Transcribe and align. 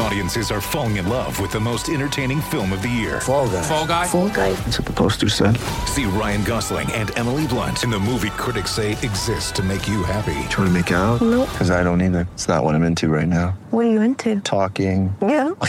Audiences 0.00 0.52
are 0.52 0.60
falling 0.60 0.96
in 0.96 1.08
love 1.08 1.40
with 1.40 1.50
the 1.50 1.58
most 1.58 1.88
entertaining 1.88 2.40
film 2.40 2.72
of 2.72 2.82
the 2.82 2.88
year. 2.88 3.20
Fall 3.20 3.48
guy. 3.48 3.62
Fall 3.62 3.86
guy. 3.86 4.06
Fall 4.06 4.28
guy. 4.28 4.52
That's 4.52 4.78
what 4.78 4.86
the 4.86 4.92
poster 4.92 5.28
said. 5.28 5.56
See 5.86 6.04
Ryan 6.04 6.44
Gosling 6.44 6.90
and 6.92 7.16
Emily 7.18 7.48
Blunt 7.48 7.82
in 7.82 7.90
the 7.90 7.98
movie 7.98 8.30
critics 8.30 8.70
say 8.70 8.92
exists 8.92 9.50
to 9.52 9.62
make 9.62 9.88
you 9.88 10.04
happy. 10.04 10.48
Trying 10.50 10.68
to 10.68 10.70
make 10.70 10.90
it 10.92 10.94
out? 10.94 11.20
Nope. 11.20 11.48
Because 11.50 11.70
I 11.72 11.82
don't 11.82 12.00
either. 12.00 12.28
It's 12.34 12.46
not 12.46 12.62
what 12.62 12.76
I'm 12.76 12.84
into 12.84 13.08
right 13.08 13.26
now. 13.26 13.58
What 13.70 13.86
are 13.86 13.90
you 13.90 14.00
into? 14.00 14.40
Talking. 14.40 15.14
Yeah. 15.20 15.50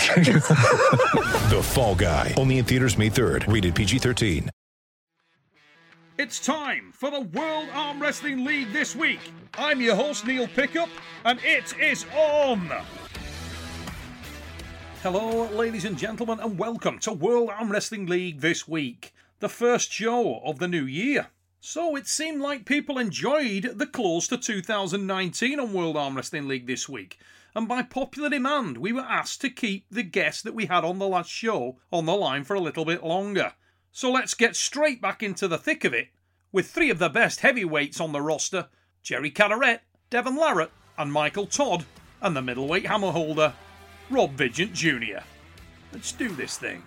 The 1.49 1.61
Fall 1.63 1.95
Guy. 1.95 2.35
Only 2.37 2.59
in 2.59 2.65
theaters 2.65 2.97
May 2.97 3.09
3rd. 3.09 3.51
Rated 3.51 3.73
PG-13. 3.73 4.49
It's 6.19 6.39
time 6.39 6.91
for 6.93 7.09
the 7.09 7.21
World 7.21 7.69
Arm 7.73 7.99
Wrestling 7.99 8.45
League 8.45 8.71
this 8.71 8.95
week. 8.95 9.19
I'm 9.57 9.81
your 9.81 9.95
host, 9.95 10.27
Neil 10.27 10.47
Pickup, 10.47 10.89
and 11.25 11.39
it 11.43 11.73
is 11.79 12.05
on! 12.15 12.69
Hello, 15.01 15.45
ladies 15.45 15.85
and 15.85 15.97
gentlemen, 15.97 16.41
and 16.41 16.59
welcome 16.59 16.99
to 16.99 17.13
World 17.13 17.49
Arm 17.49 17.71
Wrestling 17.71 18.05
League 18.05 18.41
this 18.41 18.67
week, 18.67 19.13
the 19.39 19.47
first 19.47 19.93
show 19.93 20.41
of 20.43 20.59
the 20.59 20.67
new 20.67 20.83
year. 20.83 21.27
So 21.61 21.95
it 21.95 22.05
seemed 22.05 22.41
like 22.41 22.65
people 22.65 22.97
enjoyed 22.97 23.75
the 23.75 23.87
close 23.87 24.27
to 24.27 24.37
2019 24.37 25.57
on 25.57 25.71
World 25.71 25.95
Arm 25.95 26.17
Wrestling 26.17 26.49
League 26.49 26.67
this 26.67 26.89
week, 26.89 27.17
and 27.55 27.65
by 27.65 27.81
popular 27.81 28.29
demand, 28.29 28.79
we 28.79 28.91
were 28.91 28.99
asked 28.99 29.39
to 29.39 29.49
keep 29.49 29.85
the 29.89 30.03
guest 30.03 30.43
that 30.43 30.53
we 30.53 30.65
had 30.65 30.83
on 30.83 30.99
the 30.99 31.07
last 31.07 31.29
show 31.29 31.77
on 31.93 32.05
the 32.05 32.13
line 32.13 32.43
for 32.43 32.55
a 32.55 32.59
little 32.59 32.83
bit 32.83 33.01
longer. 33.01 33.53
So 33.93 34.11
let's 34.11 34.33
get 34.33 34.57
straight 34.57 35.01
back 35.01 35.23
into 35.23 35.47
the 35.47 35.57
thick 35.57 35.85
of 35.85 35.93
it 35.93 36.09
with 36.51 36.69
three 36.69 36.89
of 36.89 36.99
the 36.99 37.07
best 37.07 37.39
heavyweights 37.39 38.01
on 38.01 38.11
the 38.11 38.21
roster 38.21 38.67
Jerry 39.01 39.31
Cadorette, 39.31 39.79
Devon 40.09 40.35
Larratt, 40.35 40.71
and 40.97 41.13
Michael 41.13 41.45
Todd, 41.45 41.85
and 42.21 42.35
the 42.35 42.41
middleweight 42.41 42.85
hammer 42.85 43.11
holder, 43.11 43.53
Rob 44.09 44.31
Vigent 44.31 44.73
Jr. 44.73 45.19
Let's 45.93 46.11
do 46.13 46.29
this 46.29 46.57
thing. 46.57 46.81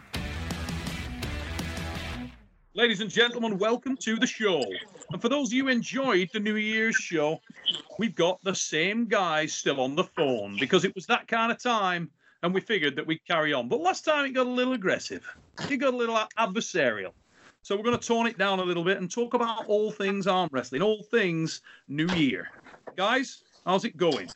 Ladies 2.75 3.01
and 3.01 3.11
gentlemen, 3.11 3.59
welcome 3.59 3.97
to 3.98 4.17
the 4.17 4.27
show. 4.27 4.64
And 5.12 5.23
for 5.23 5.29
those 5.29 5.48
of 5.48 5.53
you 5.53 5.64
who 5.64 5.69
enjoyed 5.69 6.31
the 6.33 6.41
New 6.41 6.56
Year's 6.56 6.97
show, 6.97 7.39
we've 7.98 8.17
got 8.17 8.42
the 8.42 8.55
same 8.55 9.06
guys 9.06 9.53
still 9.53 9.81
on 9.81 9.95
the 9.95 10.03
phone 10.03 10.56
because 10.59 10.84
it 10.84 10.92
was 10.97 11.06
that 11.06 11.29
kind 11.29 11.53
of 11.53 11.62
time 11.62 12.11
and 12.42 12.53
we 12.53 12.61
figured 12.61 12.97
that 12.97 13.06
we'd 13.06 13.25
carry 13.25 13.53
on. 13.53 13.69
But 13.69 13.81
last 13.81 14.05
time 14.05 14.25
it 14.25 14.31
got 14.31 14.47
a 14.47 14.51
little 14.51 14.73
aggressive, 14.73 15.25
it 15.70 15.77
got 15.77 15.95
a 15.95 15.97
little 15.97 16.19
adversarial. 16.39 17.12
So 17.62 17.77
we're 17.77 17.84
going 17.84 17.98
to 17.98 18.05
tone 18.05 18.27
it 18.27 18.36
down 18.36 18.59
a 18.59 18.64
little 18.64 18.83
bit 18.83 18.98
and 18.98 19.09
talk 19.09 19.34
about 19.34 19.67
all 19.67 19.92
things 19.92 20.27
arm 20.27 20.48
wrestling, 20.51 20.83
all 20.83 21.05
things 21.05 21.61
New 21.86 22.09
Year. 22.17 22.48
Guys, 22.97 23.45
how's 23.64 23.84
it 23.84 23.97
going? 23.97 24.29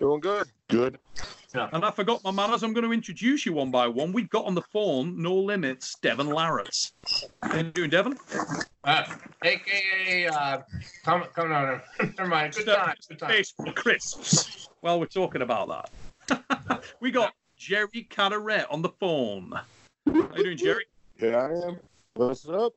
Doing 0.00 0.20
good. 0.20 0.48
Good. 0.68 0.98
And 1.54 1.84
I 1.84 1.90
forgot 1.90 2.22
my 2.24 2.30
manners. 2.30 2.62
I'm 2.62 2.72
going 2.72 2.84
to 2.84 2.92
introduce 2.92 3.44
you 3.44 3.52
one 3.52 3.70
by 3.70 3.86
one. 3.86 4.12
We've 4.12 4.30
got 4.30 4.46
on 4.46 4.54
the 4.54 4.62
phone, 4.62 5.20
no 5.20 5.34
limits, 5.34 5.96
Devon 6.00 6.28
Larratt. 6.28 6.92
How 7.42 7.56
you 7.56 7.64
doing, 7.64 7.90
Devon? 7.90 8.16
Uh, 8.84 9.04
AKA, 9.44 10.28
uh, 10.28 10.62
come, 11.04 11.24
come 11.34 11.52
on. 11.52 11.80
Never 12.18 12.26
mind. 12.26 12.54
Good 12.54 12.66
time. 12.66 12.94
Good 13.08 13.18
time. 13.18 13.30
Facebook 13.30 13.74
crisps. 13.74 14.68
Well, 14.82 14.98
we're 14.98 15.06
talking 15.06 15.42
about 15.42 15.90
that. 16.28 16.84
we 17.00 17.10
got 17.10 17.34
Jerry 17.56 18.06
Cadorette 18.10 18.66
on 18.70 18.82
the 18.82 18.90
phone. 19.00 19.52
How 20.06 20.12
you 20.36 20.44
doing, 20.44 20.56
Jerry? 20.56 20.86
Here 21.18 21.36
I 21.36 21.68
am. 21.68 21.78
What's 22.14 22.48
up? 22.48 22.72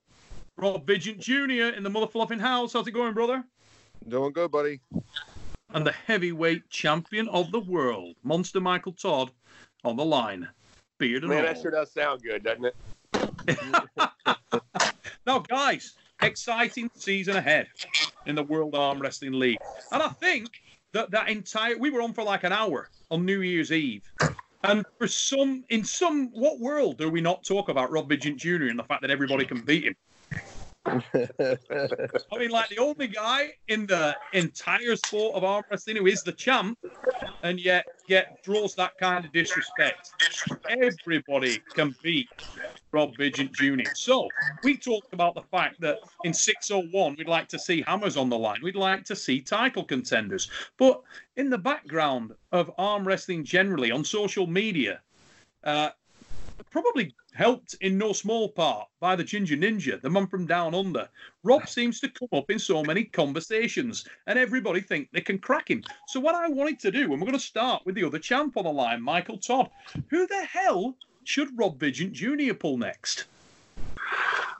Rob 0.57 0.85
Vigent 0.85 1.19
Jr. 1.19 1.73
in 1.75 1.83
the 1.83 1.89
mother 1.89 2.07
house. 2.39 2.73
How's 2.73 2.87
it 2.87 2.91
going, 2.91 3.13
brother? 3.13 3.43
Doing 4.07 4.33
good, 4.33 4.51
buddy. 4.51 4.79
And 5.75 5.85
the 5.85 5.91
heavyweight 5.91 6.69
champion 6.69 7.27
of 7.27 7.51
the 7.51 7.59
world, 7.59 8.15
Monster 8.23 8.61
Michael 8.61 8.93
Todd, 8.93 9.29
on 9.83 9.97
the 9.97 10.05
line. 10.05 10.47
Beard 10.97 11.23
and 11.23 11.29
Man, 11.29 11.45
all. 11.45 11.53
that 11.53 11.61
sure 11.61 11.69
does 11.69 11.91
sound 11.91 12.23
good, 12.23 12.43
doesn't 12.43 12.65
it? 12.65 12.75
Now, 15.25 15.39
guys, 15.39 15.95
exciting 16.21 16.89
season 16.95 17.35
ahead 17.35 17.67
in 18.25 18.35
the 18.35 18.43
World 18.43 18.75
Arm 18.75 18.99
Wrestling 19.01 19.33
League. 19.33 19.57
And 19.91 20.01
I 20.01 20.09
think 20.09 20.49
that 20.93 21.11
that 21.11 21.29
entire 21.29 21.77
we 21.77 21.89
were 21.89 22.01
on 22.01 22.13
for 22.13 22.23
like 22.23 22.43
an 22.43 22.53
hour 22.53 22.89
on 23.11 23.25
New 23.25 23.41
Year's 23.41 23.71
Eve. 23.71 24.03
And 24.63 24.85
for 24.97 25.07
some, 25.07 25.63
in 25.69 25.83
some, 25.83 26.29
what 26.31 26.59
world 26.59 26.99
do 26.99 27.09
we 27.09 27.21
not 27.21 27.43
talk 27.43 27.69
about 27.69 27.91
Rob 27.91 28.07
Vigent 28.07 28.37
Jr. 28.37 28.67
and 28.67 28.79
the 28.79 28.83
fact 28.83 29.01
that 29.01 29.11
everybody 29.11 29.45
can 29.45 29.61
beat 29.61 29.83
him? 29.83 29.95
I 30.85 32.37
mean, 32.37 32.51
like 32.51 32.69
the 32.69 32.77
only 32.77 33.07
guy 33.07 33.53
in 33.67 33.87
the 33.87 34.15
entire 34.33 34.95
sport 34.95 35.35
of 35.35 35.43
arm 35.43 35.63
wrestling 35.69 35.97
who 35.97 36.05
is 36.05 36.21
the 36.21 36.31
champ, 36.31 36.77
and 37.43 37.59
yet 37.59 37.85
yet 38.07 38.43
draws 38.43 38.75
that 38.75 38.97
kind 38.99 39.25
of 39.25 39.31
disrespect. 39.31 40.11
Everybody 40.69 41.59
can 41.73 41.95
beat 42.03 42.27
Rob 42.91 43.17
Vigent 43.17 43.51
Jr. 43.53 43.93
So 43.95 44.27
we 44.63 44.77
talked 44.77 45.11
about 45.13 45.33
the 45.33 45.41
fact 45.41 45.81
that 45.81 45.97
in 46.23 46.33
601 46.33 47.15
we'd 47.17 47.27
like 47.27 47.47
to 47.49 47.59
see 47.59 47.81
hammers 47.81 48.15
on 48.15 48.29
the 48.29 48.37
line. 48.37 48.59
We'd 48.61 48.75
like 48.75 49.03
to 49.05 49.15
see 49.15 49.41
title 49.41 49.83
contenders. 49.83 50.49
But 50.77 51.01
in 51.35 51.49
the 51.49 51.57
background 51.57 52.33
of 52.51 52.71
arm 52.77 53.07
wrestling 53.07 53.43
generally 53.43 53.91
on 53.91 54.03
social 54.03 54.45
media, 54.45 55.01
uh, 55.63 55.89
probably 56.75 57.15
helped 57.33 57.73
in 57.79 57.97
no 57.97 58.11
small 58.11 58.49
part 58.49 58.85
by 58.99 59.15
the 59.15 59.23
Ginger 59.23 59.55
Ninja, 59.55 60.01
the 60.01 60.09
man 60.09 60.27
from 60.27 60.45
down 60.45 60.75
under. 60.75 61.07
Rob 61.41 61.69
seems 61.69 62.01
to 62.01 62.09
come 62.09 62.27
up 62.33 62.51
in 62.51 62.59
so 62.59 62.83
many 62.83 63.05
conversations, 63.05 64.05
and 64.27 64.37
everybody 64.37 64.81
think 64.81 65.07
they 65.13 65.21
can 65.21 65.39
crack 65.39 65.71
him. 65.71 65.81
So 66.09 66.19
what 66.19 66.35
I 66.35 66.49
wanted 66.49 66.81
to 66.81 66.91
do, 66.91 67.03
and 67.03 67.11
we're 67.11 67.19
going 67.27 67.31
to 67.31 67.39
start 67.39 67.85
with 67.85 67.95
the 67.95 68.03
other 68.03 68.19
champ 68.19 68.57
on 68.57 68.65
the 68.65 68.71
line, 68.73 69.01
Michael 69.01 69.37
Todd. 69.37 69.69
Who 70.09 70.27
the 70.27 70.43
hell 70.43 70.97
should 71.23 71.57
Rob 71.57 71.79
Vigent 71.79 72.11
Jr. 72.11 72.53
pull 72.53 72.77
next? 72.77 73.23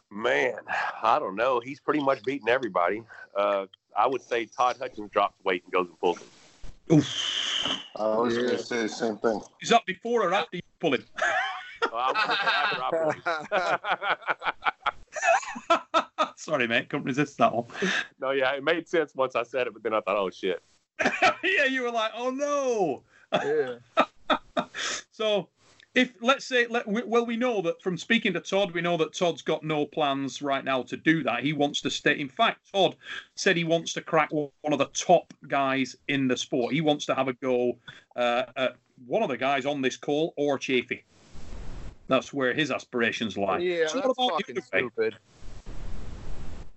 Man, 0.09 0.55
I 1.03 1.19
don't 1.19 1.35
know. 1.35 1.59
He's 1.59 1.81
pretty 1.81 2.01
much 2.01 2.23
beating 2.23 2.47
everybody. 2.47 3.03
Uh, 3.37 3.65
I 3.97 4.07
would 4.07 4.21
say 4.21 4.45
Todd 4.45 4.77
Hutchings 4.79 5.11
drops 5.11 5.35
weight 5.43 5.63
and 5.65 5.73
goes 5.73 5.87
and 5.87 5.99
pulls 5.99 6.19
him. 6.19 6.27
Oof. 6.93 7.77
I 7.97 8.15
was 8.15 8.37
going 8.37 8.51
to 8.51 8.57
say 8.57 8.83
the 8.83 8.87
same 8.87 9.17
thing. 9.17 9.41
Is 9.61 9.67
that 9.67 9.85
before 9.85 10.23
or 10.23 10.33
after 10.33 10.55
you 10.55 10.63
pull 10.79 10.93
him? 10.93 11.03
I 11.93 12.11
would 12.11 12.97
say 13.01 13.19
after 13.21 13.79
I 16.19 16.33
Sorry, 16.35 16.67
mate, 16.67 16.89
couldn't 16.89 17.05
resist 17.05 17.37
that 17.37 17.53
one. 17.53 17.65
no, 18.19 18.31
yeah, 18.31 18.51
it 18.51 18.63
made 18.63 18.87
sense 18.87 19.15
once 19.15 19.35
I 19.35 19.43
said 19.43 19.67
it, 19.67 19.73
but 19.73 19.83
then 19.83 19.93
I 19.93 20.01
thought, 20.01 20.17
oh 20.17 20.29
shit. 20.29 20.61
yeah, 21.43 21.65
you 21.69 21.83
were 21.83 21.91
like, 21.91 22.11
oh 22.15 22.29
no. 22.29 23.03
Yeah. 23.33 23.75
So, 25.11 25.47
if 25.93 26.13
let's 26.19 26.45
say, 26.45 26.67
let, 26.67 26.85
we, 26.85 27.01
well, 27.03 27.25
we 27.25 27.37
know 27.37 27.61
that 27.61 27.81
from 27.81 27.97
speaking 27.97 28.33
to 28.33 28.41
Todd, 28.41 28.71
we 28.71 28.81
know 28.81 28.97
that 28.97 29.13
Todd's 29.15 29.41
got 29.41 29.63
no 29.63 29.85
plans 29.85 30.41
right 30.41 30.63
now 30.63 30.83
to 30.83 30.97
do 30.97 31.23
that. 31.23 31.41
He 31.41 31.53
wants 31.53 31.79
to 31.81 31.89
stay. 31.89 32.19
In 32.19 32.27
fact, 32.27 32.69
Todd 32.73 32.97
said 33.35 33.55
he 33.55 33.63
wants 33.63 33.93
to 33.93 34.01
crack 34.01 34.29
one 34.33 34.51
of 34.65 34.77
the 34.77 34.89
top 34.93 35.33
guys 35.47 35.95
in 36.09 36.27
the 36.27 36.35
sport. 36.35 36.73
He 36.73 36.81
wants 36.81 37.05
to 37.05 37.15
have 37.15 37.29
a 37.29 37.33
go 37.33 37.77
uh, 38.17 38.43
at 38.57 38.75
one 39.07 39.23
of 39.23 39.29
the 39.29 39.37
guys 39.37 39.65
on 39.65 39.81
this 39.81 39.95
call 39.95 40.33
or 40.35 40.57
Chaffee. 40.57 41.05
That's 42.07 42.31
where 42.31 42.53
his 42.53 42.71
aspirations 42.71 43.37
lie. 43.37 43.59
Yeah, 43.59 43.87
So 43.87 43.99
that's 43.99 44.29
fucking 44.29 44.61
stupid. 44.61 45.17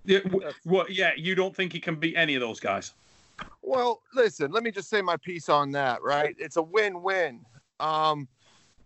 Yeah, 0.05 0.19
w- 0.19 0.51
what, 0.63 0.91
yeah, 0.91 1.11
you 1.15 1.35
don't 1.35 1.55
think 1.55 1.71
he 1.71 1.79
can 1.79 1.95
beat 1.95 2.15
any 2.15 2.35
of 2.35 2.41
those 2.41 2.59
guys? 2.59 2.93
Well, 3.61 4.01
listen, 4.13 4.51
let 4.51 4.63
me 4.63 4.71
just 4.71 4.89
say 4.89 5.01
my 5.01 5.17
piece 5.17 5.49
on 5.49 5.71
that, 5.71 6.01
right? 6.01 6.35
It's 6.39 6.57
a 6.57 6.61
win-win. 6.61 7.45
Um, 7.79 8.27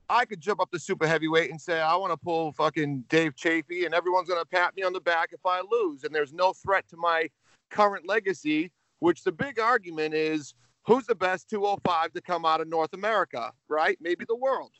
I 0.09 0.25
could 0.25 0.41
jump 0.41 0.59
up 0.59 0.69
to 0.71 0.79
super 0.79 1.07
heavyweight 1.07 1.49
and 1.49 1.59
say 1.59 1.79
I 1.79 1.95
want 1.95 2.11
to 2.11 2.17
pull 2.17 2.51
fucking 2.51 3.05
Dave 3.09 3.35
Chaffee, 3.35 3.85
and 3.85 3.93
everyone's 3.93 4.27
gonna 4.27 4.45
pat 4.45 4.75
me 4.75 4.83
on 4.83 4.93
the 4.93 4.99
back 4.99 5.29
if 5.31 5.45
I 5.45 5.61
lose, 5.71 6.03
and 6.03 6.13
there's 6.13 6.33
no 6.33 6.53
threat 6.53 6.87
to 6.89 6.97
my 6.97 7.29
current 7.69 8.07
legacy. 8.07 8.71
Which 8.99 9.23
the 9.23 9.31
big 9.31 9.59
argument 9.59 10.13
is 10.13 10.53
who's 10.85 11.05
the 11.05 11.15
best 11.15 11.49
205 11.49 12.13
to 12.13 12.21
come 12.21 12.45
out 12.45 12.61
of 12.61 12.67
North 12.67 12.93
America, 12.93 13.51
right? 13.67 13.97
Maybe 14.01 14.25
the 14.25 14.35
world. 14.35 14.71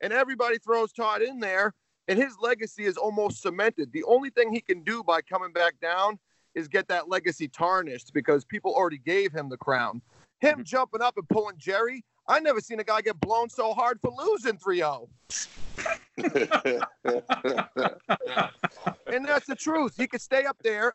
And 0.00 0.12
everybody 0.12 0.58
throws 0.58 0.92
Todd 0.92 1.22
in 1.22 1.40
there, 1.40 1.74
and 2.08 2.18
his 2.18 2.36
legacy 2.40 2.84
is 2.84 2.96
almost 2.96 3.42
cemented. 3.42 3.92
The 3.92 4.04
only 4.04 4.30
thing 4.30 4.52
he 4.52 4.60
can 4.60 4.82
do 4.82 5.02
by 5.02 5.20
coming 5.20 5.52
back 5.52 5.74
down 5.80 6.18
is 6.54 6.68
get 6.68 6.88
that 6.88 7.08
legacy 7.08 7.48
tarnished 7.48 8.12
because 8.12 8.44
people 8.44 8.74
already 8.74 8.98
gave 8.98 9.32
him 9.32 9.48
the 9.48 9.56
crown. 9.56 10.02
Him 10.40 10.54
mm-hmm. 10.54 10.62
jumping 10.62 11.02
up 11.02 11.16
and 11.16 11.28
pulling 11.28 11.56
Jerry, 11.58 12.04
I 12.26 12.40
never 12.40 12.60
seen 12.60 12.80
a 12.80 12.84
guy 12.84 13.02
get 13.02 13.20
blown 13.20 13.48
so 13.48 13.72
hard 13.72 14.00
for 14.00 14.12
losing 14.16 14.58
3-0. 14.58 15.08
And 19.12 19.26
that's 19.26 19.46
the 19.46 19.56
truth. 19.56 19.94
He 19.96 20.06
could 20.06 20.20
stay 20.20 20.44
up 20.44 20.56
there 20.62 20.92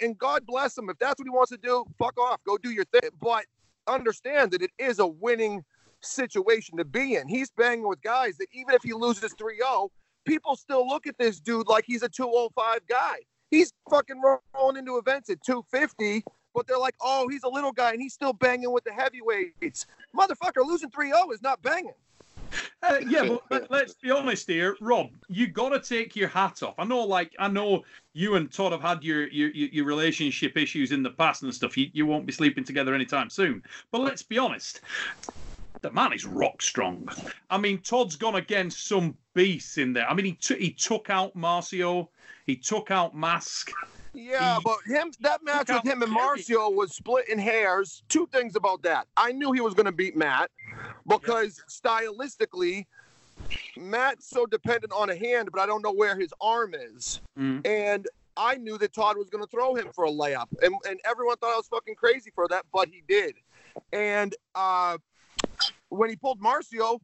and 0.00 0.18
God 0.18 0.46
bless 0.46 0.76
him. 0.76 0.88
If 0.90 0.98
that's 0.98 1.18
what 1.18 1.26
he 1.26 1.30
wants 1.30 1.50
to 1.50 1.58
do, 1.58 1.84
fuck 1.98 2.18
off. 2.18 2.42
Go 2.44 2.58
do 2.58 2.70
your 2.70 2.84
thing. 2.86 3.10
But 3.20 3.44
understand 3.86 4.52
that 4.52 4.62
it 4.62 4.70
is 4.78 4.98
a 4.98 5.06
winning 5.06 5.64
situation 6.02 6.76
to 6.78 6.84
be 6.84 7.16
in. 7.16 7.28
He's 7.28 7.50
banging 7.50 7.86
with 7.86 8.02
guys 8.02 8.36
that 8.38 8.48
even 8.52 8.74
if 8.74 8.82
he 8.82 8.92
loses 8.92 9.34
3-0, 9.34 9.88
people 10.24 10.56
still 10.56 10.86
look 10.86 11.06
at 11.06 11.18
this 11.18 11.40
dude 11.40 11.66
like 11.66 11.84
he's 11.86 12.02
a 12.02 12.08
205 12.08 12.80
guy. 12.88 13.16
He's 13.50 13.72
fucking 13.90 14.20
rolling 14.54 14.76
into 14.76 14.96
events 14.96 15.28
at 15.30 15.42
250, 15.44 16.24
but 16.54 16.66
they're 16.66 16.78
like, 16.78 16.94
oh, 17.00 17.28
he's 17.28 17.42
a 17.42 17.48
little 17.48 17.72
guy 17.72 17.92
and 17.92 18.00
he's 18.00 18.14
still 18.14 18.32
banging 18.32 18.72
with 18.72 18.84
the 18.84 18.92
heavyweights. 18.92 19.86
Motherfucker, 20.16 20.64
losing 20.64 20.90
3 20.90 21.08
0 21.08 21.30
is 21.32 21.42
not 21.42 21.60
banging. 21.62 21.92
Uh, 22.82 22.98
yeah, 23.06 23.22
but 23.24 23.42
let, 23.50 23.70
let's 23.70 23.94
be 23.94 24.10
honest 24.10 24.46
here, 24.48 24.76
Rob. 24.80 25.10
You 25.28 25.46
got 25.46 25.70
to 25.70 25.80
take 25.80 26.16
your 26.16 26.28
hat 26.28 26.62
off. 26.62 26.74
I 26.78 26.84
know, 26.84 27.02
like 27.02 27.32
I 27.38 27.48
know 27.48 27.82
you 28.12 28.34
and 28.34 28.52
Todd 28.52 28.72
have 28.72 28.82
had 28.82 29.02
your 29.02 29.28
your, 29.28 29.50
your 29.50 29.84
relationship 29.84 30.56
issues 30.56 30.92
in 30.92 31.02
the 31.02 31.10
past 31.10 31.42
and 31.42 31.54
stuff. 31.54 31.76
You, 31.76 31.88
you 31.92 32.06
won't 32.06 32.26
be 32.26 32.32
sleeping 32.32 32.64
together 32.64 32.94
anytime 32.94 33.30
soon. 33.30 33.62
But 33.90 34.02
let's 34.02 34.22
be 34.22 34.38
honest, 34.38 34.80
the 35.82 35.90
man 35.90 36.12
is 36.12 36.24
rock 36.24 36.62
strong. 36.62 37.08
I 37.50 37.58
mean, 37.58 37.78
Todd's 37.78 38.16
gone 38.16 38.36
against 38.36 38.86
some 38.86 39.16
beasts 39.34 39.78
in 39.78 39.92
there. 39.92 40.08
I 40.08 40.14
mean, 40.14 40.26
he 40.26 40.32
t- 40.32 40.58
he 40.58 40.72
took 40.72 41.10
out 41.10 41.36
Marcio, 41.36 42.08
he 42.46 42.56
took 42.56 42.90
out 42.90 43.14
Mask. 43.14 43.70
Yeah, 44.14 44.58
but 44.62 44.76
him 44.86 45.10
that 45.20 45.42
match 45.42 45.68
with 45.68 45.84
him 45.84 46.02
and 46.02 46.12
Marcio 46.12 46.74
was 46.74 46.94
splitting 46.94 47.38
hairs. 47.38 48.02
Two 48.08 48.26
things 48.26 48.56
about 48.56 48.82
that. 48.82 49.06
I 49.16 49.32
knew 49.32 49.52
he 49.52 49.60
was 49.60 49.74
going 49.74 49.86
to 49.86 49.92
beat 49.92 50.16
Matt 50.16 50.50
because 51.08 51.62
stylistically, 51.68 52.86
Matt's 53.76 54.28
so 54.28 54.44
dependent 54.44 54.92
on 54.92 55.08
a 55.08 55.16
hand, 55.16 55.48
but 55.50 55.60
I 55.60 55.66
don't 55.66 55.82
know 55.82 55.92
where 55.92 56.18
his 56.18 56.32
arm 56.42 56.74
is. 56.74 57.22
Mm. 57.38 57.66
And 57.66 58.06
I 58.36 58.56
knew 58.56 58.76
that 58.78 58.92
Todd 58.92 59.16
was 59.16 59.30
going 59.30 59.44
to 59.44 59.50
throw 59.50 59.74
him 59.74 59.88
for 59.94 60.04
a 60.04 60.10
layup, 60.10 60.48
and 60.62 60.74
and 60.88 61.00
everyone 61.04 61.36
thought 61.38 61.54
I 61.54 61.56
was 61.56 61.68
fucking 61.68 61.94
crazy 61.94 62.30
for 62.34 62.46
that, 62.48 62.66
but 62.72 62.88
he 62.88 63.02
did. 63.08 63.34
And 63.92 64.34
uh, 64.54 64.98
when 65.92 66.10
he 66.10 66.16
pulled 66.16 66.40
Marcio, 66.40 66.98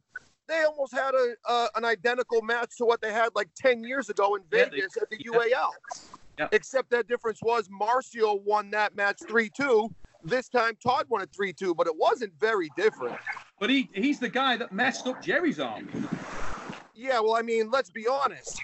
they 0.47 0.63
almost 0.63 0.93
had 0.93 1.13
a 1.13 1.35
uh, 1.47 1.67
an 1.75 1.85
identical 1.85 2.41
match 2.41 2.75
to 2.77 2.85
what 2.85 3.01
they 3.01 3.11
had 3.13 3.29
like 3.35 3.49
ten 3.55 3.83
years 3.83 4.09
ago 4.09 4.35
in 4.35 4.41
Yeah, 4.51 4.65
they- 4.65 4.69
Vegas 4.77 4.97
at 4.97 5.09
the 5.09 5.17
yeah. 5.19 5.31
UAL. 5.31 5.69
Yeah. 6.37 6.47
Except 6.53 6.89
that 6.91 7.07
difference 7.07 7.39
was 7.43 7.67
Marcio 7.67 8.41
won 8.43 8.71
that 8.71 8.95
match 8.95 9.19
three 9.27 9.49
two. 9.49 9.93
This 10.23 10.49
time 10.49 10.73
Todd 10.83 11.05
won 11.09 11.21
it 11.21 11.29
three 11.35 11.53
two, 11.53 11.75
but 11.75 11.85
it 11.87 11.95
wasn't 11.95 12.33
very 12.39 12.69
different. 12.75 13.17
But 13.59 13.69
he 13.69 13.89
he's 13.93 14.19
the 14.19 14.29
guy 14.29 14.57
that 14.57 14.71
messed 14.71 15.05
up 15.05 15.21
Jerry's 15.21 15.59
arm. 15.59 15.89
Yeah, 16.95 17.19
well, 17.19 17.35
I 17.35 17.41
mean, 17.41 17.69
let's 17.71 17.89
be 17.91 18.07
honest. 18.07 18.59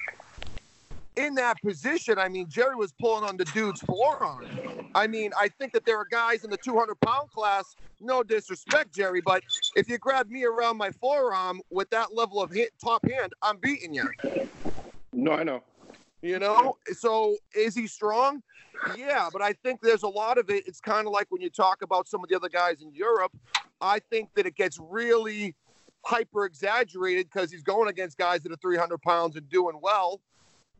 In 1.15 1.33
that 1.35 1.61
position, 1.61 2.19
I 2.19 2.27
mean, 2.27 2.47
Jerry 2.49 2.75
was 2.75 2.91
pulling 2.99 3.23
on 3.23 3.37
the 3.37 3.45
dude's 3.45 3.81
forearm. 3.81 4.45
I 4.95 5.07
mean, 5.07 5.31
I 5.37 5.47
think 5.47 5.71
that 5.73 5.85
there 5.85 5.97
are 5.97 6.07
guys 6.11 6.43
in 6.43 6.49
the 6.49 6.57
200 6.57 6.99
pound 6.99 7.31
class, 7.31 7.75
no 8.01 8.21
disrespect, 8.21 8.93
Jerry, 8.93 9.21
but 9.21 9.41
if 9.75 9.87
you 9.87 9.97
grab 9.97 10.29
me 10.29 10.43
around 10.43 10.77
my 10.77 10.91
forearm 10.91 11.61
with 11.69 11.89
that 11.91 12.13
level 12.13 12.41
of 12.41 12.51
hit, 12.51 12.71
top 12.83 13.09
hand, 13.09 13.33
I'm 13.41 13.57
beating 13.57 13.93
you. 13.93 14.09
No, 15.13 15.31
I 15.31 15.43
know. 15.43 15.63
You 16.21 16.39
know, 16.39 16.77
so 16.91 17.37
is 17.55 17.75
he 17.75 17.87
strong? 17.87 18.41
Yeah, 18.97 19.29
but 19.31 19.41
I 19.41 19.53
think 19.53 19.79
there's 19.81 20.03
a 20.03 20.07
lot 20.07 20.37
of 20.37 20.49
it. 20.49 20.67
It's 20.67 20.81
kind 20.81 21.07
of 21.07 21.13
like 21.13 21.27
when 21.29 21.41
you 21.41 21.49
talk 21.49 21.81
about 21.81 22.07
some 22.07 22.23
of 22.23 22.29
the 22.29 22.35
other 22.35 22.49
guys 22.49 22.81
in 22.81 22.93
Europe. 22.93 23.31
I 23.79 23.99
think 23.99 24.29
that 24.35 24.45
it 24.45 24.55
gets 24.55 24.79
really 24.79 25.55
hyper 26.05 26.45
exaggerated 26.45 27.29
because 27.31 27.51
he's 27.51 27.63
going 27.63 27.89
against 27.89 28.17
guys 28.17 28.41
that 28.43 28.51
are 28.51 28.57
300 28.57 29.01
pounds 29.01 29.35
and 29.35 29.47
doing 29.49 29.79
well, 29.81 30.21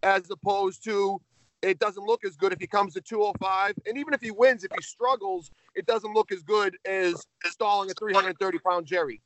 as 0.03 0.29
opposed 0.29 0.83
to 0.85 1.21
it 1.61 1.79
doesn't 1.79 2.05
look 2.05 2.23
as 2.25 2.35
good 2.35 2.53
if 2.53 2.59
he 2.59 2.67
comes 2.67 2.93
to 2.93 3.01
205. 3.01 3.73
And 3.87 3.97
even 3.97 4.13
if 4.13 4.21
he 4.21 4.29
wins, 4.29 4.63
if 4.63 4.71
he 4.75 4.81
struggles, 4.83 5.49
it 5.73 5.85
doesn't 5.87 6.13
look 6.13 6.31
as 6.31 6.43
good 6.43 6.77
as 6.85 7.25
stalling 7.45 7.89
a 7.89 7.93
330 7.95 8.59
pound 8.59 8.85
Jerry. 8.85 9.19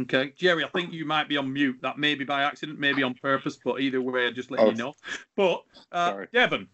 Okay, 0.00 0.32
Jerry, 0.36 0.62
I 0.64 0.68
think 0.68 0.92
you 0.92 1.04
might 1.04 1.28
be 1.28 1.36
on 1.36 1.52
mute. 1.52 1.78
That 1.82 1.98
may 1.98 2.14
be 2.14 2.24
by 2.24 2.42
accident, 2.42 2.78
maybe 2.78 3.02
on 3.02 3.14
purpose, 3.14 3.58
but 3.64 3.80
either 3.80 4.00
way, 4.00 4.28
I'm 4.28 4.34
just 4.34 4.50
letting 4.50 4.66
Oh. 4.66 4.70
you 4.70 4.76
know. 4.76 4.94
But 5.34 5.64
uh, 5.90 6.10
Sorry. 6.10 6.28
Devon, 6.32 6.68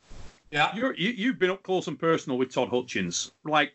Yeah. 0.50 0.74
you're, 0.76 0.94
you 0.94 1.10
you've 1.10 1.38
been 1.38 1.50
up 1.50 1.62
close 1.62 1.86
and 1.88 1.98
personal 1.98 2.36
with 2.36 2.52
Todd 2.52 2.68
Hutchings, 2.68 3.32
like, 3.44 3.72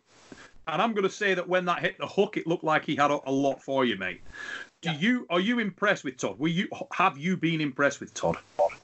and 0.67 0.79
I'm 0.79 0.91
going 0.93 1.03
to 1.03 1.09
say 1.09 1.33
that 1.33 1.47
when 1.47 1.65
that 1.65 1.79
hit 1.79 1.97
the 1.97 2.05
hook, 2.05 2.37
it 2.37 2.45
looked 2.45 2.63
like 2.63 2.85
he 2.85 2.95
had 2.95 3.09
a, 3.09 3.19
a 3.25 3.31
lot 3.31 3.59
for 3.63 3.85
you, 3.85 3.97
mate. 3.97 4.21
Do 4.81 4.91
Yeah. 4.91 4.97
you 4.97 5.27
are 5.29 5.39
you 5.41 5.59
impressed 5.59 6.03
with 6.03 6.17
Todd? 6.17 6.39
Were 6.39 6.47
you 6.47 6.67
have 6.93 7.17
you 7.17 7.35
been 7.35 7.59
impressed 7.59 7.99
with 7.99 8.13
Todd? 8.13 8.37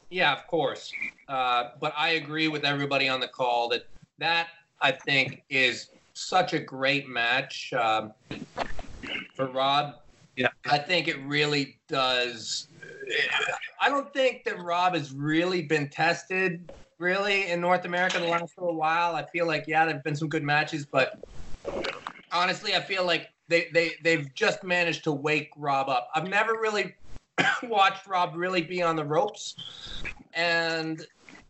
Yeah, 0.10 0.34
of 0.34 0.46
course. 0.48 0.92
Uh, 1.28 1.70
but 1.80 1.94
I 1.96 2.10
agree 2.10 2.48
with 2.50 2.66
everybody 2.66 3.08
on 3.08 3.20
the 3.20 3.28
call 3.30 3.70
that 3.70 3.88
that 4.18 4.48
I 4.82 4.92
think 4.92 5.44
is 5.50 5.90
such 6.14 6.54
a 6.54 6.60
great 6.60 7.08
match 7.08 7.72
um, 7.74 8.14
for 9.36 9.48
Rob. 9.48 9.96
Yeah. 10.36 10.50
I 10.70 10.78
think 10.78 11.08
it 11.08 11.18
really 11.26 11.80
does. 11.88 12.68
I 13.80 13.88
don't 13.90 14.12
think 14.14 14.44
that 14.44 14.60
Rob 14.60 14.96
has 14.96 15.14
really 15.14 15.62
been 15.62 15.90
tested 15.90 16.68
really 16.98 17.50
in 17.50 17.62
North 17.62 17.86
America 17.86 18.20
the 18.20 18.28
last 18.28 18.58
little 18.58 18.76
while. 18.76 19.16
I 19.16 19.26
feel 19.26 19.48
like 19.48 19.66
yeah, 19.68 19.86
there've 19.86 20.04
been 20.04 20.16
some 20.16 20.28
good 20.28 20.44
matches, 20.44 20.86
but 20.86 21.18
honestly, 22.34 22.76
I 22.76 22.82
feel 22.82 23.06
like 23.06 23.30
they 23.48 23.68
they 23.74 23.94
they've 24.04 24.34
just 24.34 24.64
managed 24.64 25.04
to 25.06 25.12
wake 25.12 25.52
Rob 25.58 25.90
up. 25.90 26.10
I've 26.16 26.28
never 26.28 26.54
really 26.54 26.96
watched 27.64 28.08
Rob 28.08 28.36
really 28.36 28.62
be 28.62 28.82
on 28.82 28.96
the 28.96 29.06
ropes, 29.06 29.56
and 30.34 31.06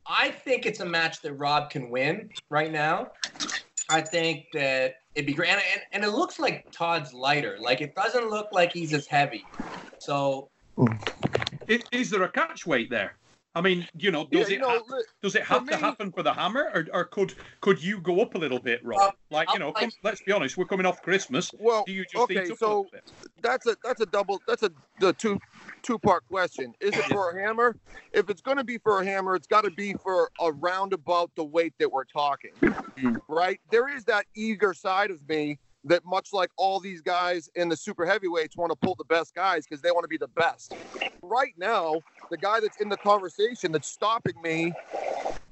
I 0.06 0.32
think 0.32 0.66
it's 0.66 0.80
a 0.80 0.86
match 0.86 1.22
that 1.22 1.34
Rob 1.34 1.70
can 1.70 1.90
win 1.90 2.30
right 2.50 2.72
now. 2.72 3.12
I 3.90 4.02
think 4.02 4.48
that 4.54 4.96
it'd 5.14 5.28
be 5.28 5.34
great, 5.34 5.50
and, 5.50 5.62
and, 5.74 5.82
and 5.92 6.04
it 6.04 6.16
looks 6.16 6.40
like 6.40 6.66
Todd's 6.72 7.14
lighter. 7.14 7.58
Like 7.60 7.82
it 7.82 7.96
doesn't 7.96 8.30
look 8.30 8.48
like 8.52 8.72
he's 8.74 8.94
as 8.94 9.08
heavy. 9.08 9.46
So 10.00 10.50
Is, 11.68 11.82
is 11.92 12.10
there 12.10 12.24
a 12.24 12.30
catch 12.30 12.66
weight 12.66 12.90
there? 12.90 13.16
I 13.56 13.62
mean, 13.62 13.88
you 13.98 14.12
know, 14.12 14.26
does 14.30 14.42
Yeah, 14.42 14.46
it 14.48 14.52
you 14.52 14.60
know, 14.60 14.70
have, 14.70 14.82
li- 14.90 15.04
does 15.22 15.34
it 15.36 15.44
have 15.44 15.66
to 15.66 15.72
me- 15.76 15.82
happen 15.82 16.12
for 16.12 16.22
the 16.24 16.34
hammer, 16.34 16.70
or, 16.74 16.86
or 16.92 17.06
could 17.06 17.34
could 17.62 17.82
you 17.82 18.02
go 18.02 18.20
up 18.20 18.36
a 18.36 18.38
little 18.38 18.60
bit, 18.60 18.84
Rob? 18.84 19.00
Uh, 19.02 19.12
like 19.32 19.48
you 19.48 19.54
I'll- 19.54 19.60
know, 19.60 19.74
I- 19.78 19.82
come, 19.82 19.92
let's 20.04 20.22
be 20.22 20.34
honest, 20.34 20.58
we're 20.58 20.66
coming 20.66 20.86
off 20.86 21.02
Christmas. 21.02 21.52
well, 21.58 21.86
Do 21.88 21.94
you 21.94 22.04
just 22.04 22.18
okay, 22.24 22.44
eat 22.46 22.52
up 22.52 22.58
so 22.58 22.88
that's 23.42 23.66
a 23.66 23.78
that's 23.82 24.02
a 24.02 24.06
double 24.08 24.42
that's 24.46 24.64
a 24.64 24.72
the 25.00 25.14
two 25.14 25.40
two 25.84 25.98
part 25.98 26.28
question. 26.28 26.74
Is 26.82 26.98
it 26.98 27.06
for 27.06 27.30
a 27.32 27.42
hammer? 27.42 27.78
If 28.12 28.30
it's 28.30 28.42
going 28.42 28.58
to 28.58 28.66
be 28.66 28.78
for 28.78 29.00
a 29.02 29.06
hammer, 29.06 29.36
it's 29.36 29.48
got 29.48 29.64
to 29.64 29.72
be 29.72 29.94
for 29.94 30.30
around 30.42 30.92
about 30.92 31.32
the 31.36 31.44
weight 31.46 31.74
that 31.80 31.90
we're 31.90 32.04
talking, 32.04 32.52
Mm. 32.62 33.20
right? 33.30 33.60
There 33.72 33.88
is 33.88 34.04
that 34.06 34.26
eager 34.36 34.74
side 34.74 35.12
of 35.12 35.28
me 35.30 35.60
that, 35.86 36.04
much 36.06 36.34
like 36.34 36.50
all 36.58 36.80
these 36.80 37.02
guys 37.02 37.50
in 37.56 37.70
the 37.70 37.78
super 37.78 38.06
heavyweights, 38.06 38.58
want 38.58 38.72
to 38.72 38.76
pull 38.76 38.96
the 38.96 39.06
best 39.06 39.34
guys 39.34 39.66
because 39.66 39.82
they 39.82 39.92
want 39.92 40.04
to 40.04 40.08
be 40.08 40.18
the 40.18 40.28
best. 40.30 40.74
Right 41.22 41.54
now, 41.58 42.02
the 42.30 42.38
guy 42.38 42.60
that's 42.60 42.80
in 42.82 42.90
the 42.90 42.98
conversation 42.98 43.72
that's 43.72 43.88
stopping 43.88 44.40
me 44.44 44.74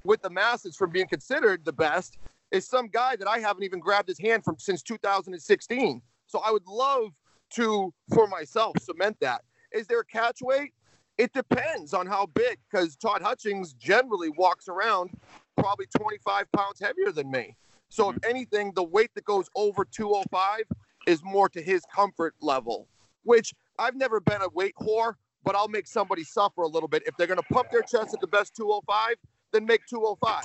with 0.03 0.21
the 0.21 0.29
masses 0.29 0.75
from 0.75 0.91
being 0.91 1.07
considered 1.07 1.63
the 1.63 1.73
best 1.73 2.17
is 2.51 2.67
some 2.67 2.87
guy 2.87 3.15
that 3.15 3.27
I 3.27 3.39
haven't 3.39 3.63
even 3.63 3.79
grabbed 3.79 4.07
his 4.07 4.19
hand 4.19 4.43
from 4.43 4.57
since 4.59 4.83
2016. 4.83 6.01
So 6.27 6.41
I 6.45 6.51
would 6.51 6.67
love 6.67 7.11
to, 7.51 7.93
for 8.13 8.27
myself, 8.27 8.77
cement 8.81 9.17
that. 9.21 9.41
Is 9.71 9.87
there 9.87 9.99
a 9.99 10.05
catch 10.05 10.41
weight? 10.41 10.73
It 11.17 11.31
depends 11.33 11.93
on 11.93 12.07
how 12.07 12.25
big, 12.27 12.57
because 12.69 12.95
Todd 12.95 13.21
Hutchings 13.21 13.73
generally 13.73 14.29
walks 14.29 14.67
around 14.67 15.11
probably 15.57 15.85
25 15.97 16.51
pounds 16.51 16.79
heavier 16.79 17.11
than 17.11 17.29
me. 17.29 17.55
So 17.93 18.09
if 18.09 18.17
anything, 18.27 18.71
the 18.73 18.83
weight 18.83 19.11
that 19.13 19.23
goes 19.23 19.51
over 19.55 19.85
205 19.85 20.61
is 21.05 21.23
more 21.23 21.47
to 21.49 21.61
his 21.61 21.83
comfort 21.93 22.33
level, 22.41 22.87
which 23.21 23.53
I've 23.77 23.95
never 23.95 24.19
been 24.19 24.41
a 24.41 24.49
weight 24.49 24.73
whore, 24.81 25.13
but 25.43 25.55
I'll 25.55 25.67
make 25.67 25.85
somebody 25.85 26.23
suffer 26.23 26.63
a 26.63 26.67
little 26.67 26.89
bit. 26.89 27.03
If 27.05 27.15
they're 27.17 27.27
going 27.27 27.39
to 27.39 27.53
pump 27.53 27.69
their 27.69 27.83
chest 27.83 28.15
at 28.15 28.19
the 28.19 28.25
best 28.25 28.55
205, 28.55 29.17
then 29.51 29.67
make 29.67 29.85
205. 29.85 30.43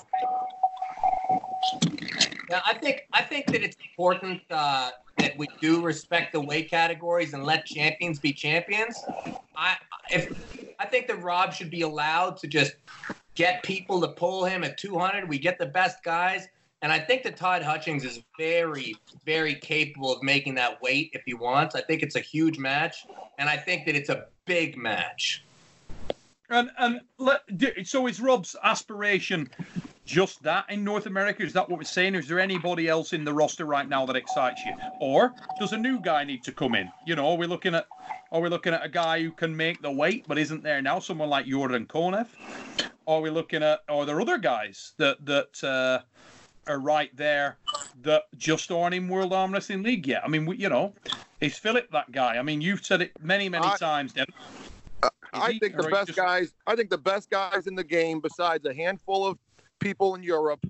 Yeah, 2.51 2.61
I 2.67 2.75
think 2.75 3.07
I 3.15 3.23
think 3.23 3.47
that 3.47 3.63
it's 3.63 3.79
important 3.83 4.43
uh, 4.51 4.91
that 5.17 5.39
we 5.39 5.47
do 5.59 5.81
respect 5.81 6.35
the 6.35 6.41
weight 6.43 6.69
categories 6.69 7.33
and 7.33 7.45
let 7.45 7.65
champions 7.65 8.19
be 8.19 8.35
champions. 8.35 9.03
I 9.57 9.79
if 10.11 10.29
I 10.79 10.85
think 10.85 11.07
that 11.07 11.23
Rob 11.23 11.55
should 11.55 11.71
be 11.71 11.81
allowed 11.81 12.37
to 12.41 12.47
just 12.47 12.75
get 13.35 13.63
people 13.63 14.03
to 14.03 14.09
pull 14.09 14.45
him 14.45 14.65
at 14.65 14.77
200. 14.77 15.27
We 15.27 15.39
get 15.39 15.59
the 15.59 15.67
best 15.67 16.03
guys, 16.03 16.49
and 16.83 16.93
I 16.93 16.99
think 16.99 17.25
that 17.25 17.37
Todd 17.37 17.63
Hutchings 17.63 18.05
is 18.05 18.21
very, 18.39 18.97
very 19.25 19.55
capable 19.55 20.13
of 20.13 20.23
making 20.23 20.55
that 20.57 20.81
weight 20.81 21.11
if 21.13 21.23
he 21.27 21.35
wants. 21.35 21.75
I 21.75 21.81
think 21.81 22.03
it's 22.03 22.17
a 22.17 22.21
huge 22.21 22.59
match, 22.59 23.07
and 23.39 23.49
I 23.49 23.57
think 23.57 23.87
that 23.87 23.97
it's 23.97 24.11
a 24.11 24.27
big 24.47 24.77
match. 24.77 25.45
And 26.51 26.71
and 26.79 27.01
let, 27.19 27.43
so 27.85 28.07
is 28.07 28.21
Rob's 28.21 28.57
aspiration 28.63 29.51
just 30.07 30.43
that 30.43 30.65
in 30.71 30.83
North 30.83 31.05
America? 31.05 31.43
Is 31.43 31.53
that 31.53 31.69
what 31.69 31.79
we're 31.79 31.85
saying? 31.85 32.15
Is 32.15 32.27
there 32.27 32.41
anybody 32.41 32.89
else 32.89 33.13
in 33.13 33.25
the 33.25 33.35
roster 33.35 33.67
right 33.67 33.87
now 33.87 34.07
that 34.07 34.17
excites 34.17 34.65
you? 34.65 34.75
Or 35.01 35.35
does 35.61 35.73
a 35.73 35.77
new 35.77 36.01
guy 36.01 36.25
need 36.25 36.43
to 36.45 36.53
come 36.53 36.75
in? 36.75 36.91
You 37.07 37.17
know, 37.17 37.29
are 37.29 37.37
we 37.37 37.47
looking 37.47 37.75
at 37.75 37.87
are 38.33 38.41
we 38.41 38.49
looking 38.49 38.73
at 38.73 38.85
a 38.85 38.89
guy 38.89 39.23
who 39.23 39.33
can 39.33 39.55
make 39.55 39.83
the 39.83 39.91
weight 39.91 40.25
but 40.27 40.39
isn't 40.39 40.63
there 40.63 40.81
now? 40.81 41.01
Someone 41.01 41.29
like 41.29 41.47
Jordan 41.47 41.87
Konev? 41.87 42.29
Are 43.07 43.21
we 43.21 43.29
looking 43.29 43.63
at 43.63 43.81
are 43.89 44.07
there 44.07 44.21
other 44.21 44.39
guys 44.39 44.93
that 44.97 45.23
that 45.27 45.63
uh, 45.63 46.01
are 46.69 46.79
right 46.79 47.15
there 47.17 47.57
that 48.03 48.25
just 48.37 48.71
aren't 48.71 48.95
in 48.95 49.09
World 49.09 49.33
Arm 49.33 49.53
Wrestling 49.53 49.83
League 49.83 50.07
yet? 50.07 50.23
I 50.25 50.29
mean, 50.29 50.47
we, 50.47 50.57
you 50.57 50.69
know, 50.69 50.95
is 51.41 51.57
Philip 51.59 51.91
that 51.93 52.13
guy? 52.13 52.37
I 52.37 52.43
mean, 52.43 52.61
you've 52.61 52.85
said 52.85 53.03
it 53.03 53.13
many 53.21 53.49
many 53.49 53.67
I- 53.67 53.77
times, 53.77 54.13
Devon. 54.13 54.35
I 55.33 55.53
he- 55.53 55.59
think 55.59 55.77
the 55.77 55.89
best 55.89 56.09
just- 56.09 56.19
guys. 56.19 56.55
I 56.67 56.75
think 56.77 56.91
the 56.91 56.99
best 56.99 57.31
guys 57.31 57.67
in 57.67 57.75
the 57.75 57.85
game, 57.85 58.21
besides 58.21 58.65
a 58.67 58.75
handful 58.75 59.27
of 59.27 59.39
people 59.79 60.15
in 60.15 60.23
Europe, 60.23 60.61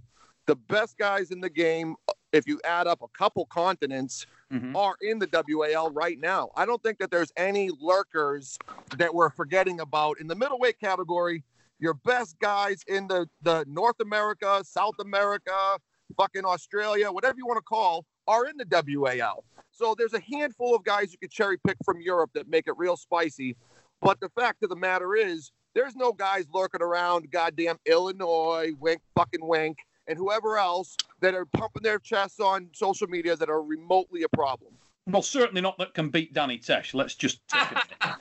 the 0.47 0.57
best 0.57 0.99
guys 0.99 1.31
in 1.31 1.40
the 1.40 1.50
game, 1.50 1.95
if 2.33 2.47
you 2.47 2.61
add 2.64 2.87
up 2.87 3.00
a 3.02 3.09
couple 3.09 3.47
continents, 3.47 4.26
Mhm. 4.52 4.75
are 4.76 4.97
in 5.02 5.19
the 5.19 5.26
WAL 5.26 5.90
right 5.90 6.19
now. 6.19 6.50
I 6.57 6.64
don't 6.67 6.83
think 6.83 6.99
that 6.99 7.11
there's 7.11 7.31
any 7.37 7.71
lurkers 7.81 8.59
that 8.97 9.14
we're 9.14 9.31
forgetting 9.31 9.81
about 9.81 10.19
in 10.21 10.26
the 10.26 10.35
middleweight 10.35 10.78
category. 10.81 11.45
Your 11.81 11.95
best 11.95 12.38
guys 12.40 12.83
in 12.88 13.07
the 13.09 13.28
the 13.43 13.64
North 13.69 14.00
America, 14.00 14.62
South 14.64 14.97
America, 14.99 15.78
fucking 16.18 16.44
Australia, 16.44 17.10
whatever 17.10 17.37
you 17.38 17.46
want 17.46 17.56
to 17.58 17.62
call, 17.62 18.04
are 18.26 18.46
in 18.46 18.56
the 18.58 18.66
WAL. 18.98 19.44
So 19.70 19.94
there's 19.96 20.12
a 20.12 20.20
handful 20.20 20.75
of 20.75 20.84
guys 20.84 21.12
you 21.12 21.18
could 21.18 21.30
cherry 21.30 21.56
pick 21.66 21.76
from 21.84 22.00
Europe 22.00 22.30
that 22.34 22.48
make 22.48 22.66
it 22.66 22.75
real 22.76 22.96
spicy. 22.96 23.56
But 24.02 24.20
the 24.20 24.28
fact 24.30 24.62
of 24.62 24.68
the 24.68 24.76
matter 24.76 25.14
is, 25.14 25.50
there's 25.75 25.94
no 25.96 26.12
guys 26.12 26.46
lurking 26.52 26.82
around 26.82 27.30
goddamn 27.30 27.76
Illinois, 27.87 28.72
wink, 28.80 29.00
fucking 29.16 29.46
wink, 29.46 29.78
and 30.08 30.18
whoever 30.18 30.58
else 30.58 30.96
that 31.20 31.34
are 31.34 31.46
pumping 31.46 31.82
their 31.82 31.98
chests 31.98 32.40
on 32.40 32.68
social 32.75 33.06
media 33.06 33.37
that 33.37 33.48
are 33.48 33.62
remotely 33.62 34.22
a 34.25 34.28
problem. 34.30 34.72
Well, 35.06 35.22
certainly 35.22 35.60
not 35.60 35.78
that 35.78 35.94
can 35.94 36.08
beat 36.10 36.34
Danny 36.34 36.58
Tesh. 36.58 36.92
Let's 36.94 37.14
just 37.14 37.40
take 37.48 37.72
it. 37.72 37.78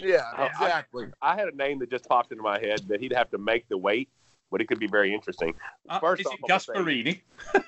Yeah, 0.00 0.22
I- 0.34 0.42
I- 0.42 0.46
exactly. 0.46 1.06
I 1.20 1.36
had 1.36 1.48
a 1.48 1.54
name 1.54 1.78
that 1.80 1.90
just 1.90 2.08
popped 2.08 2.32
into 2.32 2.42
my 2.42 2.58
head 2.58 2.80
that 2.88 2.98
he'd 3.00 3.12
have 3.12 3.30
to 3.30 3.38
make 3.38 3.68
the 3.68 3.76
weight, 3.78 4.08
but 4.52 4.60
it 4.60 4.68
could 4.68 4.78
be 4.78 4.86
very 4.86 5.12
interesting. 5.12 5.54
Uh, 5.88 5.98
First 5.98 6.20
is 6.20 6.26
off, 6.26 6.34
it 6.34 6.52
I'm 6.52 6.60
say- 6.60 6.72
Gasparini? 6.72 7.20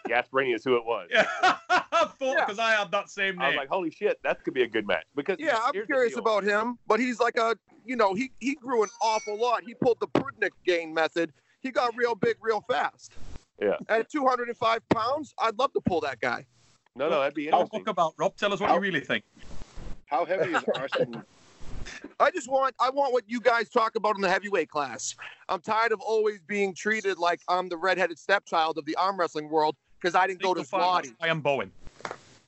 Gasparini 0.08 0.54
is 0.54 0.62
who 0.62 0.76
it 0.76 0.84
was. 0.84 1.08
Yeah, 1.10 1.26
Because 2.18 2.58
yeah. 2.58 2.64
I 2.64 2.72
had 2.72 2.90
that 2.92 3.08
same 3.08 3.36
name. 3.36 3.42
I 3.42 3.48
was 3.48 3.56
like, 3.56 3.68
holy 3.68 3.90
shit, 3.90 4.20
that 4.22 4.44
could 4.44 4.54
be 4.54 4.62
a 4.62 4.68
good 4.68 4.86
match. 4.86 5.04
Because 5.16 5.36
yeah, 5.40 5.58
I'm 5.64 5.72
curious 5.86 6.16
about 6.16 6.44
him, 6.44 6.78
but 6.86 7.00
he's 7.00 7.18
like 7.18 7.36
a, 7.38 7.56
you 7.84 7.96
know, 7.96 8.14
he 8.14 8.30
he 8.38 8.54
grew 8.54 8.82
an 8.82 8.90
awful 9.00 9.40
lot. 9.40 9.62
He 9.64 9.74
pulled 9.74 9.98
the 10.00 10.08
Prudnik 10.08 10.50
gain 10.64 10.92
method. 10.94 11.32
He 11.60 11.70
got 11.70 11.96
real 11.96 12.14
big 12.14 12.36
real 12.40 12.62
fast. 12.68 13.12
Yeah. 13.60 13.76
At 13.88 14.10
205 14.10 14.88
pounds, 14.88 15.34
I'd 15.38 15.58
love 15.58 15.72
to 15.72 15.80
pull 15.80 16.00
that 16.02 16.20
guy. 16.20 16.44
No, 16.96 17.08
no, 17.08 17.20
that'd 17.20 17.34
be 17.34 17.46
interesting. 17.46 17.80
Talk 17.80 17.88
about 17.88 18.14
Rob. 18.18 18.36
Tell 18.36 18.52
us 18.52 18.60
what 18.60 18.72
you 18.72 18.80
really 18.80 19.00
think. 19.00 19.24
How 20.06 20.24
heavy 20.24 20.52
is 20.52 20.62
Arsen? 20.62 21.24
I 22.20 22.30
just 22.30 22.50
want 22.50 22.74
I 22.80 22.90
want 22.90 23.12
what 23.12 23.24
you 23.26 23.40
guys 23.40 23.68
talk 23.68 23.96
about 23.96 24.16
in 24.16 24.22
the 24.22 24.30
heavyweight 24.30 24.68
class. 24.68 25.14
I'm 25.48 25.60
tired 25.60 25.92
of 25.92 26.00
always 26.00 26.40
being 26.46 26.74
treated 26.74 27.18
like 27.18 27.40
I'm 27.48 27.68
the 27.68 27.76
redheaded 27.76 28.18
stepchild 28.18 28.78
of 28.78 28.84
the 28.84 28.96
arm 28.96 29.18
wrestling 29.18 29.48
world 29.48 29.76
because 30.00 30.14
I 30.14 30.26
didn't 30.26 30.42
go 30.42 30.54
to 30.54 30.62
Swati. 30.62 31.14
I 31.20 31.28
am 31.28 31.40
Bowen. 31.40 31.72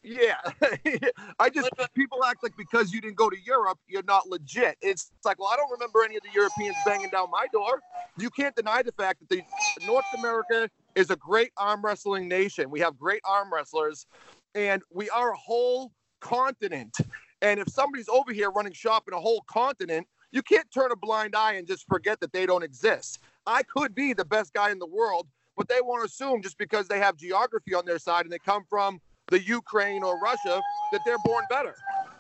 Yeah, 0.03 0.37
I 1.41 1.51
just 1.51 1.69
people 1.95 2.23
act 2.25 2.45
like 2.45 2.57
because 2.57 2.93
you 2.93 3.01
didn't 3.01 3.17
go 3.17 3.29
to 3.29 3.37
Europe, 3.45 3.79
you're 3.89 4.05
not 4.05 4.29
legit. 4.29 4.77
It's, 4.81 5.11
it's 5.17 5.25
like, 5.25 5.41
well, 5.41 5.49
I 5.53 5.57
don't 5.57 5.71
remember 5.73 6.05
any 6.05 6.15
of 6.15 6.23
the 6.23 6.29
Europeans 6.33 6.77
banging 6.87 7.09
down 7.11 7.29
my 7.33 7.47
door. 7.53 7.81
You 8.17 8.31
can't 8.31 8.55
deny 8.55 8.83
the 8.83 8.93
fact 8.93 9.19
that 9.19 9.29
the 9.29 9.43
North 9.85 10.05
America 10.17 10.71
is 10.95 11.11
a 11.11 11.17
great 11.17 11.51
arm 11.57 11.85
wrestling 11.85 12.29
nation. 12.29 12.71
We 12.71 12.79
have 12.81 12.97
great 12.97 13.21
arm 13.25 13.53
wrestlers, 13.53 14.07
and 14.55 14.81
we 14.93 15.11
are 15.11 15.33
a 15.33 15.37
whole 15.37 15.91
continent. 16.21 16.97
And 17.43 17.61
if 17.61 17.69
somebody's 17.69 18.09
over 18.09 18.33
here 18.33 18.51
running 18.51 18.73
shop 18.73 19.05
in 19.09 19.15
a 19.15 19.21
whole 19.21 19.43
continent, 19.47 20.07
you 20.33 20.43
can't 20.43 20.71
turn 20.73 20.91
a 20.91 20.97
blind 20.97 21.37
eye 21.37 21.55
and 21.55 21.67
just 21.67 21.87
forget 21.87 22.21
that 22.21 22.33
they 22.33 22.47
don't 22.47 22.63
exist. 22.63 23.21
I 23.47 23.63
could 23.63 23.95
be 23.95 24.13
the 24.13 24.25
best 24.25 24.53
guy 24.55 24.71
in 24.71 24.79
the 24.79 24.87
world, 24.87 25.27
but 25.57 25.69
they 25.69 25.81
won't 25.83 26.05
assume 26.05 26.43
just 26.43 26.59
because 26.59 26.89
they 26.89 26.99
have 26.99 27.17
geography 27.17 27.75
on 27.75 27.85
their 27.85 27.99
side 27.99 28.25
and 28.25 28.33
they 28.33 28.39
come 28.39 28.65
from 28.69 29.01
the 29.29 29.41
Ukraine 29.43 30.03
or 30.03 30.19
Russia 30.19 30.61
that 30.93 31.03
they're 31.05 31.19
born 31.25 31.45
better. 31.51 31.75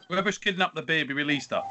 Whoever's 0.09 0.39
kidnapped 0.39 0.75
the 0.75 0.83
baby, 0.83 1.15
release 1.15 1.47
that. 1.49 1.65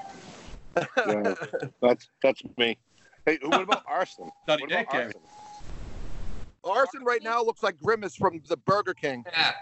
Yeah, 0.98 1.36
that's 1.82 2.10
that's 2.22 2.42
me. 2.58 2.78
Hey, 3.26 3.38
what 3.42 3.62
about 3.62 3.86
Arsen? 3.90 4.30
Daddy 4.46 4.64
What 4.64 4.72
about 4.72 4.90
daycare. 4.90 5.14
Arsen? 5.14 5.22
Arsen 6.66 7.04
right 7.06 7.24
now 7.24 7.42
looks 7.42 7.64
like 7.64 7.80
Grimace 7.82 8.16
from 8.16 8.42
the 8.48 8.58
Burger 8.58 8.94
King. 8.94 9.24
Yeah. 9.32 9.54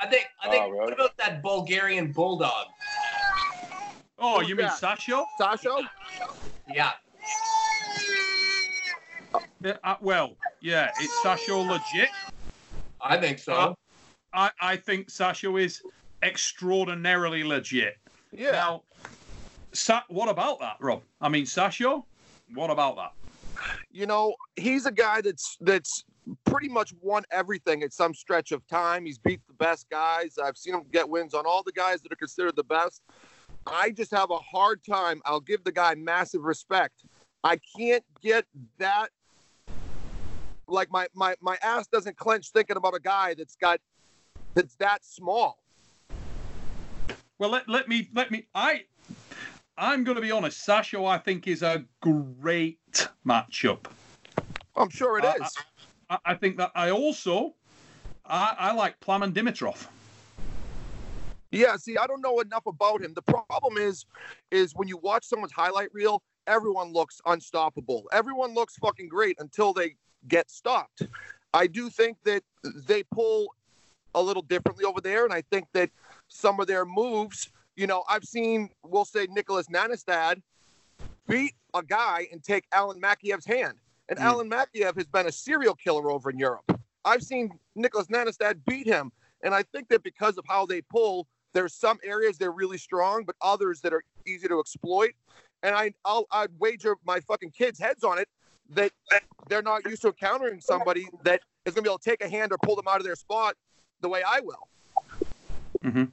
I 0.00 0.06
think. 0.06 0.26
I 0.42 0.48
think. 0.48 0.64
Oh, 0.64 0.70
really? 0.70 0.84
What 0.84 0.92
about 0.94 1.16
that 1.18 1.42
Bulgarian 1.42 2.12
bulldog? 2.12 2.66
Oh, 4.18 4.40
Who's 4.40 4.48
you 4.48 4.56
mean 4.56 4.66
that? 4.66 4.80
Sasho? 4.80 5.24
Sasho? 5.40 5.86
Yeah. 6.72 6.92
Yeah, 9.60 9.76
uh, 9.84 9.96
well, 10.00 10.36
yeah, 10.60 10.90
it's 11.00 11.14
Sasho 11.24 11.66
legit. 11.68 12.10
I 13.00 13.16
think 13.16 13.38
so. 13.38 13.52
Uh, 13.52 13.74
I, 14.32 14.50
I 14.60 14.76
think 14.76 15.08
Sasho 15.08 15.60
is 15.60 15.82
extraordinarily 16.22 17.44
legit. 17.44 17.96
Yeah. 18.32 18.52
Now, 18.52 18.82
Sa- 19.72 20.04
what 20.08 20.28
about 20.28 20.60
that, 20.60 20.76
Rob? 20.80 21.02
I 21.20 21.28
mean, 21.28 21.44
Sasho, 21.44 22.04
what 22.54 22.70
about 22.70 22.96
that? 22.96 23.12
you 23.90 24.06
know, 24.06 24.34
he's 24.56 24.86
a 24.86 24.92
guy 24.92 25.20
that's 25.20 25.56
that's 25.60 26.04
pretty 26.44 26.68
much 26.68 26.92
won 27.00 27.24
everything 27.30 27.82
at 27.82 27.92
some 27.92 28.14
stretch 28.14 28.52
of 28.52 28.66
time. 28.68 29.06
He's 29.06 29.18
beat 29.18 29.40
the 29.48 29.54
best 29.54 29.88
guys. 29.90 30.38
I've 30.42 30.56
seen 30.56 30.74
him 30.74 30.82
get 30.92 31.08
wins 31.08 31.34
on 31.34 31.46
all 31.46 31.62
the 31.64 31.72
guys 31.72 32.02
that 32.02 32.12
are 32.12 32.16
considered 32.16 32.54
the 32.56 32.64
best. 32.64 33.02
I 33.66 33.90
just 33.90 34.10
have 34.12 34.30
a 34.30 34.38
hard 34.38 34.82
time. 34.84 35.20
I'll 35.24 35.40
give 35.40 35.64
the 35.64 35.72
guy 35.72 35.94
massive 35.94 36.42
respect. 36.42 37.04
I 37.44 37.58
can't 37.76 38.04
get 38.22 38.46
that 38.78 39.10
like 40.66 40.90
my 40.90 41.06
my 41.14 41.34
my 41.40 41.56
ass 41.62 41.86
doesn't 41.86 42.16
clench 42.16 42.50
thinking 42.50 42.76
about 42.76 42.94
a 42.94 43.00
guy 43.00 43.34
that's 43.34 43.56
got 43.56 43.80
that's 44.54 44.74
that 44.76 45.04
small. 45.04 45.58
Well, 47.38 47.50
let, 47.50 47.68
let 47.68 47.88
me 47.88 48.08
let 48.14 48.30
me 48.30 48.46
I 48.54 48.84
I'm 49.76 50.02
going 50.02 50.16
to 50.16 50.20
be 50.20 50.32
honest. 50.32 50.66
Sasho, 50.66 51.08
I 51.08 51.18
think, 51.18 51.46
is 51.46 51.62
a 51.62 51.84
great 52.00 53.08
matchup. 53.24 53.86
I'm 54.74 54.90
sure 54.90 55.18
it 55.18 55.24
Uh, 55.24 55.34
is. 55.40 55.56
I, 56.10 56.18
I 56.24 56.34
think 56.34 56.56
that 56.56 56.72
I 56.74 56.90
also 56.90 57.54
I, 58.26 58.56
I 58.58 58.72
like 58.72 58.98
Plamen 59.00 59.32
Dimitrov. 59.32 59.86
Yeah, 61.50 61.76
see, 61.76 61.96
I 61.96 62.06
don't 62.06 62.20
know 62.20 62.40
enough 62.40 62.66
about 62.66 63.02
him. 63.02 63.14
The 63.14 63.22
problem 63.22 63.78
is, 63.78 64.04
is 64.50 64.74
when 64.74 64.88
you 64.88 64.98
watch 64.98 65.24
someone's 65.24 65.52
highlight 65.52 65.92
reel, 65.94 66.22
everyone 66.46 66.92
looks 66.92 67.20
unstoppable. 67.26 68.04
Everyone 68.12 68.54
looks 68.54 68.76
fucking 68.76 69.08
great 69.08 69.36
until 69.38 69.72
they 69.72 69.96
get 70.26 70.50
stopped. 70.50 71.02
I 71.54 71.66
do 71.66 71.88
think 71.88 72.18
that 72.24 72.42
they 72.86 73.02
pull 73.02 73.54
a 74.14 74.22
little 74.22 74.42
differently 74.42 74.84
over 74.84 75.00
there, 75.00 75.24
and 75.24 75.32
I 75.32 75.42
think 75.50 75.66
that 75.72 75.90
some 76.28 76.60
of 76.60 76.66
their 76.66 76.84
moves, 76.84 77.48
you 77.76 77.86
know, 77.86 78.04
I've 78.08 78.24
seen, 78.24 78.70
we'll 78.82 79.04
say, 79.04 79.26
Nicholas 79.30 79.68
Nanistad 79.68 80.42
beat 81.26 81.54
a 81.74 81.82
guy 81.82 82.26
and 82.32 82.42
take 82.42 82.64
Alan 82.72 83.00
Makiev's 83.00 83.46
hand, 83.46 83.78
and 84.08 84.18
Mm. 84.18 84.22
Alan 84.22 84.50
Makiev 84.50 84.96
has 84.96 85.06
been 85.06 85.26
a 85.26 85.32
serial 85.32 85.74
killer 85.74 86.10
over 86.10 86.30
in 86.30 86.38
Europe. 86.38 86.78
I've 87.04 87.22
seen 87.22 87.58
Nicholas 87.74 88.08
Nanistad 88.08 88.64
beat 88.66 88.86
him, 88.86 89.12
and 89.42 89.54
I 89.54 89.62
think 89.62 89.88
that 89.88 90.02
because 90.02 90.36
of 90.36 90.44
how 90.46 90.66
they 90.66 90.82
pull, 90.82 91.26
there's 91.54 91.74
some 91.74 91.98
areas 92.04 92.38
they're 92.38 92.52
really 92.52 92.78
strong, 92.78 93.24
but 93.24 93.36
others 93.40 93.80
that 93.82 93.92
are 93.92 94.02
easy 94.26 94.48
to 94.48 94.60
exploit. 94.60 95.12
And 95.62 95.74
I, 95.74 95.92
I'll, 96.04 96.26
I'd 96.30 96.50
wager 96.58 96.96
my 97.04 97.20
fucking 97.20 97.50
kids' 97.50 97.78
heads 97.78 98.04
on 98.04 98.18
it 98.18 98.28
that 98.70 98.92
they're 99.48 99.62
not 99.62 99.84
used 99.88 100.02
to 100.02 100.08
encountering 100.08 100.60
somebody 100.60 101.08
that 101.24 101.40
is 101.64 101.74
going 101.74 101.82
to 101.84 101.88
be 101.88 101.90
able 101.90 101.98
to 101.98 102.10
take 102.10 102.22
a 102.22 102.28
hand 102.28 102.52
or 102.52 102.58
pull 102.58 102.76
them 102.76 102.86
out 102.86 102.98
of 102.98 103.04
their 103.04 103.16
spot 103.16 103.56
the 104.00 104.08
way 104.08 104.22
I 104.26 104.40
will. 104.40 104.68
Mhm. 105.84 106.12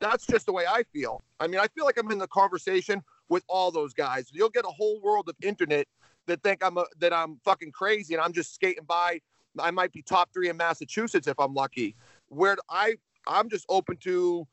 That's 0.00 0.26
just 0.26 0.46
the 0.46 0.52
way 0.52 0.64
I 0.66 0.82
feel. 0.92 1.22
I 1.40 1.46
mean, 1.46 1.60
I 1.60 1.66
feel 1.68 1.84
like 1.84 1.98
I'm 1.98 2.10
in 2.10 2.18
the 2.18 2.28
conversation 2.28 3.02
with 3.28 3.44
all 3.48 3.70
those 3.70 3.92
guys. 3.92 4.30
You'll 4.32 4.48
get 4.50 4.64
a 4.64 4.70
whole 4.70 5.00
world 5.00 5.28
of 5.28 5.36
internet 5.42 5.86
that 6.26 6.42
think 6.42 6.64
I'm 6.64 6.78
a, 6.78 6.84
that 6.98 7.12
I'm 7.12 7.38
fucking 7.44 7.72
crazy 7.72 8.14
and 8.14 8.22
I'm 8.22 8.32
just 8.32 8.54
skating 8.54 8.84
by. 8.84 9.20
I 9.58 9.70
might 9.70 9.92
be 9.92 10.02
top 10.02 10.30
three 10.32 10.48
in 10.48 10.56
Massachusetts 10.56 11.26
if 11.26 11.38
I'm 11.38 11.54
lucky. 11.54 11.96
Where 12.28 12.56
I 12.70 12.96
I'm 13.30 13.48
just 13.48 13.64
open 13.68 13.96
to 13.98 14.46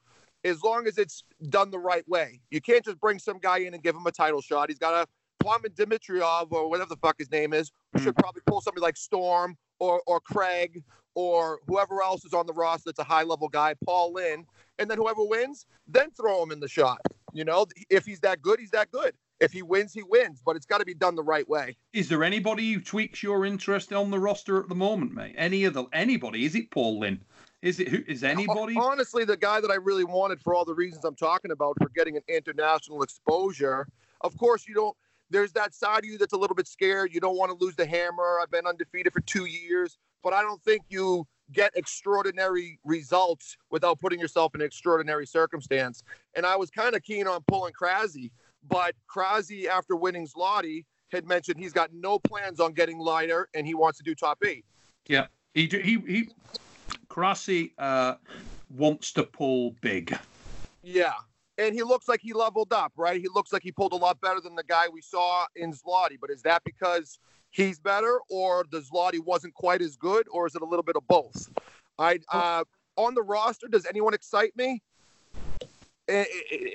as 0.45 0.63
long 0.63 0.87
as 0.87 0.97
it's 0.97 1.23
done 1.49 1.71
the 1.71 1.79
right 1.79 2.07
way. 2.07 2.39
You 2.51 2.61
can't 2.61 2.85
just 2.85 2.99
bring 2.99 3.19
some 3.19 3.39
guy 3.39 3.59
in 3.59 3.73
and 3.73 3.83
give 3.83 3.95
him 3.95 4.05
a 4.05 4.11
title 4.11 4.41
shot. 4.41 4.69
He's 4.69 4.79
got 4.79 4.93
a 4.93 5.07
Plamen 5.43 5.71
Dimitrov 5.71 6.51
or 6.51 6.69
whatever 6.69 6.89
the 6.89 6.97
fuck 6.97 7.15
his 7.17 7.31
name 7.31 7.53
is, 7.53 7.71
who 7.93 7.99
hmm. 7.99 8.05
should 8.05 8.15
probably 8.15 8.41
pull 8.45 8.61
somebody 8.61 8.81
like 8.81 8.97
Storm 8.97 9.57
or 9.79 10.01
or 10.07 10.19
Craig 10.19 10.83
or 11.15 11.59
whoever 11.67 12.03
else 12.03 12.23
is 12.25 12.33
on 12.33 12.45
the 12.45 12.53
roster 12.53 12.89
that's 12.89 12.99
a 12.99 13.03
high 13.03 13.23
level 13.23 13.49
guy, 13.49 13.73
Paul 13.85 14.13
Linn, 14.13 14.45
and 14.77 14.89
then 14.89 14.99
whoever 14.99 15.23
wins, 15.23 15.65
then 15.87 16.11
throw 16.11 16.43
him 16.43 16.51
in 16.51 16.59
the 16.59 16.67
shot. 16.67 17.01
You 17.33 17.43
know, 17.43 17.65
if 17.89 18.05
he's 18.05 18.19
that 18.19 18.41
good, 18.41 18.59
he's 18.59 18.69
that 18.69 18.91
good. 18.91 19.15
If 19.39 19.51
he 19.51 19.61
wins, 19.61 19.93
he 19.93 20.03
wins, 20.03 20.41
but 20.45 20.55
it's 20.55 20.65
got 20.65 20.79
to 20.79 20.85
be 20.85 20.93
done 20.93 21.15
the 21.15 21.23
right 21.23 21.47
way. 21.47 21.75
Is 21.93 22.09
there 22.09 22.23
anybody 22.23 22.73
who 22.73 22.81
tweaks 22.81 23.21
your 23.21 23.45
interest 23.45 23.93
on 23.93 24.11
the 24.11 24.19
roster 24.19 24.59
at 24.59 24.69
the 24.69 24.75
moment, 24.75 25.13
mate? 25.13 25.35
Any 25.37 25.63
of 25.65 25.73
the 25.73 25.85
anybody? 25.93 26.45
Is 26.45 26.55
it 26.55 26.71
Paul 26.71 26.99
Linn? 26.99 27.21
Is 27.67 27.81
it 27.81 27.89
who? 27.89 28.01
Is 28.07 28.23
anybody? 28.23 28.77
Honestly, 28.77 29.25
the 29.25 29.35
guy 29.35 29.59
that 29.59 29.69
I 29.69 29.75
really 29.75 30.05
wanted 30.05 30.39
for 30.39 30.55
all 30.55 30.63
the 30.63 30.73
reasons 30.73 31.03
I'm 31.03 31.15
talking 31.15 31.51
about 31.51 31.75
for 31.81 31.89
getting 31.89 32.15
an 32.15 32.23
international 32.29 33.03
exposure. 33.03 33.89
Of 34.21 34.37
course, 34.37 34.65
you 34.69 34.73
don't. 34.73 34.95
There's 35.29 35.51
that 35.51 35.73
side 35.73 35.99
of 35.99 36.05
you 36.05 36.17
that's 36.17 36.31
a 36.31 36.37
little 36.37 36.55
bit 36.55 36.65
scared. 36.65 37.13
You 37.13 37.19
don't 37.19 37.35
want 37.35 37.51
to 37.51 37.57
lose 37.61 37.75
the 37.75 37.85
hammer. 37.85 38.39
I've 38.41 38.49
been 38.49 38.65
undefeated 38.65 39.11
for 39.11 39.19
two 39.19 39.47
years, 39.47 39.97
but 40.23 40.31
I 40.31 40.41
don't 40.43 40.63
think 40.63 40.83
you 40.87 41.27
get 41.51 41.73
extraordinary 41.75 42.79
results 42.85 43.57
without 43.69 43.99
putting 43.99 44.21
yourself 44.21 44.55
in 44.55 44.61
an 44.61 44.67
extraordinary 44.67 45.27
circumstance. 45.27 46.03
And 46.37 46.45
I 46.45 46.55
was 46.55 46.69
kind 46.69 46.95
of 46.95 47.03
keen 47.03 47.27
on 47.27 47.41
pulling 47.49 47.73
Krasny. 47.73 48.31
But 48.65 48.95
Krause, 49.07 49.51
after 49.69 49.97
winning 49.97 50.25
Zloty, 50.25 50.85
had 51.11 51.27
mentioned 51.27 51.59
he's 51.59 51.73
got 51.73 51.89
no 51.93 52.17
plans 52.17 52.61
on 52.61 52.71
getting 52.71 52.97
lighter 52.97 53.49
and 53.53 53.67
he 53.67 53.73
wants 53.73 53.97
to 53.97 54.05
do 54.05 54.15
top 54.15 54.37
eight. 54.45 54.63
Yeah, 55.05 55.27
he 55.53 55.67
he 55.67 55.99
he. 56.07 56.29
Krasi 57.17 57.71
uh, 57.79 58.15
wants 58.69 59.11
to 59.13 59.23
pull 59.23 59.75
big. 59.81 60.17
Yeah. 60.83 61.13
And 61.57 61.73
he 61.73 61.81
looks 61.81 62.07
like 62.07 62.21
he 62.21 62.33
leveled 62.33 62.71
up, 62.71 62.93
right? 62.95 63.19
He 63.19 63.27
looks 63.33 63.51
like 63.51 63.63
he 63.63 63.71
pulled 63.71 63.93
a 63.93 63.95
lot 63.95 64.21
better 64.21 64.39
than 64.39 64.55
the 64.55 64.63
guy 64.63 64.87
we 64.93 65.01
saw 65.01 65.45
in 65.55 65.73
Zloty. 65.73 66.19
But 66.21 66.29
is 66.29 66.43
that 66.43 66.63
because 66.63 67.17
he's 67.49 67.79
better, 67.79 68.19
or 68.29 68.63
the 68.69 68.81
Zloty 68.81 69.19
wasn't 69.19 69.55
quite 69.55 69.81
as 69.81 69.95
good, 69.95 70.27
or 70.31 70.45
is 70.45 70.53
it 70.53 70.61
a 70.61 70.65
little 70.65 70.83
bit 70.83 70.95
of 70.95 71.07
both? 71.07 71.49
I 71.97 72.19
uh, 72.31 72.63
on 72.95 73.15
the 73.15 73.23
roster, 73.23 73.67
does 73.67 73.87
anyone 73.87 74.13
excite 74.13 74.55
me? 74.55 74.83
And 76.07 76.27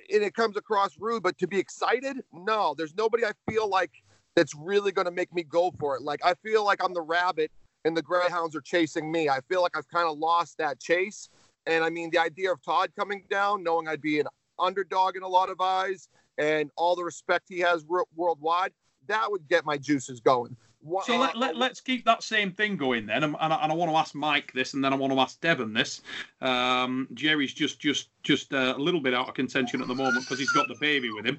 it 0.09 0.35
comes 0.35 0.57
across 0.57 0.99
rude, 0.99 1.23
but 1.23 1.39
to 1.39 1.47
be 1.47 1.59
excited, 1.59 2.17
no. 2.33 2.75
There's 2.77 2.97
nobody 2.97 3.25
I 3.25 3.33
feel 3.49 3.69
like 3.69 3.93
that's 4.35 4.55
really 4.55 4.91
going 4.91 5.05
to 5.05 5.13
make 5.13 5.33
me 5.33 5.45
go 5.45 5.71
for 5.79 5.95
it. 5.97 6.03
Like 6.03 6.21
I 6.25 6.35
feel 6.35 6.65
like 6.65 6.83
I'm 6.83 6.93
the 6.93 7.03
rabbit 7.03 7.53
and 7.85 7.97
the 7.97 8.03
greyhounds 8.03 8.55
are 8.57 8.61
chasing 8.61 9.11
me. 9.11 9.29
I 9.29 9.41
feel 9.49 9.62
like 9.62 9.77
I've 9.77 9.89
kind 9.89 10.09
of 10.09 10.19
lost 10.19 10.59
that 10.59 10.81
chase. 10.81 11.29
And 11.67 11.85
I 11.85 11.91
mean, 11.91 12.11
the 12.11 12.19
idea 12.19 12.53
of 12.53 12.62
Todd 12.62 12.91
coming 12.99 13.25
down, 13.31 13.62
knowing 13.62 13.89
I'd 13.89 14.01
be 14.01 14.21
an 14.21 14.27
underdog 14.59 15.17
in 15.17 15.23
a 15.23 15.29
lot 15.29 15.49
of 15.49 15.61
eyes, 15.61 16.09
and 16.39 16.71
all 16.77 16.97
the 16.97 17.05
respect 17.05 17.47
he 17.49 17.61
has 17.61 17.85
wor- 17.85 18.07
worldwide, 18.15 18.73
that 19.07 19.31
would 19.31 19.49
get 19.49 19.65
my 19.65 19.77
juices 19.77 20.21
going. 20.21 20.57
Wha- 20.83 21.03
So 21.03 21.17
let, 21.17 21.37
let, 21.37 21.57
let's 21.57 21.81
keep 21.81 22.05
that 22.07 22.23
same 22.25 22.51
thing 22.53 22.77
going 22.77 23.07
then. 23.07 23.23
And, 23.23 23.37
and, 23.41 23.53
I, 23.53 23.57
and 23.62 23.71
I 23.73 23.75
want 23.75 23.91
to 23.91 23.97
ask 23.97 24.15
Mike 24.15 24.53
this, 24.53 24.75
and 24.75 24.85
then 24.85 24.93
I 24.93 24.97
want 24.97 25.12
to 25.12 25.19
ask 25.21 25.41
Devon 25.41 25.73
this. 25.73 26.03
Um, 26.41 27.07
Jerry's 27.15 27.55
just 27.55 27.79
just 27.81 28.09
just 28.23 28.53
uh, 28.53 28.75
a 28.77 28.81
little 28.81 29.01
bit 29.01 29.15
out 29.15 29.29
of 29.29 29.35
contention 29.35 29.81
at 29.81 29.87
the 29.89 29.95
moment 29.95 30.25
because 30.25 30.39
he's 30.41 30.51
got 30.51 30.67
the 30.69 30.75
baby 30.81 31.11
with 31.11 31.25
him, 31.25 31.39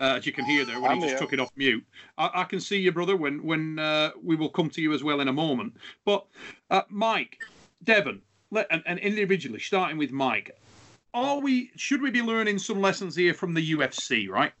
uh, 0.00 0.14
as 0.18 0.26
you 0.26 0.32
can 0.32 0.44
hear 0.44 0.64
there 0.66 0.80
when 0.80 0.90
I'm 0.90 0.96
he 0.98 1.02
just 1.04 1.12
here. 1.12 1.18
took 1.18 1.32
it 1.32 1.40
off 1.40 1.50
mute. 1.56 1.84
I, 2.18 2.30
I 2.34 2.44
can 2.44 2.60
see 2.60 2.78
you, 2.78 2.92
brother, 2.92 3.16
when 3.16 3.42
when 3.42 3.78
uh, 3.78 4.10
we 4.22 4.36
will 4.36 4.50
come 4.50 4.68
to 4.70 4.82
you 4.82 4.92
as 4.92 5.02
well 5.02 5.20
in 5.20 5.28
a 5.28 5.32
moment. 5.32 5.74
But 6.04 6.26
uh, 6.70 6.82
Mike, 6.90 7.38
Devon, 7.84 8.20
let, 8.50 8.66
and, 8.70 8.82
and 8.84 8.98
individually, 8.98 9.58
starting 9.60 9.96
with 9.96 10.12
Mike, 10.12 10.50
are 11.14 11.40
we 11.40 11.70
should 11.76 12.02
we 12.02 12.10
be 12.10 12.20
learning 12.22 12.58
some 12.58 12.80
lessons 12.80 13.16
here 13.16 13.32
from 13.32 13.54
the 13.54 13.72
UFC, 13.72 14.28
right? 14.28 14.52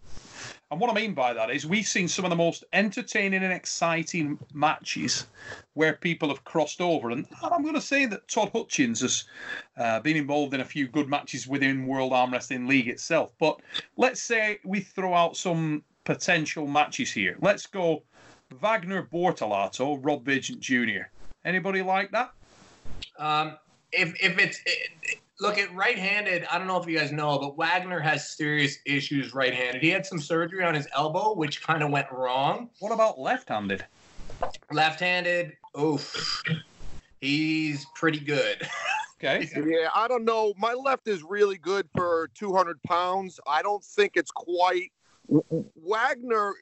And 0.72 0.80
what 0.80 0.88
I 0.88 0.94
mean 0.94 1.12
by 1.12 1.34
that 1.34 1.50
is 1.50 1.66
we've 1.66 1.86
seen 1.86 2.08
some 2.08 2.24
of 2.24 2.30
the 2.30 2.36
most 2.36 2.64
entertaining 2.72 3.44
and 3.44 3.52
exciting 3.52 4.38
matches 4.54 5.26
where 5.74 5.92
people 5.92 6.30
have 6.30 6.44
crossed 6.44 6.80
over. 6.80 7.10
And 7.10 7.26
I'm 7.42 7.60
going 7.60 7.74
to 7.74 7.80
say 7.80 8.06
that 8.06 8.26
Todd 8.26 8.50
Hutchings 8.54 9.02
has 9.02 9.24
uh, 9.76 10.00
been 10.00 10.16
involved 10.16 10.54
in 10.54 10.62
a 10.62 10.64
few 10.64 10.88
good 10.88 11.10
matches 11.10 11.46
within 11.46 11.86
World 11.86 12.14
Arm 12.14 12.32
Wrestling 12.32 12.66
League 12.66 12.88
itself. 12.88 13.34
But 13.38 13.60
let's 13.98 14.22
say 14.22 14.60
we 14.64 14.80
throw 14.80 15.12
out 15.12 15.36
some 15.36 15.84
potential 16.04 16.66
matches 16.66 17.12
here. 17.12 17.36
Let's 17.42 17.66
go 17.66 18.02
Wagner 18.58 19.02
Bortolato, 19.02 19.98
Rob 20.02 20.24
Vigent 20.24 20.60
Jr. 20.60 21.02
Anybody 21.44 21.82
like 21.82 22.12
that? 22.12 22.32
Um, 23.18 23.58
if 23.92 24.14
if 24.22 24.38
it's 24.38 24.58
it, 24.64 25.18
look 25.40 25.58
at 25.58 25.74
right-handed, 25.74 26.46
I 26.50 26.58
don't 26.58 26.66
know 26.66 26.80
if 26.80 26.86
you 26.86 26.98
guys 26.98 27.12
know, 27.12 27.38
but 27.38 27.56
Wagner 27.56 28.00
has 28.00 28.30
serious 28.30 28.78
issues 28.86 29.34
right-handed. 29.34 29.82
He 29.82 29.88
had 29.88 30.06
some 30.06 30.20
surgery 30.20 30.64
on 30.64 30.74
his 30.74 30.86
elbow, 30.94 31.34
which 31.34 31.62
kind 31.62 31.82
of 31.82 31.90
went 31.90 32.10
wrong. 32.12 32.70
What 32.80 32.92
about 32.92 33.18
left-handed? 33.18 33.84
Left-handed, 34.70 35.56
oof, 35.78 36.42
he's 37.20 37.86
pretty 37.94 38.20
good. 38.20 38.66
Okay. 39.18 39.48
Yeah, 39.64 39.88
I 39.94 40.08
don't 40.08 40.24
know. 40.24 40.52
My 40.58 40.74
left 40.74 41.06
is 41.06 41.22
really 41.22 41.56
good 41.56 41.88
for 41.94 42.28
200 42.34 42.82
pounds. 42.82 43.38
I 43.46 43.62
don't 43.62 43.84
think 43.84 44.16
it's 44.16 44.32
quite. 44.32 44.90
Wagner 45.76 46.54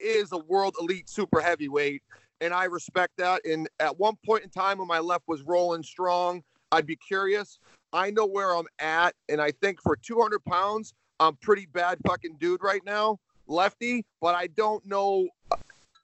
is 0.00 0.32
a 0.32 0.38
world 0.38 0.74
elite 0.80 1.08
super 1.08 1.40
heavyweight, 1.40 2.02
and 2.40 2.52
I 2.52 2.64
respect 2.64 3.12
that. 3.18 3.46
And 3.46 3.68
at 3.78 3.96
one 4.00 4.16
point 4.26 4.42
in 4.42 4.50
time 4.50 4.78
when 4.78 4.88
my 4.88 4.98
left 4.98 5.28
was 5.28 5.42
rolling 5.42 5.84
strong, 5.84 6.42
I'd 6.72 6.86
be 6.86 6.96
curious. 6.96 7.60
I 7.96 8.10
know 8.10 8.26
where 8.26 8.54
I'm 8.54 8.66
at, 8.78 9.14
and 9.30 9.40
I 9.40 9.50
think 9.50 9.80
for 9.80 9.96
200 9.96 10.44
pounds, 10.44 10.92
I'm 11.18 11.34
pretty 11.36 11.64
bad 11.64 11.98
fucking 12.06 12.36
dude 12.38 12.62
right 12.62 12.84
now, 12.84 13.18
lefty. 13.46 14.04
But 14.20 14.34
I 14.34 14.48
don't 14.48 14.84
know. 14.86 15.28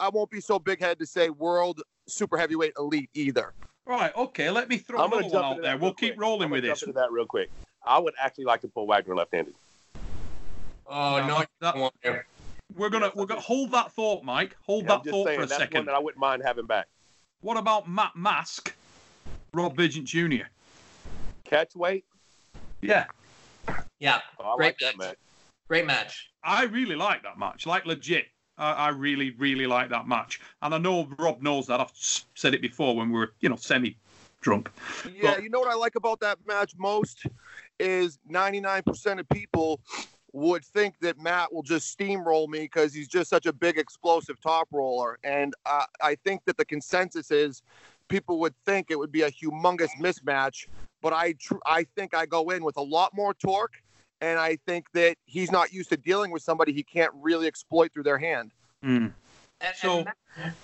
I 0.00 0.08
won't 0.08 0.30
be 0.30 0.40
so 0.40 0.58
big 0.58 0.80
head 0.80 0.98
to 1.00 1.06
say 1.06 1.28
world 1.28 1.82
super 2.08 2.38
heavyweight 2.38 2.72
elite 2.78 3.10
either. 3.12 3.52
Right. 3.84 4.10
Okay. 4.16 4.50
Let 4.50 4.68
me 4.70 4.78
throw 4.78 5.04
another 5.04 5.22
one 5.28 5.44
out 5.44 5.54
there. 5.56 5.62
that 5.64 5.80
We'll 5.80 5.90
real 5.90 5.94
keep 5.94 6.14
quick. 6.14 6.20
rolling 6.20 6.44
I'm 6.46 6.50
with 6.50 6.62
gonna 6.62 6.72
this. 6.72 6.80
Jump 6.80 6.88
into 6.88 7.00
that 7.00 7.12
real 7.12 7.26
quick. 7.26 7.50
I 7.84 7.98
would 7.98 8.14
actually 8.18 8.44
like 8.44 8.62
to 8.62 8.68
pull 8.68 8.86
Wagner 8.86 9.14
left-handed. 9.14 9.54
Oh 10.86 11.18
No, 11.18 11.26
no, 11.26 11.44
that- 11.60 11.72
don't 11.74 11.80
want 11.82 11.94
to. 12.04 12.22
We're 12.74 12.88
gonna 12.88 13.10
we're 13.14 13.26
gonna 13.26 13.40
hold 13.40 13.70
that 13.72 13.92
thought, 13.92 14.24
Mike. 14.24 14.56
Hold 14.64 14.84
I'm 14.84 15.02
that 15.02 15.04
thought 15.10 15.26
saying 15.26 15.38
for 15.38 15.44
a 15.44 15.46
that's 15.46 15.58
one 15.60 15.68
second. 15.68 15.86
that 15.86 15.94
I 15.94 15.98
wouldn't 15.98 16.18
mind 16.20 16.42
having 16.42 16.64
back. 16.64 16.88
What 17.42 17.58
about 17.58 17.86
Matt 17.86 18.16
Mask, 18.16 18.74
Rob 19.52 19.76
Vigent 19.76 20.06
Jr.? 20.06 20.44
Catch 21.52 21.76
weight. 21.76 22.06
Yeah, 22.80 23.04
yeah, 24.00 24.20
Oh, 24.40 24.54
I 24.54 24.56
Great 24.56 24.66
like 24.68 24.78
that 24.78 24.96
match. 24.96 25.16
great 25.68 25.84
match. 25.84 26.30
I 26.42 26.64
really 26.64 26.96
like 26.96 27.22
that 27.24 27.38
match. 27.38 27.66
Like 27.66 27.84
legit, 27.84 28.24
I, 28.56 28.72
I 28.72 28.88
really 28.88 29.32
really 29.32 29.66
like 29.66 29.90
that 29.90 30.08
match. 30.08 30.40
And 30.62 30.74
I 30.74 30.78
know 30.78 31.06
Rob 31.18 31.42
knows 31.42 31.66
that. 31.66 31.78
I've 31.78 31.92
said 31.94 32.54
it 32.54 32.62
before 32.62 32.96
when 32.96 33.10
we 33.12 33.18
were 33.18 33.34
you 33.40 33.50
know 33.50 33.56
semi 33.56 33.98
drunk. 34.40 34.70
Yeah, 35.04 35.34
But- 35.34 35.42
you 35.42 35.50
know 35.50 35.60
what 35.60 35.68
I 35.70 35.74
like 35.74 35.94
about 35.94 36.20
that 36.20 36.38
match 36.46 36.72
most 36.78 37.26
is 37.78 38.18
99% 38.30 39.20
of 39.20 39.28
people 39.28 39.78
would 40.32 40.64
think 40.64 40.94
that 41.02 41.18
Matt 41.20 41.52
will 41.52 41.62
just 41.62 41.96
steamroll 41.98 42.48
me 42.48 42.60
because 42.60 42.94
he's 42.94 43.08
just 43.08 43.28
such 43.28 43.44
a 43.44 43.52
big 43.52 43.76
explosive 43.76 44.40
top 44.40 44.68
roller, 44.72 45.18
and 45.22 45.52
uh, 45.66 45.84
I 46.00 46.14
think 46.24 46.46
that 46.46 46.56
the 46.56 46.64
consensus 46.64 47.30
is 47.30 47.60
people 48.08 48.40
would 48.40 48.54
think 48.64 48.86
it 48.90 48.98
would 48.98 49.12
be 49.12 49.22
a 49.22 49.30
humongous 49.30 49.90
mismatch, 50.00 50.66
but 51.02 51.12
I 51.12 51.32
tr- 51.32 51.56
I 51.66 51.84
think 51.96 52.14
I 52.14 52.24
go 52.24 52.50
in 52.50 52.64
with 52.64 52.76
a 52.78 52.82
lot 52.82 53.12
more 53.14 53.34
torque, 53.34 53.74
and 54.20 54.38
I 54.38 54.56
think 54.66 54.86
that 54.94 55.16
he's 55.26 55.50
not 55.50 55.72
used 55.72 55.90
to 55.90 55.96
dealing 55.96 56.30
with 56.30 56.42
somebody 56.42 56.72
he 56.72 56.84
can't 56.84 57.12
really 57.20 57.46
exploit 57.46 57.92
through 57.92 58.04
their 58.04 58.18
hand. 58.18 58.52
Mm. 58.82 59.12
And, 59.60 59.76
So- 59.76 59.98
and 59.98 60.08
Matt, 60.38 60.54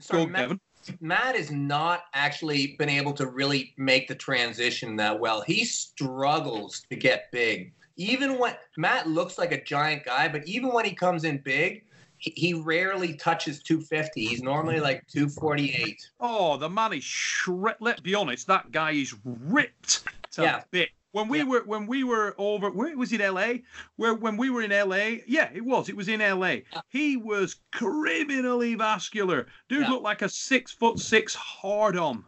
sorry, 0.00 0.24
Go, 0.24 0.30
Matt, 0.30 0.40
Devon. 0.42 0.60
Matt 1.00 1.36
has 1.36 1.50
not 1.50 2.04
actually 2.12 2.76
been 2.78 2.88
able 2.88 3.12
to 3.14 3.26
really 3.26 3.72
make 3.76 4.08
the 4.08 4.14
transition 4.14 4.96
that 4.96 5.18
well. 5.18 5.40
He 5.40 5.64
struggles 5.64 6.84
to 6.90 6.96
get 6.96 7.30
big. 7.32 7.72
Even 7.96 8.38
when 8.38 8.54
Matt 8.76 9.08
looks 9.08 9.38
like 9.38 9.52
a 9.52 9.62
giant 9.62 10.04
guy, 10.04 10.28
but 10.28 10.46
even 10.46 10.72
when 10.72 10.84
he 10.84 10.94
comes 10.94 11.24
in 11.24 11.38
big, 11.38 11.84
he, 12.22 12.30
he 12.36 12.54
rarely 12.54 13.14
touches 13.14 13.62
250. 13.62 14.24
He's 14.26 14.42
normally 14.42 14.78
like 14.80 15.04
248. 15.08 16.10
Oh, 16.20 16.56
the 16.56 16.70
man 16.70 16.92
is 16.92 17.02
shred. 17.04 17.76
Let's 17.80 18.00
be 18.00 18.14
honest, 18.14 18.46
that 18.46 18.70
guy 18.70 18.92
is 18.92 19.14
ripped 19.24 20.04
to 20.32 20.42
Yeah. 20.42 20.62
bit. 20.70 20.90
When 21.10 21.28
we 21.28 21.38
Yeah. 21.38 21.44
were 21.44 21.62
when 21.66 21.86
we 21.86 22.04
were 22.04 22.34
over, 22.38 22.70
where 22.70 22.96
was 22.96 23.12
it? 23.12 23.20
L.A. 23.20 23.64
Where 23.96 24.14
when 24.14 24.36
we 24.36 24.48
were 24.50 24.62
in 24.62 24.70
L.A. 24.72 25.22
Yeah, 25.26 25.50
it 25.52 25.62
was. 25.64 25.88
It 25.88 25.96
was 25.96 26.08
in 26.08 26.20
L.A. 26.22 26.64
He 26.88 27.16
was 27.18 27.56
criminally 27.72 28.76
vascular. 28.76 29.48
Dude 29.68 29.82
Yeah. 29.82 29.90
looked 29.90 30.04
like 30.04 30.22
a 30.22 30.28
six 30.28 30.72
foot 30.72 30.98
six 31.00 31.34
hard 31.34 31.96
on. 31.96 32.24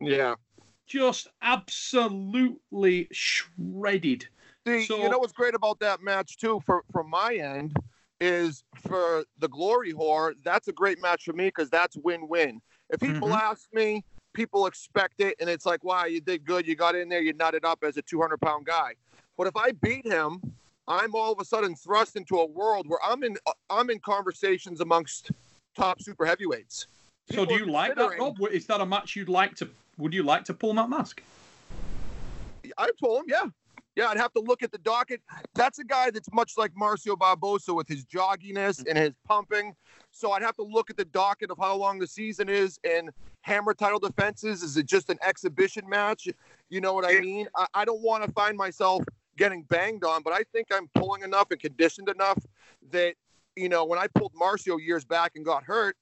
Yeah. 0.00 0.34
Just 0.86 1.28
absolutely 1.40 3.08
shredded. 3.12 4.26
See, 4.66 4.84
So- 4.84 4.98
you 5.02 5.08
know 5.08 5.18
what's 5.18 5.32
great 5.32 5.54
about 5.54 5.78
that 5.80 6.02
match 6.02 6.36
too, 6.36 6.60
for 6.66 6.82
from 6.92 7.08
my 7.08 7.34
end, 7.36 7.74
is 8.20 8.64
for 8.88 9.24
the 9.38 9.48
glory 9.48 9.92
whore. 9.92 10.34
That's 10.44 10.68
a 10.68 10.72
great 10.72 11.00
match 11.00 11.24
for 11.24 11.32
me 11.32 11.46
because 11.46 11.70
that's 11.70 11.96
win-win. 11.96 12.60
If 12.90 13.00
he 13.00 13.08
Mhm. 13.08 13.20
blasts 13.20 13.68
me, 13.72 14.04
people 14.32 14.66
expect 14.66 15.20
it, 15.20 15.36
and 15.40 15.48
it's 15.48 15.66
like, 15.66 15.82
wow, 15.84 16.04
you 16.04 16.20
did 16.20 16.44
good. 16.44 16.66
You 16.66 16.76
got 16.76 16.94
in 16.94 17.08
there, 17.08 17.20
you 17.20 17.34
nutted 17.34 17.64
up 17.64 17.82
as 17.82 17.96
a 17.96 18.02
200-pound 18.02 18.66
guy. 18.66 18.94
But 19.36 19.46
if 19.46 19.56
I 19.56 19.72
beat 19.72 20.06
him, 20.06 20.40
I'm 20.88 21.14
all 21.14 21.32
of 21.32 21.40
a 21.40 21.44
sudden 21.44 21.74
thrust 21.74 22.16
into 22.16 22.38
a 22.38 22.46
world 22.46 22.88
where 22.88 23.00
I'm 23.04 23.24
in 23.24 23.36
I'm 23.68 23.90
in 23.90 23.98
conversations 23.98 24.80
amongst 24.80 25.32
top 25.74 26.00
super 26.00 26.24
heavyweights. 26.24 26.86
So 27.32 27.44
do 27.44 27.54
you 27.54 27.66
like 27.66 27.96
that, 27.96 28.18
Rob? 28.18 28.40
Is 28.52 28.66
that 28.66 28.80
a 28.80 28.86
match 28.86 29.16
you'd 29.16 29.28
like 29.28 29.56
to? 29.56 29.68
Would 29.98 30.14
you 30.14 30.22
like 30.22 30.44
to 30.44 30.54
pull 30.54 30.74
Matt 30.74 30.88
Mask? 30.88 31.22
I 32.78 32.90
told 33.00 33.20
him, 33.20 33.24
yeah. 33.28 33.46
Yeah, 33.96 34.08
I'd 34.08 34.18
have 34.18 34.32
to 34.34 34.40
look 34.40 34.62
at 34.62 34.70
the 34.70 34.78
docket. 34.78 35.22
That's 35.54 35.78
a 35.78 35.84
guy 35.84 36.10
that's 36.10 36.30
much 36.30 36.58
like 36.58 36.72
Marcio 36.74 37.16
Barbosa 37.16 37.74
with 37.74 37.88
his 37.88 38.04
jogginess 38.04 38.84
and 38.86 38.98
his 38.98 39.12
pumping. 39.26 39.74
So 40.10 40.32
I'd 40.32 40.42
have 40.42 40.54
to 40.56 40.62
look 40.62 40.90
at 40.90 40.98
the 40.98 41.06
docket 41.06 41.50
of 41.50 41.56
how 41.58 41.74
long 41.76 41.98
the 41.98 42.06
season 42.06 42.50
is 42.50 42.78
and 42.84 43.10
hammer 43.40 43.72
title 43.72 43.98
defenses. 43.98 44.62
Is 44.62 44.76
it 44.76 44.84
just 44.84 45.08
an 45.08 45.18
exhibition 45.26 45.88
match? 45.88 46.28
You 46.68 46.82
know 46.82 46.92
what 46.92 47.06
I 47.06 47.20
mean? 47.20 47.48
I, 47.56 47.66
I 47.72 47.84
don't 47.86 48.02
want 48.02 48.22
to 48.24 48.30
find 48.32 48.54
myself 48.56 49.02
getting 49.38 49.62
banged 49.62 50.04
on, 50.04 50.22
but 50.22 50.34
I 50.34 50.42
think 50.52 50.68
I'm 50.70 50.88
pulling 50.94 51.22
enough 51.22 51.50
and 51.50 51.58
conditioned 51.60 52.10
enough 52.10 52.38
that, 52.90 53.14
you 53.56 53.70
know, 53.70 53.86
when 53.86 53.98
I 53.98 54.08
pulled 54.08 54.34
Marcio 54.34 54.78
years 54.78 55.06
back 55.06 55.32
and 55.36 55.44
got 55.44 55.64
hurt, 55.64 55.96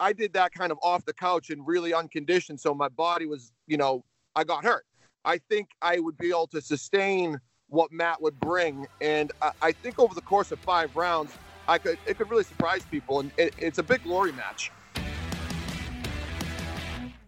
I 0.00 0.14
did 0.14 0.32
that 0.32 0.52
kind 0.52 0.72
of 0.72 0.78
off 0.82 1.04
the 1.04 1.12
couch 1.12 1.50
and 1.50 1.66
really 1.66 1.92
unconditioned. 1.92 2.58
So 2.58 2.74
my 2.74 2.88
body 2.88 3.26
was, 3.26 3.52
you 3.66 3.76
know, 3.76 4.02
I 4.34 4.44
got 4.44 4.64
hurt. 4.64 4.86
I 5.24 5.38
think 5.38 5.70
I 5.80 5.98
would 5.98 6.18
be 6.18 6.30
able 6.30 6.48
to 6.48 6.60
sustain 6.60 7.40
what 7.68 7.92
Matt 7.92 8.20
would 8.20 8.38
bring, 8.40 8.86
and 9.00 9.32
I, 9.40 9.52
I 9.62 9.72
think 9.72 9.98
over 9.98 10.14
the 10.14 10.20
course 10.20 10.52
of 10.52 10.58
five 10.58 10.94
rounds, 10.96 11.32
I 11.68 11.78
could 11.78 11.98
it 12.06 12.18
could 12.18 12.28
really 12.28 12.44
surprise 12.44 12.84
people, 12.90 13.20
and 13.20 13.30
it, 13.36 13.54
it's 13.58 13.78
a 13.78 13.82
big 13.82 14.02
glory 14.02 14.32
match. 14.32 14.72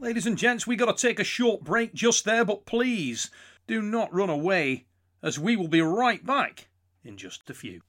Ladies 0.00 0.26
and 0.26 0.37
gents, 0.37 0.66
we 0.66 0.76
got 0.76 0.94
to 0.94 1.07
take 1.07 1.18
a 1.18 1.24
short 1.24 1.62
break 1.62 1.94
just 1.94 2.24
there, 2.24 2.44
but 2.44 2.66
please 2.66 3.30
do 3.66 3.80
not 3.80 4.12
run 4.12 4.28
away, 4.28 4.87
as 5.22 5.38
we 5.38 5.57
will 5.57 5.68
be 5.68 5.80
right 5.80 6.26
back 6.26 6.68
in 7.04 7.16
just 7.16 7.48
a 7.48 7.54
few. 7.54 7.80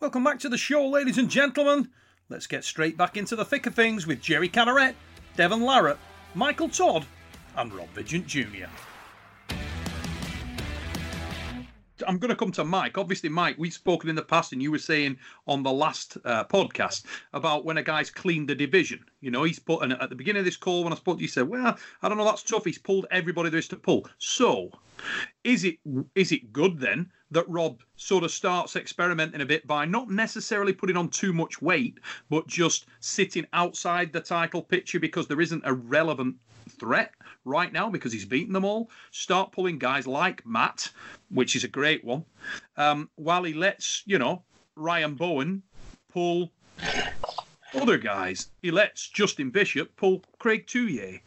Welcome 0.00 0.24
back 0.24 0.40
to 0.40 0.48
the 0.48 0.58
show, 0.58 0.86
ladies 0.86 1.16
and 1.16 1.30
gentlemen. 1.30 1.90
Let's 2.28 2.46
get 2.46 2.64
straight 2.64 2.96
back 2.96 3.16
into 3.16 3.36
the 3.36 3.44
thick 3.44 3.66
of 3.66 3.74
things 3.74 4.06
with 4.06 4.20
Jerry 4.20 4.48
Cadorette, 4.48 4.94
Devon 5.36 5.60
Larratt, 5.60 5.98
Michael 6.34 6.68
Todd, 6.68 7.06
and 7.56 7.72
Rob 7.72 7.88
Vigent 7.90 8.26
Jr. 8.26 8.66
I'm 12.06 12.18
going 12.18 12.30
to 12.30 12.36
come 12.36 12.52
to 12.52 12.64
Mike. 12.64 12.98
Obviously, 12.98 13.28
Mike, 13.28 13.56
we've 13.58 13.72
spoken 13.72 14.08
in 14.08 14.16
the 14.16 14.22
past, 14.22 14.52
and 14.52 14.62
you 14.62 14.70
were 14.70 14.78
saying 14.78 15.18
on 15.46 15.62
the 15.62 15.72
last 15.72 16.16
uh, 16.24 16.44
podcast 16.44 17.04
about 17.32 17.64
when 17.64 17.76
a 17.76 17.82
guy's 17.82 18.10
cleaned 18.10 18.48
the 18.48 18.54
division. 18.54 19.04
You 19.20 19.30
know, 19.30 19.44
he's 19.44 19.58
put, 19.58 19.82
and 19.82 19.92
at 19.92 20.08
the 20.08 20.16
beginning 20.16 20.40
of 20.40 20.44
this 20.44 20.56
call, 20.56 20.84
when 20.84 20.92
I 20.92 20.96
spoke 20.96 21.16
to 21.16 21.20
you, 21.20 21.24
you 21.24 21.28
said, 21.28 21.48
"Well, 21.48 21.76
I 22.02 22.08
don't 22.08 22.18
know, 22.18 22.24
that's 22.24 22.42
tough." 22.42 22.64
He's 22.64 22.78
pulled 22.78 23.06
everybody 23.10 23.50
there 23.50 23.58
is 23.58 23.68
to 23.68 23.76
pull. 23.76 24.08
So, 24.18 24.70
is 25.44 25.64
it 25.64 25.76
is 26.14 26.32
it 26.32 26.52
good 26.52 26.78
then 26.78 27.10
that 27.32 27.48
Rob 27.48 27.80
sort 27.96 28.24
of 28.24 28.30
starts 28.30 28.76
experimenting 28.76 29.40
a 29.40 29.46
bit 29.46 29.66
by 29.66 29.84
not 29.84 30.10
necessarily 30.10 30.72
putting 30.72 30.96
on 30.96 31.08
too 31.08 31.32
much 31.32 31.62
weight, 31.62 31.98
but 32.28 32.46
just 32.46 32.86
sitting 33.00 33.46
outside 33.52 34.12
the 34.12 34.20
title 34.20 34.62
picture 34.62 34.98
because 34.98 35.28
there 35.28 35.40
isn't 35.40 35.62
a 35.64 35.72
relevant 35.72 36.36
threat 36.68 37.12
right 37.44 37.72
now 37.72 37.88
because 37.88 38.12
he's 38.12 38.24
beaten 38.24 38.52
them 38.52 38.64
all. 38.64 38.90
Start 39.10 39.52
pulling 39.52 39.78
guys 39.78 40.06
like 40.06 40.44
Matt, 40.46 40.90
which 41.30 41.56
is 41.56 41.64
a 41.64 41.68
great 41.68 42.04
one, 42.04 42.24
um, 42.76 43.08
while 43.16 43.42
he 43.44 43.54
lets, 43.54 44.02
you 44.06 44.18
know, 44.18 44.42
Ryan 44.76 45.14
Bowen 45.14 45.62
pull 46.12 46.52
other 47.74 47.98
guys. 47.98 48.48
He 48.62 48.70
lets 48.70 49.08
Justin 49.08 49.50
Bishop 49.50 49.94
pull 49.96 50.22
Craig 50.38 50.66
Tullier. 50.66 51.20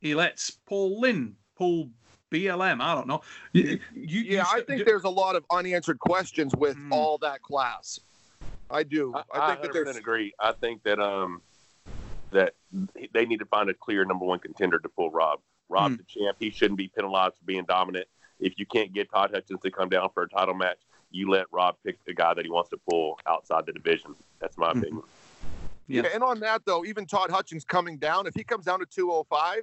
He 0.00 0.14
lets 0.14 0.50
Paul 0.50 1.00
Linn 1.00 1.36
pull 1.56 1.90
BLM. 2.30 2.80
I 2.80 2.94
don't 2.94 3.06
know. 3.06 3.20
You, 3.52 3.78
you, 3.94 4.20
Yeah, 4.22 4.44
I 4.50 4.62
think 4.62 4.84
there's 4.86 5.04
a 5.04 5.10
lot 5.10 5.36
of 5.36 5.44
unanswered 5.50 5.98
questions 5.98 6.54
with 6.56 6.76
Mm. 6.76 6.92
all 6.92 7.18
that 7.18 7.42
class. 7.42 8.00
I 8.70 8.84
do. 8.84 9.12
I, 9.14 9.18
I, 9.18 9.52
I, 9.52 9.56
think 9.56 9.62
that 9.62 9.70
100% 9.80 9.84
there's 9.84 9.96
agree. 9.96 10.32
I 10.38 10.52
think 10.52 10.82
that 10.84 11.00
um 11.00 11.42
that 12.32 12.54
they 13.12 13.26
need 13.26 13.38
to 13.38 13.46
find 13.46 13.68
a 13.70 13.74
clear 13.74 14.04
number 14.04 14.24
one 14.24 14.38
contender 14.38 14.78
to 14.78 14.88
pull 14.88 15.10
Rob. 15.10 15.40
Rob's 15.68 15.96
the 15.98 16.04
champ. 16.04 16.36
He 16.40 16.50
shouldn't 16.50 16.78
be 16.78 16.88
penalized 16.88 17.36
for 17.36 17.44
being 17.44 17.64
dominant. 17.64 18.06
If 18.40 18.58
you 18.58 18.66
can't 18.66 18.92
get 18.92 19.10
Todd 19.10 19.30
Hutchings 19.32 19.60
to 19.62 19.70
come 19.70 19.88
down 19.88 20.08
for 20.14 20.22
a 20.24 20.28
title 20.28 20.54
match, 20.54 20.78
you 21.10 21.30
let 21.30 21.46
Rob 21.52 21.76
pick 21.84 22.02
the 22.04 22.14
guy 22.14 22.34
that 22.34 22.44
he 22.44 22.50
wants 22.50 22.70
to 22.70 22.78
pull 22.88 23.18
outside 23.26 23.66
the 23.66 23.72
division. 23.72 24.14
That's 24.40 24.56
my 24.56 24.70
opinion. 24.70 25.02
Yeah. 25.86 26.02
Yeah. 26.02 26.08
and 26.14 26.22
on 26.22 26.38
that 26.40 26.62
though, 26.66 26.84
even 26.84 27.04
Todd 27.04 27.30
Hutchings 27.30 27.64
coming 27.64 27.98
down, 27.98 28.26
if 28.28 28.34
he 28.34 28.44
comes 28.44 28.64
down 28.64 28.78
to 28.78 28.86
205, 28.86 29.62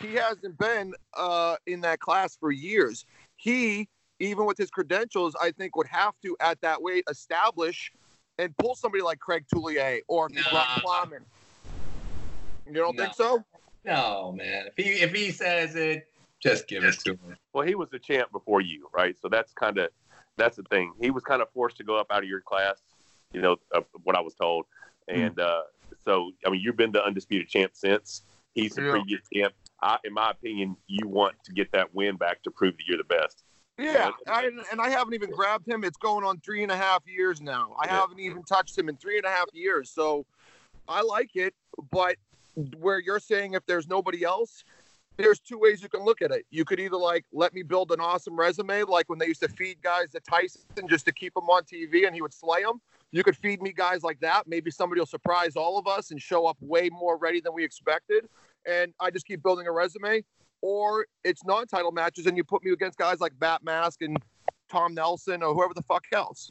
he 0.00 0.14
hasn't 0.14 0.56
been 0.58 0.94
uh, 1.14 1.56
in 1.66 1.82
that 1.82 2.00
class 2.00 2.36
for 2.40 2.50
years. 2.50 3.04
He, 3.36 3.86
even 4.18 4.46
with 4.46 4.56
his 4.56 4.70
credentials, 4.70 5.36
I 5.40 5.50
think 5.50 5.76
would 5.76 5.86
have 5.86 6.14
to 6.22 6.36
at 6.40 6.58
that 6.62 6.80
weight 6.82 7.04
establish 7.10 7.92
and 8.38 8.56
pull 8.56 8.74
somebody 8.76 9.02
like 9.02 9.18
Craig 9.20 9.44
Tullier 9.52 10.00
or 10.08 10.28
Nah. 10.30 10.40
Brock 10.50 10.68
Plowman. 10.82 11.20
You 12.68 12.74
don't 12.74 12.96
No. 12.96 13.02
think 13.02 13.14
so? 13.14 13.44
No, 13.84 14.32
man. 14.32 14.66
If 14.66 14.84
he 14.84 14.90
if 15.02 15.12
he 15.12 15.30
says 15.30 15.74
it, 15.74 16.08
just 16.40 16.68
give 16.68 16.84
it 16.84 16.98
to 17.00 17.12
him. 17.12 17.36
Well, 17.52 17.66
he 17.66 17.74
was 17.74 17.88
the 17.90 17.98
champ 17.98 18.30
before 18.32 18.60
you, 18.60 18.88
right? 18.92 19.16
So 19.18 19.28
that's 19.28 19.52
kind 19.52 19.78
of 19.78 19.88
that's 20.36 20.56
the 20.56 20.62
thing. 20.64 20.92
He 21.00 21.10
was 21.10 21.22
kind 21.24 21.42
of 21.42 21.48
forced 21.52 21.78
to 21.78 21.84
go 21.84 21.96
up 21.96 22.08
out 22.10 22.22
of 22.22 22.28
your 22.28 22.40
class, 22.40 22.80
you 23.32 23.40
know, 23.40 23.56
of 23.72 23.86
what 24.04 24.16
I 24.16 24.20
was 24.20 24.34
told. 24.34 24.66
And 25.08 25.40
uh, 25.40 25.62
so, 26.04 26.32
I 26.46 26.50
mean, 26.50 26.60
you've 26.62 26.76
been 26.76 26.92
the 26.92 27.02
undisputed 27.02 27.48
champ 27.48 27.72
since. 27.74 28.22
He's 28.54 28.74
the 28.74 28.82
Yeah. 28.82 28.90
previous 28.90 29.20
champ. 29.32 29.54
I, 29.82 29.98
in 30.04 30.12
my 30.12 30.30
opinion, 30.30 30.76
you 30.86 31.08
want 31.08 31.36
to 31.44 31.52
get 31.52 31.72
that 31.72 31.94
win 31.94 32.16
back 32.16 32.42
to 32.42 32.50
prove 32.50 32.76
that 32.76 32.84
you're 32.86 32.98
the 32.98 33.04
best. 33.04 33.42
Yeah, 33.78 34.10
I, 34.26 34.50
and 34.72 34.80
I 34.80 34.90
haven't 34.90 35.14
even 35.14 35.30
grabbed 35.30 35.66
him. 35.68 35.84
It's 35.84 35.96
going 35.96 36.24
on 36.24 36.40
three 36.40 36.64
and 36.64 36.72
a 36.72 36.76
half 36.76 37.04
years 37.06 37.40
now. 37.40 37.76
I 37.80 37.86
Yeah. 37.86 38.00
haven't 38.00 38.18
even 38.18 38.42
touched 38.42 38.76
him 38.76 38.88
in 38.88 38.96
three 38.96 39.16
and 39.16 39.24
a 39.24 39.30
half 39.30 39.46
years. 39.52 39.90
So 39.90 40.26
I 40.88 41.02
like 41.02 41.36
it, 41.36 41.54
but 41.90 42.16
where 42.78 43.00
you're 43.00 43.20
saying 43.20 43.54
if 43.54 43.64
there's 43.66 43.88
nobody 43.88 44.24
else, 44.24 44.64
there's 45.16 45.40
two 45.40 45.58
ways 45.58 45.82
you 45.82 45.88
can 45.88 46.04
look 46.04 46.22
at 46.22 46.30
it. 46.30 46.46
You 46.50 46.64
could 46.64 46.78
either 46.80 46.96
like 46.96 47.24
let 47.32 47.52
me 47.52 47.62
build 47.62 47.90
an 47.92 48.00
awesome 48.00 48.38
resume, 48.38 48.82
like 48.84 49.08
when 49.08 49.18
they 49.18 49.26
used 49.26 49.42
to 49.42 49.48
feed 49.48 49.82
guys 49.82 50.10
to 50.12 50.20
Tyson 50.20 50.62
just 50.88 51.04
to 51.06 51.12
keep 51.12 51.36
him 51.36 51.44
on 51.44 51.62
TV 51.64 52.06
and 52.06 52.14
he 52.14 52.22
would 52.22 52.34
slay 52.34 52.62
them. 52.62 52.80
You 53.10 53.24
could 53.24 53.36
feed 53.36 53.62
me 53.62 53.72
guys 53.72 54.02
like 54.02 54.20
that. 54.20 54.46
Maybe 54.46 54.70
somebody 54.70 55.00
will 55.00 55.06
surprise 55.06 55.56
all 55.56 55.78
of 55.78 55.86
us 55.86 56.10
and 56.10 56.20
show 56.20 56.46
up 56.46 56.56
way 56.60 56.90
more 56.90 57.16
ready 57.16 57.40
than 57.40 57.54
we 57.54 57.64
expected. 57.64 58.28
And 58.66 58.92
I 59.00 59.10
just 59.10 59.26
keep 59.26 59.42
building 59.42 59.66
a 59.66 59.72
resume. 59.72 60.22
Or 60.60 61.06
it's 61.24 61.44
non-title 61.44 61.92
matches 61.92 62.26
and 62.26 62.36
you 62.36 62.42
put 62.44 62.64
me 62.64 62.72
against 62.72 62.98
guys 62.98 63.20
like 63.20 63.32
Matt 63.40 63.64
Mask 63.64 64.02
and 64.02 64.16
Tom 64.68 64.92
Nelson 64.92 65.42
or 65.42 65.54
whoever 65.54 65.72
the 65.72 65.82
fuck 65.82 66.04
else. 66.12 66.50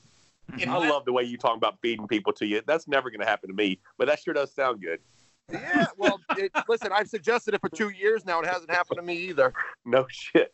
I 0.65 0.89
love 0.89 1.03
the 1.05 1.11
way 1.11 1.23
you 1.23 1.37
talk 1.37 1.57
about 1.57 1.77
feeding 1.81 2.07
people 2.07 2.31
to 2.33 2.45
you. 2.45 2.61
That's 2.65 2.87
never 2.87 3.09
going 3.09 3.19
to 3.19 3.25
happen 3.25 3.49
to 3.49 3.55
me, 3.55 3.79
but 3.97 4.07
that 4.07 4.19
sure 4.19 4.33
does 4.33 4.53
sound 4.53 4.81
good. 4.81 4.99
Yeah, 5.51 5.85
well, 5.97 6.19
it, 6.37 6.51
listen, 6.67 6.91
I've 6.91 7.07
suggested 7.07 7.53
it 7.53 7.61
for 7.61 7.69
two 7.69 7.89
years 7.89 8.25
now. 8.25 8.41
It 8.41 8.47
hasn't 8.47 8.69
happened 8.69 8.97
to 8.97 9.03
me 9.03 9.15
either. 9.15 9.53
No 9.85 10.05
shit. 10.09 10.53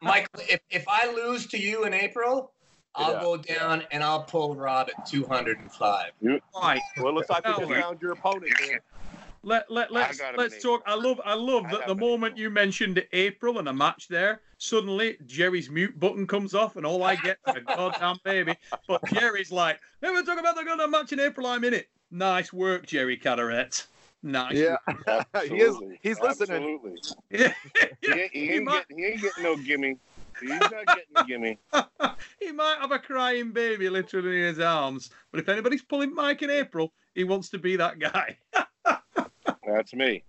Michael, 0.00 0.42
if, 0.48 0.60
if 0.70 0.84
I 0.88 1.12
lose 1.12 1.46
to 1.48 1.58
you 1.58 1.84
in 1.84 1.92
April, 1.94 2.52
I'll 2.94 3.14
Yeah. 3.14 3.20
go 3.20 3.36
down 3.36 3.82
and 3.90 4.04
I'll 4.04 4.22
pull 4.22 4.54
Rob 4.54 4.88
at 4.96 5.06
205. 5.06 6.12
Right. 6.22 6.80
Well, 6.98 7.08
it 7.08 7.14
looks 7.14 7.30
like 7.30 7.44
we 7.44 7.50
No. 7.52 7.58
just 7.58 7.72
found 7.80 8.00
your 8.00 8.12
opponent. 8.12 8.52
Man. 8.68 8.78
Let 9.42 9.70
let 9.70 9.92
let's 9.92 10.20
let's 10.36 10.60
talk. 10.60 10.82
I 10.86 10.94
love 10.94 11.20
I 11.24 11.34
love 11.34 11.66
I 11.66 11.70
that 11.72 11.80
have 11.82 11.86
the 11.86 11.92
him. 11.92 11.98
moment 12.00 12.36
you 12.36 12.50
mentioned 12.50 13.04
April 13.12 13.58
and 13.60 13.68
a 13.68 13.72
match 13.72 14.08
there, 14.08 14.40
suddenly 14.58 15.18
Jerry's 15.26 15.70
mute 15.70 15.98
button 16.00 16.26
comes 16.26 16.52
off 16.52 16.74
and 16.76 16.84
all 16.84 17.04
I 17.04 17.14
get 17.16 17.38
is 17.48 17.54
a 17.54 17.60
goddamn 17.60 18.18
baby. 18.24 18.54
But 18.88 19.04
Jerry's 19.12 19.52
like, 19.52 19.78
"Hey, 20.00 20.10
we're 20.10 20.22
talking 20.24 20.40
about 20.40 20.56
the 20.56 20.64
goddamn 20.64 20.90
match 20.90 21.12
in 21.12 21.20
April. 21.20 21.46
I'm 21.46 21.62
in 21.64 21.74
it. 21.74 21.88
Nice 22.10 22.52
work, 22.52 22.86
Jerry 22.86 23.16
Cadorette. 23.16 23.86
Nice. 24.22 24.54
Yeah, 24.54 24.76
he 24.86 25.60
is. 25.60 25.70
Absolutely. 25.74 25.98
He's 26.02 26.20
listening. 26.20 26.80
Absolutely. 26.82 27.00
Yeah. 27.30 27.52
He 28.02 28.12
ain't, 28.12 28.32
he 28.32 28.40
He 28.46 28.52
ain't, 28.54 28.64
might- 28.64 28.88
getting, 28.88 28.98
he 28.98 29.04
ain't 29.10 29.20
getting 29.22 29.42
no 29.42 29.56
gimme. 29.56 29.96
He's 30.40 30.50
not 30.50 30.70
getting 30.86 31.16
a 31.16 31.24
gimme. 31.24 31.58
he 32.40 32.52
might 32.52 32.76
have 32.80 32.92
a 32.92 32.98
crying 32.98 33.52
baby 33.52 33.88
literally 33.88 34.40
in 34.40 34.46
his 34.48 34.60
arms, 34.60 35.10
but 35.30 35.40
if 35.40 35.48
anybody's 35.48 35.82
pulling 35.82 36.14
Mike 36.14 36.42
in 36.42 36.50
April, 36.50 36.92
he 37.14 37.24
wants 37.24 37.48
to 37.50 37.58
be 37.58 37.74
that 37.76 37.98
guy. 37.98 38.36
That's 39.66 39.94
me. 39.94 40.22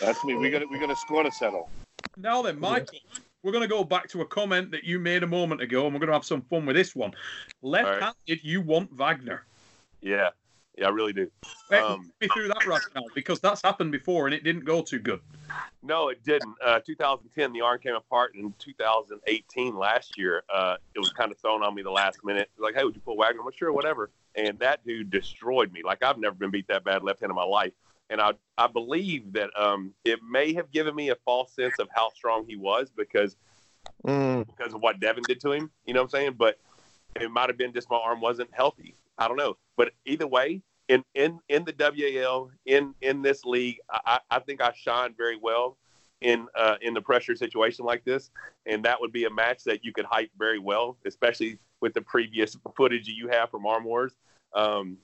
That's 0.00 0.22
me. 0.24 0.34
We 0.36 0.50
got 0.50 0.60
to 0.60 0.66
we 0.66 0.78
got 0.78 0.90
a 0.90 0.96
score 0.96 1.22
to 1.22 1.32
settle. 1.32 1.70
Now 2.16 2.42
then, 2.42 2.60
Michael, 2.60 2.98
we're 3.42 3.52
going 3.52 3.62
to 3.62 3.68
go 3.68 3.84
back 3.84 4.08
to 4.10 4.20
a 4.20 4.26
comment 4.26 4.70
that 4.70 4.84
you 4.84 4.98
made 5.00 5.22
a 5.22 5.26
moment 5.26 5.60
ago, 5.60 5.86
and 5.86 5.94
we're 5.94 6.00
going 6.00 6.08
to 6.08 6.14
have 6.14 6.24
some 6.24 6.42
fun 6.42 6.66
with 6.66 6.76
this 6.76 6.94
one. 6.94 7.12
Left-handed, 7.62 8.44
you 8.44 8.60
want 8.60 8.92
Wagner. 8.92 9.44
Yeah, 10.00 10.30
yeah, 10.76 10.86
I 10.86 10.90
really 10.90 11.12
do. 11.12 11.30
Wait, 11.70 11.80
Um, 11.80 12.10
me 12.20 12.28
through 12.28 12.48
that 12.48 12.66
rationale 12.66 13.10
because 13.14 13.40
that's 13.40 13.62
happened 13.62 13.92
before 13.92 14.26
and 14.26 14.34
it 14.34 14.44
didn't 14.44 14.64
go 14.64 14.82
too 14.82 14.98
good. 14.98 15.20
No, 15.82 16.08
it 16.08 16.22
didn't. 16.24 16.54
Uh, 16.64 16.80
2010, 16.80 17.52
the 17.52 17.60
arm 17.60 17.78
came 17.78 17.94
apart. 17.94 18.34
In 18.34 18.54
2018, 18.58 19.76
last 19.76 20.16
year, 20.16 20.42
uh, 20.52 20.76
it 20.94 20.98
was 20.98 21.10
kind 21.12 21.30
of 21.30 21.38
thrown 21.38 21.62
on 21.62 21.74
me 21.74 21.82
the 21.82 21.90
last 21.90 22.24
minute. 22.24 22.50
Like, 22.58 22.74
hey, 22.74 22.84
would 22.84 22.94
you 22.94 23.02
pull 23.02 23.16
Wagner? 23.18 23.40
I'm 23.40 23.44
like, 23.46 23.56
sure, 23.56 23.72
whatever. 23.72 24.10
And 24.34 24.58
that 24.60 24.84
dude 24.86 25.10
destroyed 25.10 25.72
me. 25.72 25.82
Like, 25.84 26.02
I've 26.02 26.18
never 26.18 26.34
been 26.34 26.50
beat 26.50 26.68
that 26.68 26.84
bad 26.84 27.02
left 27.02 27.20
hand 27.20 27.30
in 27.30 27.36
my 27.36 27.44
life. 27.44 27.72
And 28.08 28.20
I, 28.20 28.32
I 28.56 28.66
believe 28.66 29.32
that 29.34 29.50
um, 29.58 29.92
it 30.04 30.20
may 30.22 30.54
have 30.54 30.70
given 30.70 30.94
me 30.94 31.10
a 31.10 31.16
false 31.24 31.52
sense 31.54 31.78
of 31.78 31.88
how 31.94 32.10
strong 32.10 32.46
he 32.46 32.56
was 32.56 32.90
because 32.90 33.36
Mm. 34.06 34.46
because 34.46 34.74
of 34.74 34.82
what 34.82 35.00
Devon 35.00 35.24
did 35.26 35.40
to 35.40 35.52
him. 35.52 35.70
You 35.86 35.94
know 35.94 36.00
what 36.00 36.04
I'm 36.06 36.10
saying? 36.10 36.34
But 36.38 36.58
it 37.16 37.30
might 37.30 37.48
have 37.48 37.56
been 37.56 37.72
just 37.72 37.88
my 37.90 37.96
arm 37.96 38.20
wasn't 38.20 38.50
healthy. 38.52 38.96
I 39.18 39.28
don't 39.28 39.36
know. 39.36 39.56
But 39.76 39.92
either 40.06 40.26
way, 40.26 40.62
in 40.88 41.02
in 41.14 41.40
in 41.48 41.64
the 41.64 41.74
WAL 41.78 42.50
in 42.66 42.94
in 43.00 43.22
this 43.22 43.44
league, 43.44 43.78
I, 43.90 44.20
I 44.30 44.38
think 44.40 44.60
I 44.60 44.72
shine 44.72 45.14
very 45.16 45.36
well 45.40 45.78
in 46.20 46.46
uh, 46.56 46.76
in 46.82 46.94
the 46.94 47.00
pressure 47.00 47.34
situation 47.36 47.84
like 47.84 48.04
this, 48.04 48.30
and 48.66 48.84
that 48.84 49.00
would 49.00 49.12
be 49.12 49.24
a 49.24 49.30
match 49.30 49.64
that 49.64 49.84
you 49.84 49.92
could 49.92 50.04
hype 50.04 50.30
very 50.38 50.58
well, 50.58 50.96
especially 51.06 51.58
with 51.80 51.94
the 51.94 52.02
previous 52.02 52.56
footage 52.76 53.08
you 53.08 53.28
have 53.28 53.50
from 53.50 53.66
Arm 53.66 53.84
Wars. 53.84 54.12
Um, 54.54 54.98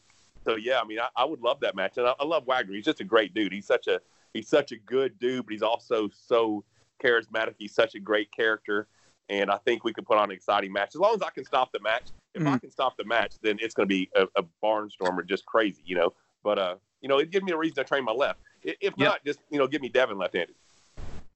so 0.44 0.56
yeah, 0.56 0.80
I 0.80 0.84
mean, 0.84 0.98
I, 0.98 1.08
I 1.16 1.24
would 1.24 1.40
love 1.40 1.60
that 1.60 1.74
match, 1.76 1.98
and 1.98 2.06
I, 2.06 2.14
I 2.18 2.24
love 2.24 2.46
Wagner. 2.46 2.74
He's 2.74 2.84
just 2.84 3.00
a 3.00 3.04
great 3.04 3.34
dude. 3.34 3.52
He's 3.52 3.66
such 3.66 3.86
a 3.86 4.00
he's 4.32 4.48
such 4.48 4.72
a 4.72 4.76
good 4.76 5.18
dude, 5.18 5.46
but 5.46 5.52
he's 5.52 5.62
also 5.62 6.08
so 6.12 6.64
charismatic. 7.02 7.54
He's 7.58 7.74
such 7.74 7.94
a 7.94 8.00
great 8.00 8.30
character, 8.32 8.88
and 9.30 9.50
I 9.50 9.56
think 9.58 9.84
we 9.84 9.92
could 9.92 10.04
put 10.04 10.18
on 10.18 10.24
an 10.24 10.30
exciting 10.32 10.72
match 10.72 10.90
as 10.94 10.96
long 10.96 11.14
as 11.14 11.22
I 11.22 11.30
can 11.30 11.44
stop 11.44 11.72
the 11.72 11.80
match. 11.80 12.08
If 12.34 12.46
I 12.46 12.58
can 12.58 12.70
stop 12.70 12.96
the 12.96 13.04
match, 13.04 13.34
then 13.42 13.58
it's 13.60 13.74
going 13.74 13.88
to 13.88 13.92
be 13.92 14.08
a, 14.14 14.26
a 14.36 14.44
barnstormer, 14.62 15.26
just 15.26 15.46
crazy, 15.46 15.82
you 15.84 15.96
know. 15.96 16.12
But 16.44 16.58
uh, 16.58 16.74
you 17.00 17.08
know, 17.08 17.18
it 17.18 17.30
gives 17.30 17.44
me 17.44 17.52
a 17.52 17.56
reason 17.56 17.76
to 17.76 17.84
train 17.84 18.04
my 18.04 18.12
left. 18.12 18.40
If 18.62 18.76
Yep. 18.82 18.98
not, 18.98 19.24
just 19.24 19.40
you 19.50 19.58
know, 19.58 19.66
give 19.66 19.82
me 19.82 19.88
Devon 19.88 20.18
left-handed. 20.18 20.54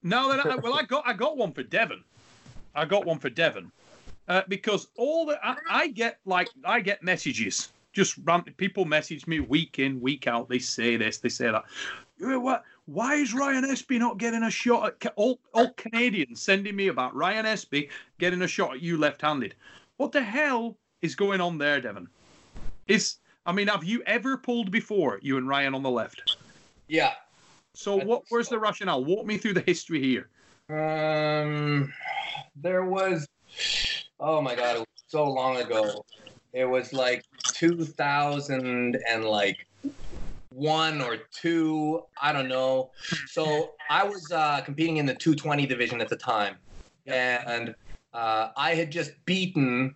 No, 0.03 0.29
then 0.29 0.39
I, 0.39 0.55
well, 0.57 0.73
I 0.73 0.83
got 0.83 1.03
I 1.07 1.13
got 1.13 1.37
one 1.37 1.51
for 1.51 1.63
Devon. 1.63 2.03
I 2.75 2.85
got 2.85 3.05
one 3.05 3.19
for 3.19 3.29
Devon. 3.29 3.71
Uh, 4.27 4.41
because 4.47 4.87
all 4.97 5.25
the 5.25 5.39
I, 5.43 5.57
I 5.69 5.87
get 5.87 6.19
like 6.25 6.49
I 6.63 6.79
get 6.79 7.03
messages 7.03 7.69
just 7.95 8.17
random 8.25 8.53
people 8.57 8.85
message 8.85 9.25
me 9.25 9.39
week 9.39 9.79
in 9.79 10.01
week 10.01 10.27
out. 10.27 10.49
They 10.49 10.59
say 10.59 10.97
this, 10.97 11.17
they 11.17 11.29
say 11.29 11.49
that. 11.49 11.63
You 12.19 12.27
know 12.27 12.39
what? 12.39 12.63
Why 12.85 13.15
is 13.15 13.33
Ryan 13.33 13.63
Espey 13.63 13.97
not 13.97 14.17
getting 14.17 14.43
a 14.43 14.51
shot 14.51 14.87
at 14.87 14.99
Ca- 14.99 15.13
all, 15.15 15.39
all 15.53 15.71
Canadians 15.71 16.41
sending 16.41 16.75
me 16.75 16.87
about 16.87 17.15
Ryan 17.15 17.45
Espey 17.45 17.89
getting 18.19 18.43
a 18.43 18.47
shot 18.47 18.75
at 18.75 18.81
you 18.81 18.97
left-handed? 18.97 19.55
What 19.97 20.11
the 20.11 20.21
hell 20.21 20.77
is 21.01 21.15
going 21.15 21.41
on 21.41 21.57
there, 21.57 21.81
Devon? 21.81 22.07
Is 22.87 23.17
I 23.45 23.51
mean, 23.51 23.67
have 23.67 23.83
you 23.83 24.03
ever 24.05 24.37
pulled 24.37 24.71
before, 24.71 25.19
you 25.21 25.37
and 25.37 25.47
Ryan 25.47 25.75
on 25.75 25.83
the 25.83 25.89
left? 25.89 26.37
Yeah. 26.87 27.13
So 27.73 27.97
what? 27.97 28.23
Where's 28.29 28.49
the 28.49 28.59
rationale? 28.59 29.03
Walk 29.03 29.25
me 29.25 29.37
through 29.37 29.53
the 29.53 29.61
history 29.61 30.01
here. 30.01 30.29
Um, 30.69 31.93
there 32.55 32.85
was, 32.85 33.27
oh 34.19 34.41
my 34.41 34.55
god, 34.55 34.77
it 34.77 34.79
was 34.79 35.03
so 35.07 35.25
long 35.25 35.57
ago. 35.57 36.05
It 36.53 36.65
was 36.65 36.93
like 36.93 37.23
2000 37.53 38.97
and 39.09 39.25
like 39.25 39.67
one 40.55 41.01
or 41.01 41.17
two, 41.31 42.03
I 42.21 42.31
don't 42.31 42.47
know. 42.47 42.91
So 43.27 43.73
I 43.89 44.03
was 44.03 44.31
uh, 44.31 44.61
competing 44.61 44.97
in 44.97 45.05
the 45.05 45.13
220 45.13 45.65
division 45.65 45.99
at 45.99 46.09
the 46.09 46.15
time, 46.15 46.55
and 47.05 47.75
uh, 48.13 48.49
I 48.55 48.73
had 48.73 48.89
just 48.89 49.11
beaten 49.25 49.93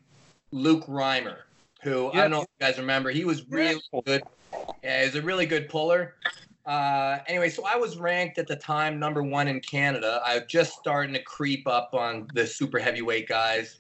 Luke 0.52 0.86
Reimer, 0.88 1.38
who 1.82 2.12
I 2.12 2.16
don't 2.18 2.32
know 2.32 2.42
if 2.42 2.48
you 2.60 2.68
guys 2.68 2.78
remember. 2.78 3.10
He 3.10 3.24
was 3.24 3.48
really 3.50 3.82
good. 4.06 4.24
Yeah, 4.84 5.06
he's 5.06 5.16
a 5.16 5.22
really 5.22 5.46
good 5.46 5.70
puller. 5.70 6.16
Uh, 6.66 7.20
anyway, 7.28 7.50
so 7.50 7.66
I 7.66 7.78
was 7.78 7.98
ranked 7.98 8.38
at 8.38 8.48
the 8.48 8.56
time 8.56 9.00
number 9.00 9.24
one 9.24 9.48
in 9.48 9.62
Canada. 9.62 10.22
I 10.26 10.36
was 10.36 10.44
just 10.48 10.74
starting 10.74 11.14
to 11.14 11.24
creep 11.24 11.68
up 11.68 11.94
on 11.94 12.28
the 12.34 12.46
super 12.46 12.80
heavyweight 12.80 13.28
guys. 13.28 13.80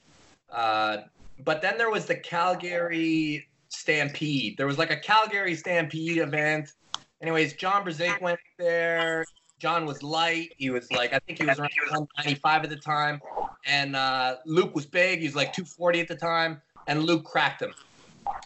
Uh, 0.49 0.99
but 1.43 1.61
then 1.61 1.77
there 1.77 1.89
was 1.89 2.05
the 2.05 2.15
Calgary 2.15 3.48
Stampede. 3.69 4.57
There 4.57 4.67
was 4.67 4.77
like 4.77 4.91
a 4.91 4.97
Calgary 4.97 5.55
Stampede 5.55 6.17
event. 6.17 6.73
Anyways, 7.21 7.53
John 7.53 7.83
Brzenk 7.83 8.21
went 8.21 8.39
there. 8.57 9.25
John 9.59 9.85
was 9.85 10.01
light. 10.01 10.53
He 10.57 10.69
was 10.69 10.89
like, 10.91 11.13
I 11.13 11.19
think 11.19 11.39
he 11.39 11.45
was 11.45 11.59
around 11.59 11.71
195 11.89 12.63
at 12.63 12.69
the 12.69 12.77
time. 12.77 13.21
And 13.65 13.95
uh, 13.95 14.37
Luke 14.45 14.73
was 14.73 14.85
big. 14.85 15.19
He 15.19 15.25
was 15.25 15.35
like 15.35 15.51
240 15.53 15.99
at 15.99 16.07
the 16.07 16.15
time. 16.15 16.61
And 16.87 17.03
Luke 17.03 17.25
cracked 17.25 17.61
him. 17.61 17.73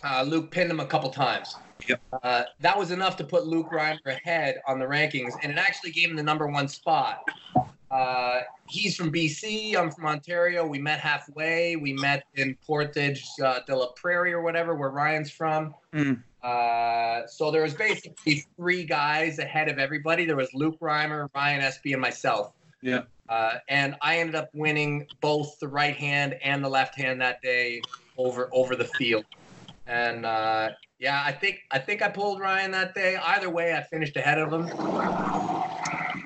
Uh, 0.03 0.23
Luke 0.23 0.49
pinned 0.49 0.71
him 0.71 0.79
a 0.79 0.86
couple 0.86 1.09
times. 1.12 1.55
Yep. 1.87 2.01
Uh, 2.23 2.43
that 2.59 2.77
was 2.77 2.91
enough 2.91 3.17
to 3.17 3.23
put 3.23 3.45
Luke 3.45 3.69
Reimer 3.71 3.97
ahead 4.05 4.61
on 4.67 4.79
the 4.79 4.85
rankings, 4.85 5.33
and 5.41 5.51
it 5.51 5.57
actually 5.57 5.91
gave 5.91 6.09
him 6.09 6.15
the 6.15 6.23
number 6.23 6.47
one 6.47 6.67
spot. 6.67 7.23
Uh, 7.91 8.41
he's 8.67 8.95
from 8.95 9.11
BC. 9.11 9.75
I'm 9.75 9.91
from 9.91 10.07
Ontario. 10.07 10.65
We 10.65 10.79
met 10.79 10.99
halfway. 10.99 11.75
We 11.75 11.93
met 11.93 12.23
in 12.35 12.57
Portage 12.65 13.23
uh, 13.43 13.59
de 13.67 13.75
la 13.75 13.87
Prairie 13.95 14.33
or 14.33 14.41
whatever, 14.41 14.73
where 14.73 14.89
Ryan's 14.89 15.29
from. 15.29 15.75
Mm. 15.93 16.23
Uh, 16.41 17.27
so 17.27 17.51
there 17.51 17.61
was 17.61 17.75
basically 17.75 18.45
three 18.57 18.83
guys 18.83 19.37
ahead 19.37 19.69
of 19.69 19.77
everybody. 19.77 20.25
There 20.25 20.35
was 20.35 20.49
Luke 20.53 20.79
Reimer, 20.79 21.29
Ryan 21.35 21.61
Espey, 21.61 21.93
and 21.93 22.01
myself. 22.01 22.53
Yeah. 22.81 23.03
Uh, 23.29 23.59
and 23.69 23.95
I 24.01 24.17
ended 24.17 24.35
up 24.35 24.49
winning 24.53 25.07
both 25.21 25.57
the 25.59 25.67
right 25.67 25.95
hand 25.95 26.37
and 26.43 26.63
the 26.63 26.69
left 26.69 26.95
hand 26.95 27.21
that 27.21 27.41
day 27.41 27.81
over 28.17 28.49
over 28.51 28.75
the 28.75 28.85
field. 28.85 29.25
And 29.85 30.25
uh, 30.25 30.69
yeah, 30.99 31.21
I 31.25 31.31
think 31.31 31.59
I 31.71 31.79
think 31.79 32.01
I 32.01 32.09
pulled 32.09 32.39
Ryan 32.39 32.71
that 32.71 32.95
day. 32.95 33.17
Either 33.17 33.49
way, 33.49 33.73
I 33.73 33.83
finished 33.83 34.15
ahead 34.15 34.39
of 34.39 34.53
him. 34.53 34.67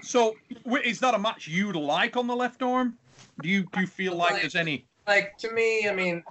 So 0.04 0.36
is 0.84 1.00
that 1.00 1.14
a 1.14 1.20
match 1.20 1.48
you'd 1.48 1.76
like 1.76 2.16
on 2.16 2.28
the 2.28 2.36
left 2.36 2.62
arm? 2.62 2.98
Do 3.42 3.50
you 3.50 3.66
do 3.74 3.82
you 3.82 3.88
feel 3.88 4.16
like 4.16 4.42
there's 4.42 4.56
any? 4.56 4.88
Like 5.08 5.38
to 5.40 5.52
me, 5.52 5.88
I 5.90 5.94
mean, 5.94 6.24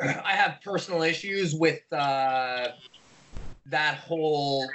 I 0.00 0.32
have 0.32 0.58
personal 0.64 1.02
issues 1.02 1.54
with 1.54 1.80
uh, 1.92 2.68
that 3.66 3.96
whole. 3.96 4.68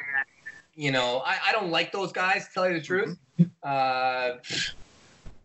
You 0.76 0.92
know, 0.92 1.22
I, 1.26 1.38
I 1.48 1.52
don't 1.52 1.70
like 1.70 1.92
those 1.92 2.12
guys. 2.12 2.48
To 2.48 2.54
tell 2.54 2.68
you 2.68 2.80
the 2.80 2.86
truth, 2.86 3.18
uh, 3.64 4.38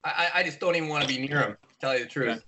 I, 0.05 0.29
I 0.37 0.42
just 0.42 0.59
don't 0.61 0.74
even 0.77 0.88
want 0.88 1.03
to 1.03 1.09
be 1.09 1.18
near 1.27 1.40
them. 1.40 1.51
To 1.53 1.81
tell 1.81 1.98
you 1.98 2.05
the 2.05 2.11
truth, 2.11 2.42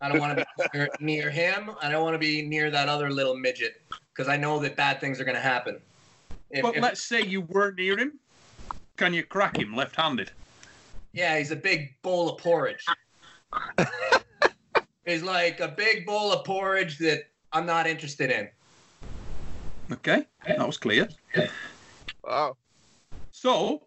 I 0.00 0.08
don't 0.08 0.18
want 0.18 0.38
to 0.38 0.44
be 0.44 0.64
near, 0.74 0.88
near 1.00 1.30
him. 1.30 1.70
I 1.82 1.90
don't 1.90 2.02
want 2.02 2.14
to 2.14 2.18
be 2.18 2.42
near 2.42 2.70
that 2.70 2.88
other 2.88 3.10
little 3.10 3.36
midget 3.36 3.82
because 4.12 4.28
I 4.28 4.36
know 4.36 4.58
that 4.60 4.76
bad 4.76 5.00
things 5.00 5.20
are 5.20 5.24
going 5.24 5.34
to 5.34 5.40
happen. 5.40 5.80
If- 6.50 6.62
But 6.62 6.76
if- 6.76 6.82
let's 6.82 7.02
say 7.02 7.22
you 7.22 7.42
weren't 7.42 7.76
near 7.76 7.98
him. 7.98 8.18
Can 8.96 9.14
you 9.14 9.22
crack 9.22 9.56
him 9.56 9.74
left-handed? 9.74 10.30
Yeah, 11.12 11.38
he's 11.38 11.50
a 11.50 11.56
big 11.56 11.94
bowl 12.02 12.30
of 12.30 12.38
porridge. 12.40 12.84
he's 15.06 15.22
like 15.22 15.60
a 15.60 15.68
big 15.68 16.06
bowl 16.06 16.32
of 16.32 16.44
porridge 16.44 16.98
that 16.98 17.24
I'm 17.52 17.66
not 17.66 17.86
interested 17.86 18.30
in. 18.30 18.48
Okay, 19.90 20.26
that 20.46 20.64
was 20.66 20.76
clear. 20.78 21.08
Wow. 22.22 22.56
So 23.32 23.82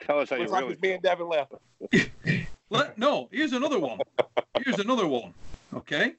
Tell 0.00 0.20
us 0.20 0.30
how 0.30 0.36
you 0.36 0.42
Looks 0.42 0.52
like 0.52 0.60
really 0.62 0.72
it's 0.74 0.82
me 0.82 0.92
and 0.92 1.02
Devon 1.02 1.28
left. 1.28 1.52
let 2.70 2.98
no. 2.98 3.28
Here's 3.30 3.52
another 3.52 3.78
one. 3.78 3.98
Here's 4.64 4.78
another 4.78 5.06
one. 5.06 5.34
Okay, 5.74 6.14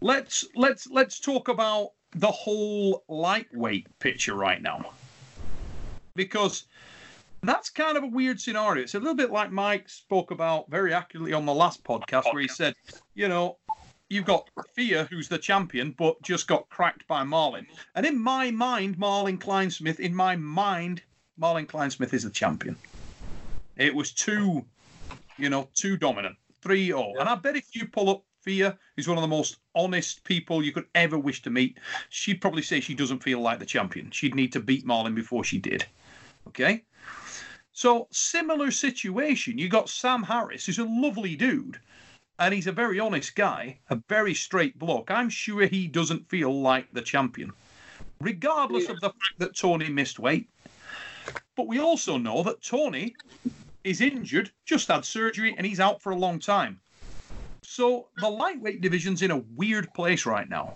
let's 0.00 0.44
let's 0.54 0.86
let's 0.88 1.20
talk 1.20 1.48
about 1.48 1.90
the 2.12 2.30
whole 2.30 3.04
lightweight 3.08 3.86
picture 3.98 4.34
right 4.34 4.62
now, 4.62 4.92
because 6.14 6.64
that's 7.42 7.68
kind 7.68 7.96
of 7.96 8.04
a 8.04 8.08
weird 8.08 8.40
scenario. 8.40 8.82
It's 8.82 8.94
a 8.94 8.98
little 8.98 9.14
bit 9.14 9.30
like 9.30 9.52
Mike 9.52 9.88
spoke 9.88 10.30
about 10.30 10.70
very 10.70 10.94
accurately 10.94 11.32
on 11.32 11.44
the 11.44 11.54
last 11.54 11.84
podcast, 11.84 12.32
where 12.32 12.40
he 12.40 12.48
said, 12.48 12.74
you 13.14 13.28
know, 13.28 13.58
you've 14.08 14.24
got 14.24 14.48
Thea, 14.74 15.04
who's 15.10 15.28
the 15.28 15.38
champion, 15.38 15.94
but 15.98 16.20
just 16.22 16.46
got 16.46 16.68
cracked 16.70 17.06
by 17.06 17.22
Marlin. 17.24 17.66
And 17.94 18.06
in 18.06 18.18
my 18.18 18.50
mind, 18.50 18.96
Marlin 18.96 19.38
Kleinsmith, 19.38 20.00
in 20.00 20.14
my 20.14 20.36
mind, 20.36 21.02
Marlin 21.36 21.66
Kleinsmith 21.66 22.14
is 22.14 22.22
the 22.22 22.30
champion. 22.30 22.76
It 23.76 23.94
was 23.94 24.12
too, 24.12 24.64
you 25.38 25.50
know, 25.50 25.68
too 25.74 25.96
dominant. 25.96 26.36
3 26.62 26.86
0. 26.86 27.12
And 27.20 27.28
I 27.28 27.34
bet 27.34 27.56
if 27.56 27.74
you 27.74 27.86
pull 27.86 28.10
up 28.10 28.24
Thea, 28.42 28.78
who's 28.96 29.08
one 29.08 29.18
of 29.18 29.22
the 29.22 29.28
most 29.28 29.56
honest 29.74 30.24
people 30.24 30.62
you 30.62 30.72
could 30.72 30.86
ever 30.94 31.18
wish 31.18 31.42
to 31.42 31.50
meet, 31.50 31.78
she'd 32.08 32.40
probably 32.40 32.62
say 32.62 32.80
she 32.80 32.94
doesn't 32.94 33.22
feel 33.22 33.40
like 33.40 33.58
the 33.58 33.66
champion. 33.66 34.10
She'd 34.10 34.34
need 34.34 34.52
to 34.52 34.60
beat 34.60 34.84
Marlin 34.84 35.14
before 35.14 35.44
she 35.44 35.58
did. 35.58 35.84
Okay? 36.48 36.84
So, 37.72 38.06
similar 38.12 38.70
situation. 38.70 39.58
You 39.58 39.68
got 39.68 39.88
Sam 39.88 40.22
Harris, 40.22 40.66
who's 40.66 40.78
a 40.78 40.84
lovely 40.84 41.36
dude, 41.36 41.78
and 42.38 42.54
he's 42.54 42.66
a 42.66 42.72
very 42.72 43.00
honest 43.00 43.34
guy, 43.34 43.78
a 43.90 44.00
very 44.08 44.34
straight 44.34 44.78
bloke. 44.78 45.10
I'm 45.10 45.28
sure 45.28 45.66
he 45.66 45.86
doesn't 45.86 46.28
feel 46.28 46.62
like 46.62 46.92
the 46.92 47.02
champion, 47.02 47.52
regardless 48.20 48.88
of 48.88 49.00
the 49.00 49.10
fact 49.10 49.38
that 49.38 49.56
Tony 49.56 49.88
missed 49.88 50.18
weight. 50.18 50.48
But 51.56 51.66
we 51.66 51.78
also 51.80 52.16
know 52.16 52.42
that 52.42 52.62
Tony 52.62 53.14
is 53.84 54.00
injured, 54.00 54.50
just 54.64 54.88
had 54.88 55.04
surgery, 55.04 55.54
and 55.56 55.66
he's 55.66 55.80
out 55.80 56.02
for 56.02 56.12
a 56.12 56.16
long 56.16 56.38
time. 56.38 56.80
So 57.62 58.08
the 58.18 58.28
lightweight 58.28 58.80
division's 58.80 59.22
in 59.22 59.30
a 59.30 59.38
weird 59.54 59.92
place 59.94 60.26
right 60.26 60.48
now. 60.48 60.74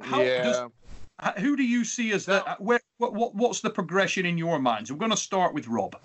How 0.00 0.22
yeah. 0.22 0.42
does 0.42 0.70
uh, 1.18 1.32
who 1.32 1.56
do 1.56 1.62
you 1.62 1.84
see 1.84 2.12
as 2.12 2.24
the 2.24 2.46
uh, 2.46 2.56
where 2.58 2.80
what, 2.96 3.12
what 3.12 3.34
what's 3.34 3.60
the 3.60 3.70
progression 3.70 4.24
in 4.24 4.38
your 4.38 4.58
minds? 4.58 4.90
We're 4.90 4.98
going 4.98 5.10
to 5.10 5.16
start 5.16 5.52
with 5.52 5.68
Rob. 5.68 5.96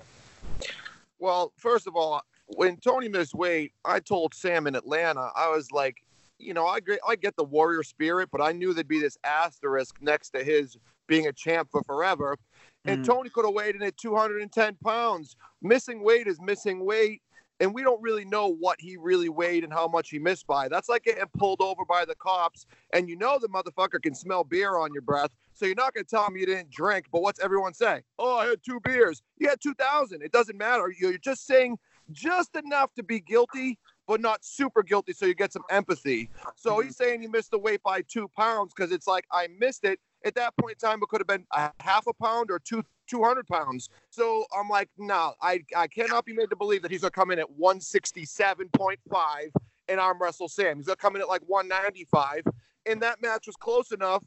Well, 1.20 1.54
first 1.58 1.88
of 1.88 1.96
all, 1.96 2.22
when 2.48 2.78
Tony 2.78 3.08
missed 3.08 3.34
weight, 3.34 3.72
I 3.86 4.00
told 4.00 4.34
Sam 4.34 4.68
in 4.68 4.76
Atlanta, 4.76 5.32
I 5.36 5.50
was 5.50 5.72
like, 5.72 6.04
you 6.38 6.54
know, 6.54 6.68
I 6.68 6.80
get, 6.82 7.00
I 7.08 7.16
get 7.16 7.36
the 7.38 7.44
warrior 7.44 7.84
spirit, 7.84 8.30
but 8.32 8.42
I 8.42 8.52
knew 8.52 8.74
there'd 8.74 8.88
be 8.88 9.00
this 9.00 9.18
asterisk 9.24 9.96
next 10.02 10.32
to 10.32 10.44
his 10.44 10.78
being 11.08 11.28
a 11.28 11.34
champ 11.34 11.70
for 11.72 11.82
forever. 11.84 12.38
And 12.86 13.02
Mm. 13.02 13.06
Tony 13.06 13.30
could 13.30 13.46
have 13.46 13.54
weighed 13.54 13.76
in 13.76 13.84
at 13.84 13.98
210 13.98 14.76
pounds. 14.84 15.36
Missing 15.62 16.04
weight 16.04 16.28
is 16.28 16.40
missing 16.40 16.86
weight. 16.86 17.22
And 17.62 17.74
we 17.74 17.84
don't 17.84 18.02
really 18.02 18.26
know 18.26 18.48
what 18.48 18.82
he 18.82 18.98
really 18.98 19.30
weighed 19.30 19.64
and 19.64 19.72
how 19.72 19.88
much 19.88 20.10
he 20.10 20.20
missed 20.20 20.46
by. 20.46 20.68
That's 20.68 20.90
like 20.90 21.04
getting 21.06 21.24
pulled 21.38 21.62
over 21.62 21.86
by 21.86 22.04
the 22.04 22.16
cops, 22.16 22.66
and 22.92 23.08
you 23.08 23.16
know 23.16 23.40
the 23.40 23.48
motherfucker 23.48 24.02
can 24.02 24.14
smell 24.14 24.44
beer 24.44 24.78
on 24.78 24.92
your 24.94 25.04
breath. 25.04 25.30
So 25.54 25.66
you're 25.66 25.74
not 25.74 25.94
going 25.94 26.04
to 26.04 26.10
tell 26.10 26.28
him 26.28 26.36
you 26.36 26.46
didn't 26.46 26.70
drink. 26.70 27.06
But 27.14 27.22
what's 27.22 27.40
everyone 27.40 27.74
say? 27.74 28.02
Oh, 28.20 28.40
I 28.40 28.48
had 28.48 28.60
two 28.62 28.82
beers. 28.82 29.22
You 29.38 29.48
had 29.48 29.62
2,000. 29.62 30.22
It 30.22 30.34
doesn't 30.34 30.58
matter. 30.58 30.94
You're 31.00 31.18
just 31.18 31.48
saying 31.48 31.80
just 32.12 32.58
enough 32.58 32.94
to 32.96 33.04
be 33.04 33.22
guilty, 33.22 33.80
but 34.06 34.20
not 34.20 34.44
super 34.44 34.84
guilty 34.84 35.14
so 35.14 35.26
you 35.26 35.34
get 35.34 35.54
some 35.54 35.64
empathy. 35.70 36.30
So 36.58 36.82
he's 36.82 36.98
saying 36.98 37.22
he 37.22 37.28
missed 37.28 37.52
the 37.52 37.58
weight 37.58 37.82
by 37.84 38.02
two 38.02 38.28
pounds 38.38 38.74
because 38.76 38.92
it's 38.92 39.08
like, 39.08 39.26
I 39.32 39.48
missed 39.58 39.86
it. 39.86 40.00
At 40.26 40.36
that 40.36 40.58
point 40.58 40.78
in 40.82 40.90
time, 40.90 41.00
it 41.02 41.08
could 41.08 41.22
have 41.22 41.28
been 41.28 41.46
a 41.52 41.72
half 41.80 42.08
a 42.08 42.14
pound 42.14 42.50
or 42.52 42.60
two 42.60 42.84
200 43.08 43.48
pounds. 43.48 43.90
So 44.10 44.46
I'm 44.58 44.68
like, 44.68 44.90
no, 44.98 45.34
I, 45.42 45.64
I 45.76 45.88
cannot 45.88 46.26
be 46.26 46.34
made 46.34 46.50
to 46.50 46.56
believe 46.56 46.82
that 46.82 46.90
he's 46.90 47.02
going 47.02 47.12
to 47.12 47.16
come 47.16 47.30
in 47.30 47.38
at 47.38 47.46
167.5 47.60 49.52
and 49.88 50.00
arm 50.00 50.18
wrestle 50.20 50.48
Sam. 50.48 50.78
He's 50.78 50.88
going 50.88 50.96
to 50.96 51.02
come 51.02 51.16
in 51.16 51.22
at 51.22 51.28
like 51.28 51.44
195. 51.46 52.42
And 52.88 53.02
that 53.04 53.22
match 53.22 53.46
was 53.46 53.56
close 53.56 53.92
enough 53.92 54.24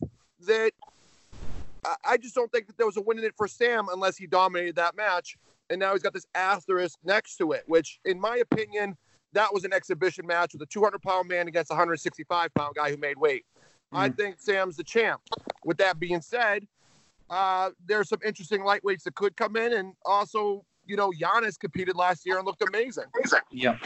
that 0.47 0.71
I 2.05 2.17
just 2.17 2.35
don't 2.35 2.51
think 2.53 2.67
that 2.69 2.77
there 2.77 2.87
was 2.87 2.97
a 2.97 3.01
win 3.01 3.19
in 3.19 3.25
it 3.25 3.35
for 3.37 3.49
Sam 3.49 3.89
unless 3.93 4.17
he 4.17 4.27
dominated 4.27 4.77
that 4.77 4.97
match. 4.97 5.37
And 5.71 5.81
now 5.81 5.93
he's 5.93 6.03
got 6.03 6.15
this 6.15 6.27
asterisk 6.35 6.99
next 7.05 7.37
to 7.37 7.53
it, 7.53 7.65
which, 7.67 8.01
in 8.05 8.19
my 8.21 8.37
opinion, 8.39 8.97
that 9.33 9.53
was 9.53 9.65
an 9.65 9.73
exhibition 9.73 10.27
match 10.27 10.55
with 10.55 10.63
a 10.63 10.67
200 10.67 11.03
pound 11.03 11.29
man 11.29 11.49
against 11.49 11.71
a 11.71 11.75
165 11.75 12.55
pound 12.55 12.75
guy 12.75 12.91
who 12.91 12.97
made 12.97 13.19
weight. 13.19 13.45
I 13.93 14.09
think 14.11 14.37
Sam's 14.39 14.77
the 14.77 14.85
champ. 14.85 15.21
With 15.65 15.79
that 15.79 15.99
being 15.99 16.21
said, 16.21 16.67
uh, 17.31 17.71
there's 17.87 18.09
some 18.09 18.21
interesting 18.25 18.61
lightweights 18.61 19.03
that 19.05 19.15
could 19.15 19.37
come 19.37 19.57
in, 19.57 19.73
and 19.75 19.95
also, 20.05 20.65
you 20.87 20.97
know, 20.97 21.11
Giannis 21.11 21.59
competed 21.59 21.97
last 21.97 22.27
year 22.27 22.39
and 22.39 22.47
looked 22.47 22.63
amazing. 22.67 23.05
Yeah. 23.51 23.77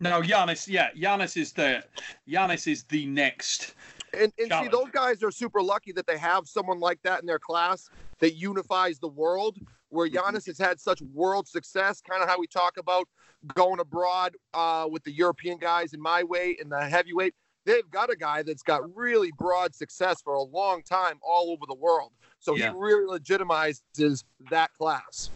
No, 0.00 0.22
Giannis. 0.22 0.68
Yeah, 0.68 0.88
Giannis 0.96 1.36
is 1.36 1.52
the 1.52 1.84
Giannis 2.28 2.70
is 2.70 2.84
the 2.84 3.06
next. 3.06 3.74
And, 4.14 4.32
and 4.38 4.50
see, 4.50 4.68
those 4.68 4.90
guys 4.92 5.22
are 5.22 5.30
super 5.30 5.60
lucky 5.60 5.92
that 5.92 6.06
they 6.06 6.16
have 6.16 6.48
someone 6.48 6.80
like 6.80 7.00
that 7.02 7.20
in 7.20 7.26
their 7.26 7.38
class 7.38 7.90
that 8.20 8.34
unifies 8.34 8.98
the 8.98 9.08
world. 9.08 9.58
Where 9.90 10.08
Giannis 10.08 10.46
has 10.46 10.58
had 10.58 10.78
such 10.78 11.00
world 11.14 11.48
success, 11.48 12.02
kind 12.02 12.22
of 12.22 12.28
how 12.28 12.38
we 12.38 12.46
talk 12.46 12.76
about 12.76 13.08
going 13.54 13.80
abroad 13.80 14.36
uh, 14.52 14.86
with 14.90 15.02
the 15.04 15.12
European 15.12 15.56
guys 15.56 15.94
in 15.94 16.00
my 16.00 16.22
weight 16.22 16.60
and 16.60 16.70
the 16.70 16.80
heavyweight. 16.80 17.34
They've 17.68 17.90
got 17.90 18.08
a 18.08 18.16
guy 18.16 18.42
that's 18.42 18.62
got 18.62 18.96
really 18.96 19.30
broad 19.36 19.74
success 19.74 20.22
for 20.22 20.32
a 20.32 20.42
long 20.42 20.82
time 20.82 21.18
all 21.22 21.50
over 21.50 21.66
the 21.68 21.74
world. 21.74 22.12
So 22.40 22.56
Yeah. 22.56 22.72
he 22.72 22.78
really 22.78 23.18
legitimizes 23.18 24.24
that 24.48 24.72
class. 24.72 25.28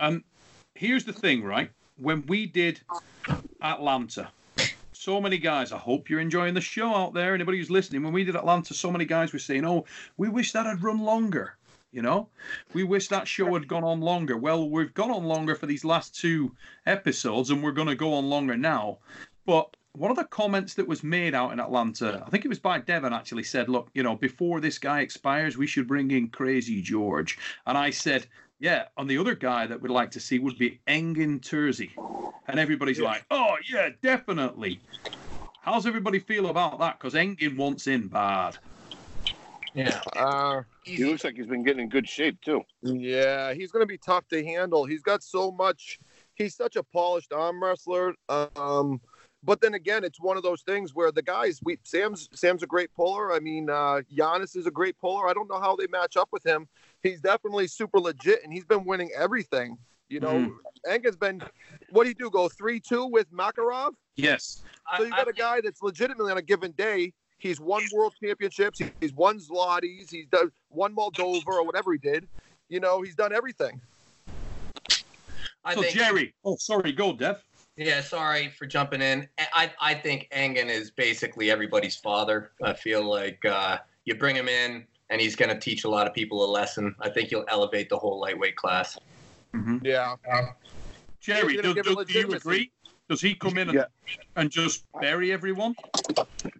Um, 0.00 0.24
here's 0.74 1.04
the 1.04 1.12
thing, 1.12 1.44
right? 1.44 1.70
When 1.98 2.24
we 2.26 2.46
did 2.46 2.80
Atlanta, 3.60 4.30
so 4.92 5.20
many 5.20 5.36
guys. 5.36 5.70
I 5.70 5.76
hope 5.76 6.08
you're 6.08 6.20
enjoying 6.20 6.54
the 6.54 6.62
show 6.62 6.94
out 6.94 7.12
there. 7.12 7.34
Anybody 7.34 7.58
who's 7.58 7.70
listening, 7.70 8.02
when 8.04 8.14
we 8.14 8.24
did 8.24 8.34
Atlanta, 8.34 8.72
so 8.72 8.90
many 8.90 9.04
guys 9.04 9.34
were 9.34 9.38
saying, 9.38 9.66
"Oh, 9.66 9.84
we 10.16 10.30
wish 10.30 10.52
that 10.52 10.64
had 10.64 10.82
run 10.82 11.00
longer." 11.00 11.56
You 11.90 12.00
know, 12.00 12.30
we 12.72 12.84
wish 12.84 13.08
that 13.08 13.28
show 13.28 13.52
had 13.52 13.68
gone 13.68 13.84
on 13.84 14.00
longer. 14.00 14.38
Well, 14.38 14.70
we've 14.70 14.94
gone 14.94 15.10
on 15.10 15.24
longer 15.24 15.54
for 15.54 15.66
these 15.66 15.84
last 15.84 16.14
two 16.14 16.56
episodes, 16.86 17.50
and 17.50 17.62
we're 17.62 17.72
going 17.72 17.88
to 17.88 17.94
go 17.94 18.14
on 18.14 18.30
longer 18.30 18.56
now. 18.56 18.98
But 19.44 19.76
one 19.94 20.10
of 20.10 20.16
the 20.16 20.24
comments 20.24 20.74
that 20.74 20.88
was 20.88 21.02
made 21.02 21.34
out 21.34 21.52
in 21.52 21.60
Atlanta, 21.60 22.22
I 22.26 22.30
think 22.30 22.44
it 22.44 22.48
was 22.48 22.58
by 22.58 22.78
Devon, 22.78 23.12
actually 23.12 23.42
said, 23.42 23.68
"Look, 23.68 23.90
you 23.94 24.02
know, 24.02 24.16
before 24.16 24.60
this 24.60 24.78
guy 24.78 25.00
expires, 25.00 25.58
we 25.58 25.66
should 25.66 25.86
bring 25.86 26.10
in 26.10 26.28
Crazy 26.28 26.80
George." 26.80 27.38
And 27.66 27.76
I 27.76 27.90
said, 27.90 28.26
"Yeah." 28.58 28.86
And 28.96 29.08
the 29.08 29.18
other 29.18 29.34
guy 29.34 29.66
that 29.66 29.80
we'd 29.80 29.90
like 29.90 30.10
to 30.12 30.20
see 30.20 30.38
would 30.38 30.58
be 30.58 30.80
Engin 30.86 31.40
Terzi, 31.40 31.90
and 32.48 32.58
everybody's 32.58 33.00
like, 33.00 33.24
"Oh 33.30 33.56
yeah, 33.70 33.90
definitely." 34.00 34.80
How's 35.60 35.86
everybody 35.86 36.18
feel 36.18 36.48
about 36.48 36.78
that? 36.80 36.98
Because 36.98 37.14
Engin 37.14 37.56
wants 37.56 37.86
in 37.86 38.08
bad. 38.08 38.58
Yeah. 39.74 40.00
Uh, 40.16 40.62
He 40.84 41.04
looks 41.04 41.22
like 41.24 41.36
he's 41.36 41.46
been 41.46 41.62
getting 41.62 41.84
in 41.84 41.88
good 41.88 42.08
shape 42.08 42.40
too. 42.40 42.62
Yeah, 42.82 43.54
he's 43.54 43.70
going 43.70 43.82
to 43.82 43.86
be 43.86 43.98
tough 43.98 44.26
to 44.28 44.44
handle. 44.44 44.84
He's 44.84 45.02
got 45.02 45.22
so 45.22 45.52
much. 45.52 46.00
He's 46.34 46.56
such 46.56 46.76
a 46.76 46.82
polished 46.82 47.32
arm 47.32 47.62
wrestler. 47.62 48.14
Um, 48.28 49.00
but 49.42 49.60
then 49.60 49.74
again, 49.74 50.04
it's 50.04 50.20
one 50.20 50.36
of 50.36 50.42
those 50.42 50.62
things 50.62 50.94
where 50.94 51.10
the 51.10 51.22
guys, 51.22 51.60
we 51.62 51.78
Sam's 51.82 52.28
Sam's 52.32 52.62
a 52.62 52.66
great 52.66 52.94
puller. 52.94 53.32
I 53.32 53.40
mean, 53.40 53.68
uh, 53.68 54.02
Giannis 54.14 54.56
is 54.56 54.66
a 54.66 54.70
great 54.70 54.98
puller. 54.98 55.28
I 55.28 55.32
don't 55.32 55.48
know 55.48 55.60
how 55.60 55.74
they 55.76 55.86
match 55.88 56.16
up 56.16 56.28
with 56.32 56.44
him. 56.46 56.68
He's 57.02 57.20
definitely 57.20 57.66
super 57.66 57.98
legit, 57.98 58.44
and 58.44 58.52
he's 58.52 58.64
been 58.64 58.84
winning 58.84 59.10
everything. 59.16 59.76
You 60.08 60.20
know, 60.20 60.32
Mhm. 60.32 60.56
Engin's 60.86 61.16
been. 61.16 61.42
What 61.90 62.04
do 62.04 62.10
you 62.10 62.14
do? 62.14 62.30
Go 62.30 62.48
three 62.48 62.78
two 62.78 63.06
with 63.06 63.32
Makarov? 63.32 63.94
Yes. 64.16 64.62
So 64.96 65.04
you 65.04 65.10
got 65.10 65.28
a 65.28 65.32
guy 65.32 65.60
that's 65.60 65.82
legitimately 65.82 66.30
on 66.30 66.38
a 66.38 66.42
given 66.42 66.72
day. 66.72 67.12
He's 67.38 67.58
won 67.58 67.82
world 67.92 68.14
championships. 68.22 68.80
He's 69.00 69.12
won 69.12 69.38
Zlotys. 69.38 70.10
He's 70.10 70.28
done 70.28 70.52
one 70.68 70.94
Moldova 70.94 71.46
or 71.46 71.64
whatever 71.64 71.92
he 71.92 71.98
did. 71.98 72.28
You 72.68 72.78
know, 72.78 73.02
he's 73.02 73.16
done 73.16 73.32
everything. 73.32 73.80
I 75.64 75.74
so 75.74 75.82
think, 75.82 75.94
Jerry, 75.94 76.34
oh 76.44 76.56
sorry, 76.56 76.92
go 76.92 77.12
Dev. 77.12 77.42
Yeah, 77.76 78.02
sorry 78.02 78.50
for 78.50 78.66
jumping 78.66 79.00
in. 79.00 79.28
I 79.54 79.72
I 79.80 79.94
think 79.94 80.28
Engin 80.30 80.68
is 80.68 80.90
basically 80.90 81.50
everybody's 81.50 81.96
father. 81.96 82.52
I 82.62 82.74
feel 82.74 83.02
like 83.02 83.42
uh, 83.44 83.78
you 84.04 84.14
bring 84.14 84.36
him 84.36 84.48
in 84.48 84.86
and 85.10 85.20
he's 85.20 85.36
going 85.36 85.48
to 85.48 85.58
teach 85.58 85.84
a 85.84 85.88
lot 85.88 86.06
of 86.06 86.14
people 86.14 86.44
a 86.44 86.50
lesson. 86.50 86.94
I 87.00 87.08
think 87.08 87.30
he'll 87.30 87.44
elevate 87.48 87.88
the 87.88 87.98
whole 87.98 88.20
lightweight 88.20 88.56
class. 88.56 88.98
Yeah. 89.82 90.16
Jerry, 91.20 91.56
do, 91.56 91.62
gonna 91.62 91.74
give 91.74 91.86
it 91.86 91.98
do, 91.98 92.04
do 92.04 92.18
you 92.18 92.32
agree? 92.32 92.72
Does 93.08 93.20
he 93.20 93.34
come 93.34 93.58
in 93.58 93.68
and, 93.68 93.74
Yeah. 93.74 93.84
and 94.36 94.50
just 94.50 94.84
bury 95.00 95.32
everyone? 95.32 95.74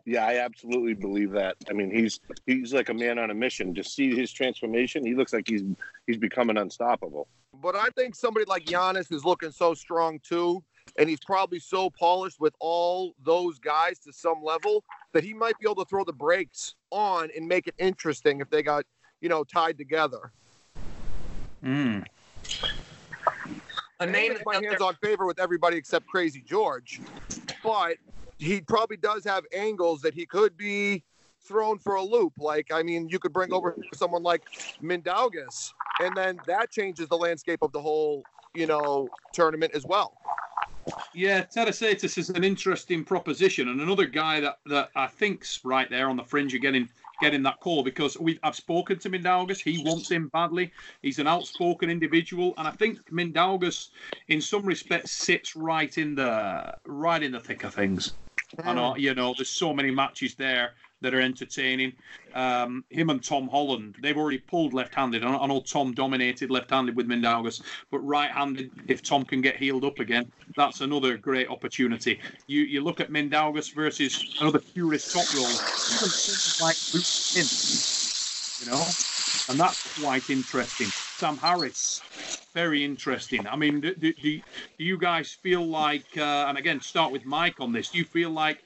Yeah, 0.05 0.27
I 0.27 0.38
absolutely 0.38 0.94
believe 0.94 1.31
that. 1.33 1.57
I 1.70 1.72
mean, 1.72 1.90
he's 1.90 2.20
he's 2.46 2.75
like 2.75 2.90
a 2.90 2.94
man 2.94 3.18
on 3.18 3.31
a 3.31 3.35
mission. 3.35 3.75
To 3.75 3.83
see 3.83 4.14
his 4.14 4.33
transformation, 4.33 5.05
he 5.05 5.14
looks 5.14 5.33
like 5.33 5.48
he's 5.48 5.62
he's 6.07 6.18
becoming 6.18 6.59
unstoppable. 6.59 7.27
But 7.62 7.75
I 7.75 7.88
think 7.96 8.14
somebody 8.14 8.44
like 8.46 8.64
Giannis 8.66 9.11
is 9.12 9.25
looking 9.25 9.51
so 9.51 9.72
strong 9.72 10.20
too, 10.22 10.62
and 10.98 11.09
he's 11.09 11.20
probably 11.20 11.59
so 11.59 11.90
polished 11.90 12.40
with 12.40 12.55
all 12.61 13.14
those 13.24 13.59
guys 13.59 13.98
to 14.00 14.12
some 14.12 14.42
level 14.42 14.85
that 15.12 15.24
he 15.24 15.33
might 15.35 15.59
be 15.59 15.66
able 15.66 15.85
to 15.85 15.88
throw 15.88 16.05
the 16.05 16.12
brakes 16.12 16.74
on 16.90 17.28
and 17.37 17.46
make 17.46 17.66
it 17.66 17.74
interesting 17.78 18.40
if 18.40 18.50
they 18.50 18.62
got, 18.62 18.85
you 19.20 19.28
know, 19.28 19.44
tied 19.44 19.78
together. 19.78 20.33
Mm. 21.64 22.05
A 24.00 24.07
name 24.07 24.12
Name 24.12 24.33
that's 24.35 24.44
my 24.44 24.55
out 24.57 24.61
there- 24.62 24.70
hands 24.70 24.83
on 24.83 24.94
favor 24.96 25.26
with 25.26 25.38
everybody 25.38 25.76
except 25.76 26.07
Crazy 26.07 26.42
George, 26.42 27.00
but 27.62 27.96
he 28.38 28.61
probably 28.61 28.96
does 28.96 29.24
have 29.24 29.44
angles 29.55 30.00
that 30.02 30.12
he 30.14 30.26
could 30.26 30.57
be 30.57 31.05
thrown 31.44 31.78
for 31.78 31.94
a 31.94 32.02
loop. 32.02 32.33
Like, 32.38 32.72
I 32.72 32.83
mean, 32.83 33.09
you 33.09 33.18
could 33.18 33.33
bring 33.33 33.52
over 33.52 33.76
someone 33.94 34.22
like 34.22 34.42
Mindaugas, 34.83 35.72
and 36.00 36.16
then 36.16 36.40
that 36.46 36.70
changes 36.70 37.09
the 37.09 37.16
landscape 37.16 37.61
of 37.62 37.70
the 37.72 37.81
whole, 37.81 38.24
you 38.55 38.66
know, 38.66 39.09
tournament 39.33 39.72
as 39.74 39.85
well. 39.87 40.16
Yeah, 41.14 41.44
Tarasaitis 41.44 42.18
is 42.18 42.31
an 42.31 42.42
interesting 42.42 43.05
proposition, 43.05 43.68
and 43.68 43.81
another 43.81 44.07
guy 44.07 44.40
that, 44.40 44.59
that 44.66 44.90
I 44.96 45.07
think's 45.07 45.61
right 45.64 45.88
there 45.90 46.09
on 46.09 46.16
the 46.16 46.25
fringe 46.25 46.55
of 46.55 46.62
getting 46.62 46.88
getting 47.20 47.42
that 47.44 47.61
call 47.61 47.85
because 47.85 48.18
we 48.18 48.38
I've 48.42 48.57
spoken 48.57 48.98
to 49.01 49.11
Mindaugas. 49.11 49.62
He 49.62 49.83
wants 49.85 50.11
him 50.11 50.29
badly. 50.29 50.72
He's 51.03 51.18
an 51.18 51.29
outspoken 51.29 51.90
individual, 51.90 52.55
and 52.59 52.66
I 52.66 52.72
think 52.72 52.98
Mindaugas, 53.11 53.88
in 54.29 54.40
some 54.40 54.64
respects, 54.64 55.12
sits 55.12 55.55
right 55.55 55.96
in 55.98 56.14
the 56.14 56.75
right 56.87 57.22
in 57.22 57.33
the 57.33 57.40
thick 57.40 57.64
of 57.64 57.75
things. 57.75 58.14
I 58.65 58.75
know, 58.75 58.97
you 58.97 59.15
know, 59.15 59.35
there's 59.37 59.49
so 59.49 59.73
many 59.73 59.91
matches 59.91 60.35
there 60.35 60.73
that 61.01 61.15
are 61.15 61.21
entertaining. 61.21 61.93
Um, 62.35 62.85
him 62.91 63.11
and 63.11 63.23
Tom 63.23 63.49
Holland, 63.49 63.97
they've 64.01 64.17
already 64.17 64.38
pulled 64.38 64.73
left-handed. 64.73 65.25
I 65.25 65.47
know- 65.47 65.65
Tom 65.67 65.93
dominated 65.93 66.51
left-handed 66.51 66.97
with 66.97 67.07
Mindaugas, 67.09 67.62
but 67.91 67.99
right-handed, 68.01 68.71
if 68.88 69.03
Tom 69.03 69.25
can 69.25 69.41
get 69.41 69.57
healed 69.57 69.85
up 69.85 69.99
again, 69.99 70.31
that's 70.57 70.81
another 70.81 71.17
great 71.17 71.49
opportunity. 71.49 72.21
You 72.47 72.62
you 72.62 72.83
look 72.83 73.01
at 73.01 73.11
Mindaugas 73.11 73.75
versus 73.75 74.25
another 74.41 74.61
curious 74.61 75.12
top 75.12 75.27
roll, 75.35 75.45
even 75.45 76.11
like 76.61 76.77
Pin, 77.35 77.47
you 78.61 78.71
know, 78.71 78.87
and 79.49 79.59
that's 79.59 80.01
quite 80.01 80.29
interesting. 80.31 80.88
Sam 81.22 81.38
Harris, 81.38 82.02
very 82.52 82.82
interesting. 82.85 83.46
I 83.46 83.54
mean, 83.54 83.80
do, 83.80 83.94
do, 83.94 84.12
do 84.12 84.40
do 84.76 84.85
you 84.85 84.98
guys 84.98 85.30
feel 85.30 85.64
like, 85.64 86.04
uh, 86.16 86.46
and 86.48 86.58
again, 86.58 86.80
start 86.80 87.12
with 87.12 87.24
Mike 87.24 87.61
on 87.61 87.70
this, 87.70 87.90
do 87.90 87.98
you 87.98 88.04
feel 88.04 88.30
like 88.30 88.61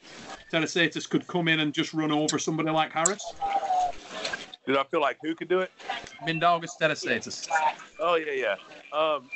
Tarasaitis 0.51 1.07
could 1.07 1.27
come 1.27 1.49
in 1.49 1.61
and 1.61 1.75
just 1.75 1.93
run 1.93 2.11
over 2.11 2.39
somebody 2.39 2.71
like 2.71 2.93
Harris? 2.93 3.35
Did 4.67 4.79
I 4.79 4.85
feel 4.85 5.03
like 5.03 5.19
who 5.21 5.35
could 5.35 5.51
do 5.51 5.61
it? 5.61 5.71
Mindaugas 6.27 6.79
Terasatis. 6.81 7.47
Oh 8.01 8.15
yeah, 8.15 8.33
yeah. 8.33 8.99
Um, 8.99 9.29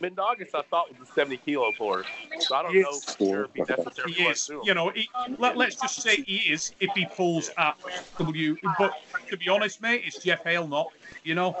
Mindaugas, 0.00 0.54
I 0.54 0.62
thought 0.70 0.96
was 0.96 1.08
a 1.08 1.12
70 1.14 1.38
kilo 1.38 1.72
for, 1.72 2.04
so 2.38 2.54
I 2.54 2.62
don't 2.62 2.76
Yes. 2.76 2.84
know 2.84 3.00
for 3.00 3.18
sure 3.18 3.44
if 3.46 3.50
he 3.54 3.62
necessarily 3.62 4.12
He 4.14 4.22
is, 4.22 4.48
you 4.62 4.74
know, 4.74 4.90
he, 4.90 5.08
let, 5.36 5.56
let's 5.56 5.80
just 5.80 6.00
say 6.00 6.22
he 6.22 6.36
is 6.52 6.72
if 6.78 6.90
he 6.94 7.06
pulls 7.06 7.50
at 7.58 7.74
W. 8.20 8.56
But 8.78 8.92
to 9.30 9.36
be 9.36 9.48
honest, 9.48 9.82
mate, 9.82 10.02
it's 10.06 10.22
Jeff 10.22 10.44
Hale 10.44 10.68
not, 10.68 10.92
you 11.24 11.34
know. 11.34 11.56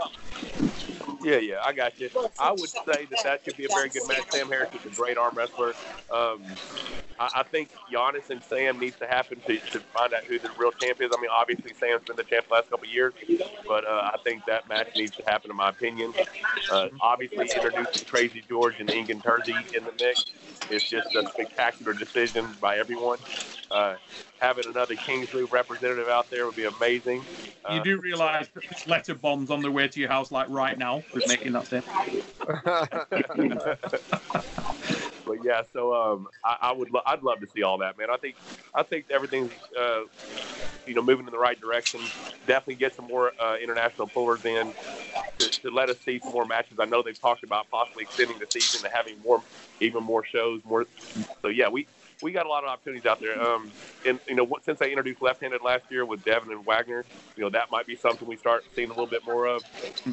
Yeah, 1.22 1.36
yeah, 1.36 1.60
I 1.64 1.72
got 1.72 1.98
you. 2.00 2.10
I 2.38 2.50
would 2.50 2.68
say 2.68 3.06
that 3.10 3.20
that 3.24 3.44
could 3.44 3.56
be 3.56 3.64
a 3.64 3.68
very 3.68 3.88
good 3.88 4.06
match. 4.08 4.30
Sam 4.30 4.48
Harris 4.48 4.70
is 4.74 4.92
a 4.92 4.94
great 4.94 5.16
arm 5.16 5.34
wrestler. 5.36 5.74
Um, 6.10 6.44
I, 7.18 7.28
I 7.36 7.42
think 7.44 7.70
Giannis 7.92 8.30
and 8.30 8.42
Sam 8.42 8.78
needs 8.78 8.96
to 8.96 9.06
happen 9.06 9.40
to, 9.46 9.58
to 9.58 9.80
find 9.80 10.12
out 10.14 10.24
who 10.24 10.38
the 10.38 10.50
real 10.58 10.72
champ 10.72 11.00
is. 11.00 11.10
I 11.16 11.20
mean, 11.20 11.30
obviously 11.30 11.72
Sam's 11.74 12.04
been 12.04 12.16
the 12.16 12.24
champ 12.24 12.48
the 12.48 12.54
last 12.54 12.70
couple 12.70 12.86
of 12.86 12.92
years, 12.92 13.14
but 13.66 13.84
uh, 13.84 14.10
I 14.12 14.18
think 14.24 14.44
that 14.46 14.68
match 14.68 14.88
needs 14.96 15.16
to 15.16 15.22
happen, 15.26 15.50
in 15.50 15.56
my 15.56 15.68
opinion. 15.68 16.12
Uh, 16.70 16.88
obviously, 17.00 17.48
introducing 17.54 18.06
Crazy 18.06 18.42
George 18.48 18.80
and 18.80 18.88
Engin 18.88 19.22
Terzi 19.22 19.74
in 19.76 19.84
the 19.84 19.92
mix 20.00 20.24
is 20.70 20.88
just 20.88 21.14
a 21.14 21.24
spectacular 21.32 21.92
decision 21.94 22.56
by 22.60 22.78
everyone. 22.78 23.18
Uh, 23.70 23.94
having 24.38 24.66
another 24.66 24.94
Kings 24.96 25.32
Loop 25.32 25.52
representative 25.52 26.08
out 26.08 26.30
there 26.30 26.46
would 26.46 26.56
be 26.56 26.64
amazing. 26.64 27.24
Uh, 27.64 27.74
You 27.74 27.84
do 27.84 28.00
realise 28.00 28.48
that 28.54 28.64
letter 28.86 29.14
bombs 29.14 29.50
on 29.50 29.62
their 29.62 29.70
way 29.70 29.88
to 29.88 30.00
your 30.00 30.08
house, 30.08 30.30
like 30.30 30.48
right 30.48 30.76
now, 30.76 31.02
with 31.12 31.26
making 31.28 31.52
that 31.52 31.66
statement. 31.66 31.96
but 35.24 35.36
yeah, 35.44 35.62
so 35.72 35.94
um, 35.94 36.28
I, 36.44 36.56
I 36.62 36.72
would 36.72 36.90
lo- 36.90 37.02
I'd 37.06 37.22
love 37.22 37.40
to 37.40 37.46
see 37.46 37.62
all 37.62 37.78
that, 37.78 37.96
man. 37.96 38.08
I 38.10 38.16
think 38.16 38.36
I 38.74 38.82
think 38.82 39.06
everything's 39.10 39.52
uh, 39.78 40.00
you 40.86 40.94
know, 40.94 41.02
moving 41.02 41.26
in 41.26 41.32
the 41.32 41.38
right 41.38 41.58
direction. 41.60 42.10
Definitely 42.46 42.76
get 42.76 42.94
some 42.94 43.06
more 43.06 43.32
uh, 43.40 43.56
international 43.62 44.08
pullers 44.08 44.44
in 44.44 44.72
to, 45.62 45.70
to 45.70 45.74
let 45.74 45.90
us 45.90 45.98
see 46.04 46.20
some 46.24 46.34
more 46.34 46.46
matches. 46.46 46.78
I 46.80 46.86
know 46.86 47.02
they've 47.02 47.20
talked 47.20 47.44
about 47.44 47.70
possibly 47.70 48.04
extending 48.04 48.38
the 48.38 48.46
season 48.52 48.82
and 48.84 48.92
having 48.94 49.20
more, 49.20 49.44
even 49.80 50.04
more 50.04 50.24
shows. 50.24 50.62
More, 50.64 50.86
so 51.42 51.48
yeah, 51.48 51.68
we 51.68 51.88
we 52.22 52.32
got 52.32 52.46
a 52.46 52.48
lot 52.48 52.64
of 52.64 52.70
opportunities 52.70 53.06
out 53.06 53.20
there. 53.20 53.40
Um, 53.40 53.74
and 54.04 54.20
you 54.28 54.36
know, 54.36 54.48
since 54.62 54.78
they 54.80 54.90
introduced 54.90 55.22
left-handed 55.22 55.62
last 55.62 55.84
year 55.90 56.06
with 56.06 56.24
Devon 56.24 56.52
and 56.52 56.64
Wagner, 56.66 57.06
you 57.36 57.44
know, 57.44 57.50
that 57.50 57.70
might 57.70 57.86
be 57.86 57.96
something 57.96 58.28
we 58.28 58.36
start 58.36 58.66
seeing 58.74 58.88
a 58.90 58.92
little 58.94 59.08
bit 59.08 59.24
more 59.24 59.46
of. 59.46 59.64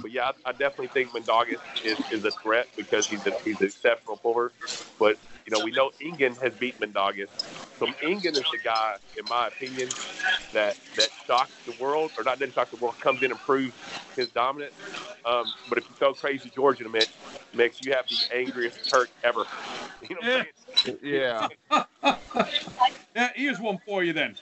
But 0.01 0.11
yeah, 0.11 0.31
I, 0.45 0.51
I 0.51 0.53
definitely 0.53 0.89
think 0.89 1.13
Mindaugas 1.13 1.61
is, 1.83 1.99
is 2.11 2.25
a 2.25 2.31
threat 2.43 2.67
because 2.77 3.07
he's 3.09 3.25
a, 3.25 3.33
he's 3.43 3.61
an 3.61 3.67
exceptional 3.67 4.17
puller. 4.17 4.53
But 4.99 5.17
you 5.45 5.51
know, 5.51 5.59
we 5.59 5.71
know 5.71 5.91
Engin 6.03 6.41
has 6.43 6.53
beat 6.55 6.79
Mindaugas. 6.79 7.29
So 7.79 7.85
Engin 8.03 8.35
is 8.35 8.43
the 8.51 8.59
guy, 8.63 8.97
in 9.17 9.25
my 9.29 9.47
opinion, 9.47 9.89
that 10.53 10.75
that 10.97 11.09
shocks 11.25 11.51
the 11.65 11.73
world, 11.81 12.11
or 12.17 12.23
not 12.23 12.39
doesn't 12.39 12.53
shock 12.53 12.69
the 12.71 12.77
world, 12.77 12.99
comes 12.99 13.23
in 13.23 13.31
and 13.31 13.39
proves 13.39 13.73
his 14.15 14.27
dominance. 14.29 14.73
Um, 15.25 15.45
but 15.69 15.77
if 15.77 15.85
you 15.89 15.95
throw 15.95 16.13
Crazy 16.13 16.51
George 16.53 16.79
in 16.79 16.83
the 16.85 16.91
mix, 16.91 17.11
mix, 17.53 17.81
you 17.81 17.93
have 17.93 18.05
the 18.09 18.35
angriest 18.35 18.89
Turk 18.89 19.09
ever. 19.23 19.45
You 20.09 20.15
know 20.15 20.21
what 20.21 20.47
I'm 20.85 20.95
saying? 20.95 20.99
Yeah. 21.03 21.47
Yeah, 23.15 23.29
here's 23.35 23.59
one 23.59 23.79
for 23.85 24.01
you 24.01 24.13
then. 24.13 24.37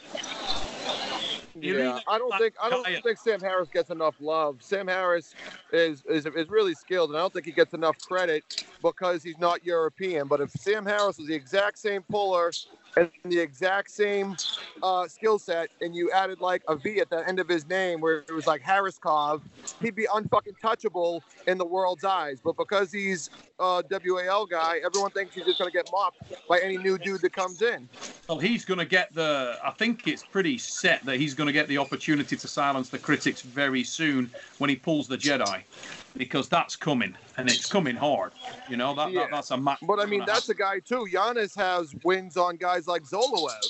Yeah, 1.62 2.00
I 2.08 2.18
don't 2.20 2.38
think 2.38 2.54
I 2.62 2.70
don't 2.70 2.86
Kaya. 2.86 3.02
think 3.02 3.18
Sam 3.18 3.42
Harris 3.42 3.70
gets 3.70 3.90
enough 3.90 4.16
love. 4.20 4.62
Sam 4.62 4.88
Harris 4.88 5.34
is, 5.74 6.04
is 6.06 6.26
is 6.26 6.50
really 6.50 6.76
skilled, 6.76 7.10
and 7.10 7.18
I 7.18 7.22
don't 7.22 7.34
think 7.34 7.46
he 7.46 7.52
gets 7.52 7.74
enough 7.74 7.98
credit 8.00 8.66
because 8.84 9.24
he's 9.24 9.40
not 9.40 9.66
European. 9.66 10.28
But 10.28 10.42
if 10.42 10.52
Sam 10.52 10.86
Harris 10.86 11.18
was 11.18 11.28
the 11.28 11.34
exact 11.34 11.80
same 11.80 12.04
puller 12.04 12.52
and 12.98 13.12
the 13.26 13.40
exact 13.40 13.92
same 13.92 14.36
uh, 14.82 15.08
skill 15.08 15.38
set, 15.38 15.70
and 15.82 15.96
you 15.96 16.12
added 16.12 16.42
like 16.42 16.64
a 16.68 16.76
V 16.76 17.00
at 17.00 17.10
the 17.10 17.28
end 17.28 17.40
of 17.40 17.48
his 17.48 17.68
name 17.68 18.02
where 18.02 18.20
it 18.28 18.32
was 18.32 18.48
like 18.48 18.62
Harriskov, 18.62 19.42
he'd 19.82 19.96
be 19.96 20.08
unfucking 20.08 20.60
touchable 20.62 21.22
in 21.46 21.58
the 21.58 21.66
world's 21.66 22.04
eyes. 22.04 22.40
But 22.44 22.58
because 22.58 22.92
he's 22.92 23.30
a 23.60 23.84
WAL 23.90 24.46
guy, 24.46 24.80
everyone 24.84 25.12
thinks 25.12 25.36
he's 25.36 25.46
just 25.46 25.60
gonna 25.60 25.72
get 25.72 25.90
mopped 25.92 26.22
by 26.50 26.60
any 26.60 26.78
new 26.78 26.98
dude 26.98 27.22
that 27.22 27.34
comes 27.34 27.62
in. 27.62 27.88
Well, 28.28 28.40
he's 28.40 28.66
to 28.80 28.86
get 28.86 29.14
the. 29.14 29.58
I 29.64 29.72
think 29.72 30.08
it's 30.08 30.24
pretty 30.24 30.58
set 30.58 31.06
that 31.06 31.18
he's 31.18 31.34
to 31.48 31.54
get 31.54 31.68
the 31.68 31.78
opportunity 31.78 32.36
to 32.36 32.48
silence 32.48 32.90
the 32.90 33.00
critics 33.00 33.42
very 33.42 33.84
soon 33.84 34.30
when 34.58 34.70
he 34.70 34.76
pulls 34.76 35.08
the 35.08 35.18
Jedi, 35.18 35.64
because 36.18 36.50
that's 36.50 36.76
coming 36.76 37.16
and 37.38 37.48
it's 37.50 37.66
coming 37.66 37.96
hard. 37.96 38.32
You 38.70 38.78
know 38.78 38.94
that, 38.96 39.12
Yeah. 39.12 39.22
that 39.22 39.32
that's 39.32 39.52
a 39.52 39.58
match. 39.58 39.80
But 39.82 40.00
I 40.00 40.06
mean, 40.06 40.24
that's 40.26 40.50
a 40.50 40.56
guy 40.56 40.80
too. 40.80 41.08
Giannis 41.12 41.56
has 41.56 41.96
wins 42.04 42.38
on 42.38 42.58
guys 42.58 42.88
like 42.88 43.04
Zoloev. 43.04 43.64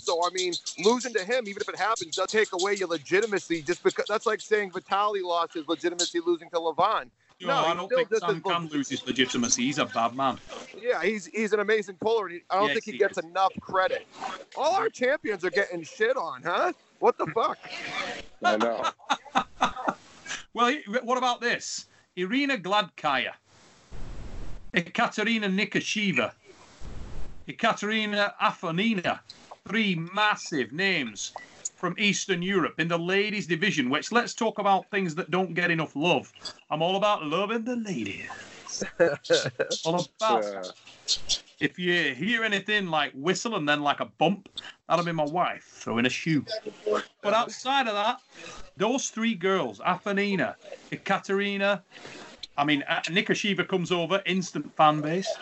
So 0.00 0.24
I 0.26 0.30
mean, 0.32 0.54
losing 0.78 1.12
to 1.14 1.24
him, 1.24 1.48
even 1.48 1.62
if 1.62 1.68
it 1.68 1.76
happens, 1.76 2.16
does 2.16 2.26
take 2.28 2.52
away 2.52 2.74
your 2.74 2.88
legitimacy. 2.88 3.62
Just 3.62 3.82
because 3.82 4.06
that's 4.08 4.26
like 4.26 4.40
saying 4.40 4.72
Vitali 4.72 5.20
lost 5.20 5.54
his 5.54 5.68
legitimacy 5.68 6.20
losing 6.24 6.50
to 6.50 6.56
Levon. 6.56 7.10
No, 7.40 7.46
No, 7.48 7.54
I 7.66 7.74
don't 7.74 7.88
think 7.88 8.10
just 8.10 8.20
Sam 8.26 8.36
as 8.36 8.42
can 8.42 8.66
lose 8.68 8.88
his 8.88 9.06
legitimacy. 9.06 9.62
He's 9.64 9.78
a 9.78 9.86
bad 9.86 10.14
man. 10.14 10.38
Yeah, 10.76 11.02
he's 11.04 11.26
he's 11.26 11.52
an 11.52 11.60
amazing 11.60 11.96
puller. 11.96 12.26
And 12.26 12.34
he, 12.36 12.40
I 12.50 12.58
don't 12.58 12.66
Yes, 12.68 12.74
think 12.74 12.84
he 12.86 12.92
he 12.92 12.98
gets 12.98 13.18
is. 13.18 13.24
enough 13.24 13.52
credit. 13.60 14.06
All 14.56 14.74
our 14.74 14.88
champions 14.88 15.44
are 15.44 15.50
getting 15.50 15.84
shit 15.84 16.16
on, 16.16 16.42
huh? 16.42 16.72
What 16.98 17.16
the 17.16 17.26
fuck? 17.26 17.58
I 18.44 18.56
know. 18.56 18.84
Well, 20.54 20.74
what 21.02 21.18
about 21.18 21.40
this? 21.40 21.86
Irina 22.16 22.56
Gladkaya, 22.56 23.32
Ekaterina 24.74 25.48
Nikoshiva, 25.48 26.32
Ekaterina 27.46 28.34
Afonina, 28.40 29.20
three 29.68 29.94
massive 29.94 30.72
names 30.72 31.32
from 31.76 31.94
Eastern 31.98 32.42
Europe 32.42 32.80
in 32.80 32.88
the 32.88 32.98
ladies 32.98 33.46
division. 33.46 33.88
Which 33.88 34.10
let's 34.10 34.34
talk 34.34 34.58
about 34.58 34.90
things 34.90 35.14
that 35.14 35.30
don't 35.30 35.54
get 35.54 35.70
enough 35.70 35.94
love. 35.94 36.32
I'm 36.70 36.82
all 36.82 36.96
about 36.96 37.24
loving 37.24 37.64
the 37.64 37.76
ladies. 37.76 38.28
all 39.84 40.08
about. 40.20 40.44
Uh, 40.44 40.64
If 41.60 41.76
you 41.76 42.14
hear 42.14 42.44
anything 42.44 42.86
like 42.86 43.12
whistle 43.14 43.56
and 43.56 43.68
then 43.68 43.82
like 43.82 43.98
a 43.98 44.04
bump, 44.04 44.48
that'll 44.88 45.04
be 45.04 45.12
my 45.12 45.24
wife 45.24 45.64
throwing 45.64 46.06
a 46.06 46.10
shoe. 46.10 46.44
But 47.22 47.34
outside 47.34 47.86
of 47.88 47.94
that, 47.94 48.20
those 48.76 49.10
three 49.10 49.34
girls, 49.34 49.80
Afanina, 49.80 50.54
Ekaterina, 50.90 51.82
I 52.58 52.64
mean, 52.64 52.82
uh, 52.88 53.00
Nikoshiva 53.02 53.66
comes 53.68 53.92
over, 53.92 54.20
instant 54.26 54.74
fan 54.74 55.00
base. 55.00 55.32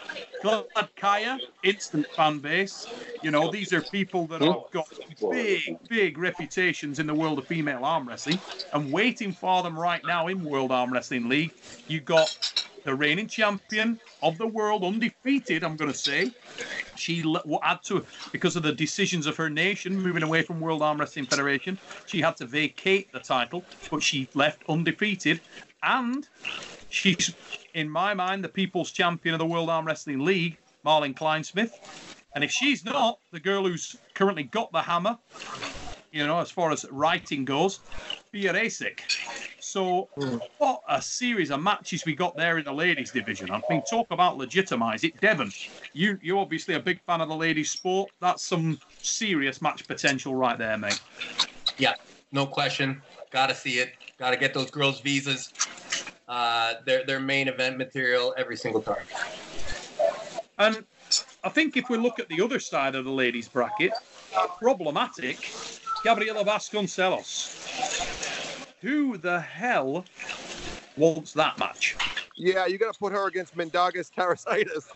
Gladkaya, 0.44 1.38
instant 1.64 2.06
fan 2.14 2.40
base. 2.40 2.86
You 3.22 3.30
know, 3.30 3.50
these 3.50 3.72
are 3.72 3.80
people 3.80 4.26
that 4.26 4.42
have 4.42 4.70
got 4.70 4.86
big, 5.30 5.78
big 5.88 6.18
reputations 6.18 6.98
in 6.98 7.06
the 7.06 7.14
world 7.14 7.38
of 7.38 7.46
female 7.46 7.86
arm 7.86 8.06
wrestling. 8.06 8.38
And 8.74 8.92
waiting 8.92 9.32
for 9.32 9.62
them 9.62 9.78
right 9.78 10.04
now 10.04 10.26
in 10.26 10.44
World 10.44 10.70
Arm 10.70 10.92
Wrestling 10.92 11.30
League, 11.30 11.54
you 11.88 12.00
got 12.00 12.36
the 12.86 12.94
reigning 12.94 13.26
champion 13.26 14.00
of 14.22 14.38
the 14.38 14.46
world, 14.46 14.84
undefeated, 14.84 15.64
I'm 15.64 15.76
going 15.76 15.92
to 15.92 15.98
say. 15.98 16.30
She 16.94 17.22
had 17.62 17.82
to, 17.86 18.06
because 18.32 18.54
of 18.54 18.62
the 18.62 18.72
decisions 18.72 19.26
of 19.26 19.36
her 19.36 19.50
nation 19.50 20.00
moving 20.00 20.22
away 20.22 20.42
from 20.42 20.60
World 20.60 20.82
Arm 20.82 20.98
Wrestling 20.98 21.26
Federation, 21.26 21.78
she 22.06 22.20
had 22.20 22.36
to 22.36 22.46
vacate 22.46 23.12
the 23.12 23.18
title, 23.18 23.64
but 23.90 24.02
she 24.02 24.28
left 24.34 24.62
undefeated. 24.68 25.40
And 25.82 26.26
she's, 26.88 27.34
in 27.74 27.90
my 27.90 28.14
mind, 28.14 28.44
the 28.44 28.48
people's 28.48 28.92
champion 28.92 29.34
of 29.34 29.40
the 29.40 29.46
World 29.46 29.68
Arm 29.68 29.84
Wrestling 29.84 30.24
League, 30.24 30.56
Marlon 30.86 31.12
Kleinsmith. 31.12 31.72
And 32.36 32.44
if 32.44 32.52
she's 32.52 32.84
not, 32.84 33.18
the 33.32 33.40
girl 33.40 33.64
who's 33.64 33.96
currently 34.14 34.44
got 34.44 34.70
the 34.70 34.82
hammer, 34.82 35.18
you 36.12 36.24
know, 36.24 36.38
as 36.38 36.52
far 36.52 36.70
as 36.70 36.86
writing 36.90 37.44
goes, 37.44 37.80
Pia 38.30 38.54
Rasik. 38.54 39.00
So, 39.66 40.08
what 40.58 40.82
a 40.88 41.02
series 41.02 41.50
of 41.50 41.60
matches 41.60 42.04
we 42.06 42.14
got 42.14 42.36
there 42.36 42.58
in 42.58 42.64
the 42.64 42.72
ladies' 42.72 43.10
division. 43.10 43.50
I 43.50 43.60
mean, 43.68 43.82
talk 43.82 44.06
about 44.12 44.38
legitimise 44.38 45.02
it. 45.02 45.20
Devon, 45.20 45.50
you, 45.92 46.20
you're 46.22 46.38
obviously 46.38 46.74
a 46.74 46.80
big 46.80 47.02
fan 47.02 47.20
of 47.20 47.28
the 47.28 47.34
ladies' 47.34 47.72
sport. 47.72 48.10
That's 48.20 48.46
some 48.46 48.78
serious 49.02 49.60
match 49.60 49.84
potential 49.88 50.36
right 50.36 50.56
there, 50.56 50.78
mate. 50.78 51.00
Yeah, 51.78 51.94
no 52.30 52.46
question. 52.46 53.02
Got 53.32 53.48
to 53.48 53.56
see 53.56 53.80
it. 53.80 53.94
Got 54.20 54.30
to 54.30 54.36
get 54.36 54.54
those 54.54 54.70
girls 54.70 55.00
visas. 55.00 55.52
Uh, 56.28 56.74
they're, 56.84 57.04
they're 57.04 57.18
main 57.18 57.48
event 57.48 57.76
material 57.76 58.34
every 58.38 58.56
single 58.56 58.82
time. 58.82 59.04
And 60.60 60.84
I 61.42 61.48
think 61.48 61.76
if 61.76 61.90
we 61.90 61.98
look 61.98 62.20
at 62.20 62.28
the 62.28 62.40
other 62.40 62.60
side 62.60 62.94
of 62.94 63.04
the 63.04 63.10
ladies' 63.10 63.48
bracket, 63.48 63.90
problematic, 64.60 65.52
Gabriela 66.04 66.44
Vasconcelos. 66.44 67.65
Who 68.86 69.18
the 69.18 69.40
hell 69.40 70.04
wants 70.96 71.32
that 71.32 71.58
match? 71.58 71.96
Yeah, 72.36 72.66
you 72.66 72.78
got 72.78 72.92
to 72.92 72.98
put 73.00 73.12
her 73.12 73.26
against 73.26 73.56
Mindaugas 73.56 74.12
Tarasaitis. 74.16 74.86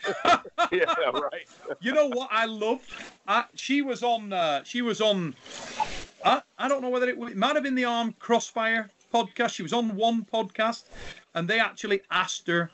yeah, 0.73 0.85
right. 1.13 1.49
You 1.81 1.93
know 1.93 2.07
what 2.07 2.29
I 2.31 2.45
love? 2.45 2.79
She 3.57 3.83
was 3.83 4.05
on. 4.05 4.33
Uh, 4.33 4.63
she 4.63 4.81
was 4.83 5.01
on. 5.01 5.35
I, 6.25 6.41
I 6.57 6.69
don't 6.69 6.83
know 6.83 6.89
whether 6.89 7.09
it, 7.09 7.19
it 7.19 7.37
might 7.37 7.57
have 7.57 7.65
been 7.65 7.75
the 7.75 7.85
Arm 7.85 8.15
Crossfire 8.21 8.93
podcast. 9.13 9.55
She 9.55 9.65
was 9.65 9.73
on 9.73 9.97
one 9.97 10.25
podcast, 10.25 10.85
and 11.35 11.49
they 11.49 11.59
actually 11.59 12.01
asked 12.13 12.47
her, 12.47 12.71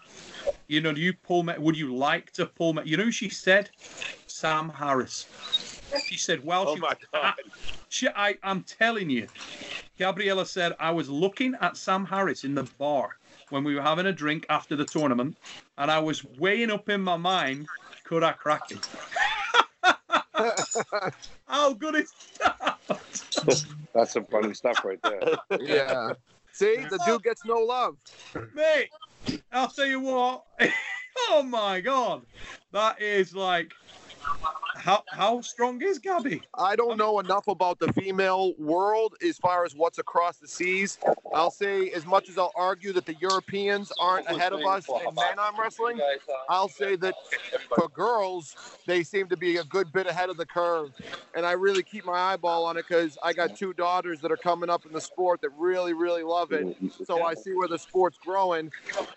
you 0.69 0.83
know, 0.83 0.93
do 0.93 1.01
you 1.01 1.15
pull 1.15 1.45
me? 1.45 1.55
Would 1.57 1.79
you 1.79 1.97
like 1.97 2.31
to 2.33 2.45
pull 2.45 2.75
me? 2.75 2.83
You 2.85 2.99
know, 2.99 3.05
who 3.05 3.11
she 3.11 3.31
said 3.31 3.71
Sam 4.27 4.69
Harris. 4.69 5.25
She 6.05 6.17
said, 6.17 6.45
"Well, 6.45 6.69
Oh 6.69 6.75
she, 6.75 6.81
my 6.81 6.95
God. 7.13 7.35
she, 7.89 8.09
I, 8.09 8.37
I'm 8.43 8.63
telling 8.63 9.11
you." 9.11 9.29
Gabriella 9.99 10.47
said, 10.47 10.75
"I 10.79 10.91
was 10.91 11.09
looking 11.09 11.55
at 11.61 11.77
Sam 11.77 12.05
Harris 12.05 12.45
in 12.45 12.55
the 12.55 12.65
bar 12.79 13.17
when 13.51 13.65
we 13.65 13.75
were 13.75 13.83
having 13.83 14.07
a 14.07 14.13
drink 14.13 14.47
after 14.49 14.77
the 14.77 14.85
tournament, 14.85 15.37
and 15.79 15.91
I 15.91 15.99
was 15.99 16.25
weighing 16.39 16.71
up 16.71 16.89
in 16.89 17.01
my 17.01 17.17
mind, 17.17 17.69
could 18.05 18.23
I 18.23 18.33
crack 18.33 18.71
it? 18.71 18.89
How 21.47 21.73
good 21.73 21.95
is 21.97 22.13
that? 22.41 22.79
that's 23.95 24.13
some 24.13 24.27
funny 24.27 24.55
stuff 24.55 24.85
right 24.85 25.01
there. 25.03 25.21
yeah. 25.61 26.13
See, 26.53 26.77
the 26.91 26.99
dude 27.07 27.23
gets 27.23 27.45
no 27.45 27.59
love. 27.59 27.97
Mate, 28.55 28.91
I'll 29.53 29.69
tell 29.69 29.87
you 29.87 30.01
what. 30.01 30.45
oh 31.29 31.43
my 31.43 31.81
god. 31.81 32.23
That 32.73 33.01
is 33.01 33.35
like 33.35 33.73
how 34.77 35.03
how 35.09 35.41
strong 35.41 35.83
is 35.83 35.99
Gabby? 35.99 36.43
I 36.55 36.77
don't 36.77 36.97
know 36.97 37.19
enough 37.19 37.49
about 37.49 37.79
the 37.79 37.93
female 37.93 38.55
world 38.59 39.15
as 39.27 39.39
far 39.39 39.65
as 39.65 39.75
what's 39.75 39.99
across 39.99 40.37
the 40.37 40.49
seas. 40.49 40.99
I'll 41.35 41.51
say, 41.51 41.91
as 41.91 42.07
much 42.07 42.29
as 42.29 42.39
I'll 42.39 42.53
argue 42.55 42.93
that 42.93 43.07
the 43.07 43.15
Europeans 43.21 43.93
aren't 44.01 44.27
ahead 44.29 44.53
of 44.53 44.61
us 44.61 44.89
in 44.89 45.15
men 45.15 45.39
arm 45.39 45.59
wrestling, 45.59 46.01
I'll 46.49 46.69
say 46.69 46.97
that 46.97 47.15
for 47.75 47.89
girls, 47.89 48.57
they 48.87 49.03
seem 49.03 49.29
to 49.29 49.37
be 49.37 49.57
a 49.57 49.65
good 49.65 49.93
bit 49.93 50.07
ahead 50.07 50.29
of 50.29 50.37
the 50.37 50.47
curve. 50.47 50.93
And 51.35 51.45
I 51.45 51.53
really 51.53 51.83
keep 51.83 52.05
my 52.05 52.33
eyeball 52.33 52.65
on 52.65 52.77
it 52.77 52.87
because 52.89 53.19
I 53.23 53.33
got 53.33 53.57
two 53.57 53.73
daughters 53.73 54.21
that 54.21 54.31
are 54.31 54.37
coming 54.37 54.71
up 54.71 54.87
in 54.87 54.93
the 54.93 55.01
sport 55.01 55.41
that 55.43 55.51
really, 55.59 55.93
really 55.93 56.23
love 56.23 56.53
it. 56.53 56.77
So 57.05 57.25
I 57.25 57.35
see 57.35 57.53
where 57.55 57.69
the 57.69 57.79
sport's 57.79 58.19
growing. 58.19 58.71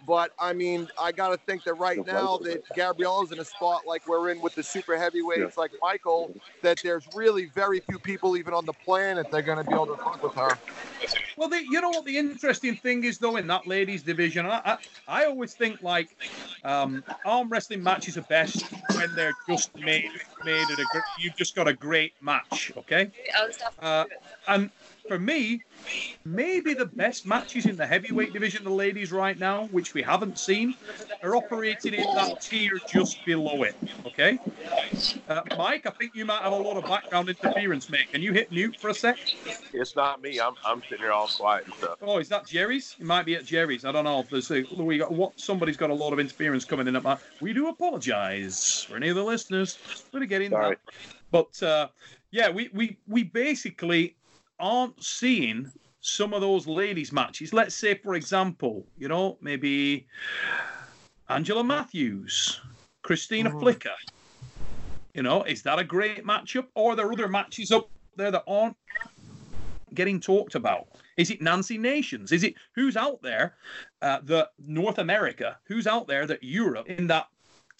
But 0.07 0.31
I 0.39 0.53
mean, 0.53 0.87
I 0.99 1.11
got 1.11 1.29
to 1.29 1.37
think 1.37 1.63
that 1.65 1.75
right 1.75 2.05
now 2.05 2.37
that 2.37 2.63
Gabriella's 2.75 3.31
in 3.31 3.39
a 3.39 3.45
spot 3.45 3.85
like 3.85 4.07
we're 4.07 4.31
in 4.31 4.41
with 4.41 4.55
the 4.55 4.63
super 4.63 4.97
heavyweight 4.97 5.48
fights 5.49 5.57
like 5.57 5.71
Michael 5.81 6.31
that 6.61 6.77
there's 6.83 7.07
really 7.13 7.45
very 7.55 7.79
few 7.79 7.99
people 7.99 8.37
even 8.37 8.53
on 8.53 8.65
the 8.65 8.73
planet 8.73 9.27
they're 9.31 9.41
going 9.41 9.57
to 9.57 9.63
be 9.63 9.73
able 9.73 9.87
to 9.87 9.97
fuck 10.03 10.21
with 10.21 10.35
her. 10.35 10.57
Well, 11.37 11.49
the, 11.49 11.63
you 11.63 11.81
know 11.81 11.91
what 11.91 12.05
the 12.05 12.17
interesting 12.17 12.75
thing 12.75 13.03
is 13.03 13.17
though 13.17 13.37
in 13.37 13.47
that 13.47 13.67
ladies 13.67 14.03
division, 14.03 14.45
I 14.45 14.61
I, 14.65 14.77
I 15.07 15.25
always 15.25 15.53
think 15.53 15.81
like 15.81 16.09
um, 16.63 17.03
arm 17.25 17.49
wrestling 17.49 17.81
matches 17.81 18.17
are 18.17 18.23
best 18.23 18.63
when 18.95 19.15
they're 19.15 19.33
just 19.47 19.71
made 19.77 20.03
made 20.43 20.69
at 20.69 20.79
a 20.79 20.85
gr- 20.91 20.99
you've 21.23 21.35
just 21.35 21.55
got 21.55 21.67
a 21.67 21.73
great 21.73 22.13
match, 22.21 22.73
okay? 22.77 23.09
Uh, 23.81 24.03
and 24.47 24.69
for 25.09 25.19
me, 25.19 25.63
maybe 26.23 26.75
the 26.75 26.85
best 26.85 27.25
matches 27.25 27.65
in 27.65 27.75
the 27.75 27.85
heavyweight 27.85 28.31
division, 28.31 28.63
the 28.63 28.69
ladies 28.69 29.11
right 29.11 29.37
now, 29.37 29.65
which 29.71 29.95
we 29.95 30.03
haven't 30.03 30.37
seen, 30.37 30.75
are 31.23 31.35
operating 31.35 31.95
in 31.95 32.03
that 32.13 32.39
tier 32.41 32.79
just 32.87 33.25
below 33.25 33.63
it. 33.63 33.75
Okay, 34.05 34.37
uh, 35.27 35.41
Mike, 35.57 35.87
I 35.87 35.89
think 35.89 36.15
you 36.15 36.25
might 36.25 36.43
have 36.43 36.53
a 36.53 36.55
lot 36.55 36.77
of 36.77 36.83
background 36.83 37.27
interference, 37.27 37.89
mate. 37.89 38.11
Can 38.11 38.21
you 38.21 38.33
hit 38.33 38.51
mute 38.51 38.77
for 38.79 38.91
a 38.91 38.93
sec? 38.93 39.17
It's 39.73 39.95
not 39.95 40.21
me. 40.21 40.39
I'm 40.39 40.53
I'm 40.63 40.81
sitting 40.83 40.99
here 40.99 41.11
all 41.11 41.27
quiet 41.27 41.65
and 41.65 41.73
stuff. 41.73 41.97
Oh, 42.03 42.19
is 42.19 42.29
that 42.29 42.45
Jerry's? 42.45 42.95
It 42.99 43.05
might 43.05 43.25
be 43.25 43.35
at 43.35 43.45
Jerry's. 43.45 43.83
I 43.83 43.91
don't 43.91 44.05
know. 44.05 44.23
There's 44.29 44.51
a, 44.51 44.63
we 44.77 44.99
got 44.99 45.11
what 45.11 45.39
somebody's 45.39 45.77
got 45.77 45.89
a 45.89 45.93
lot 45.93 46.13
of 46.13 46.19
interference 46.19 46.65
coming 46.65 46.87
in 46.87 46.95
at 46.95 47.01
my. 47.01 47.17
We 47.41 47.51
do 47.53 47.67
apologise 47.69 48.83
for 48.83 48.95
any 48.95 49.09
of 49.09 49.15
the 49.15 49.23
listeners. 49.23 49.79
We're 50.13 50.25
getting 50.25 50.51
Sorry. 50.51 50.75
that. 50.75 50.93
But 51.31 51.63
uh, 51.63 51.87
yeah, 52.31 52.49
we, 52.49 52.69
we 52.73 52.97
we 53.07 53.23
basically 53.23 54.15
aren't 54.59 55.03
seeing 55.03 55.71
some 56.01 56.33
of 56.33 56.41
those 56.41 56.67
ladies 56.67 57.11
matches. 57.11 57.53
Let's 57.53 57.75
say, 57.75 57.95
for 57.95 58.15
example, 58.15 58.85
you 58.97 59.07
know, 59.07 59.37
maybe 59.41 60.07
Angela 61.29 61.63
Matthews, 61.63 62.61
Christina 63.01 63.51
Flicker. 63.51 63.95
You 65.13 65.23
know, 65.23 65.43
is 65.43 65.63
that 65.63 65.79
a 65.79 65.83
great 65.83 66.25
matchup, 66.25 66.67
or 66.75 66.93
are 66.93 66.95
there 66.95 67.11
other 67.11 67.27
matches 67.27 67.71
up 67.71 67.89
there 68.15 68.31
that 68.31 68.43
aren't 68.47 68.77
getting 69.93 70.19
talked 70.19 70.55
about? 70.55 70.87
Is 71.17 71.31
it 71.31 71.41
Nancy 71.41 71.77
Nations? 71.77 72.31
Is 72.31 72.43
it 72.43 72.53
who's 72.75 72.95
out 72.95 73.21
there 73.21 73.55
uh, 74.01 74.19
that 74.23 74.49
North 74.65 74.99
America? 74.99 75.57
Who's 75.65 75.87
out 75.87 76.07
there 76.07 76.25
that 76.27 76.43
Europe 76.43 76.87
in 76.87 77.07
that 77.07 77.27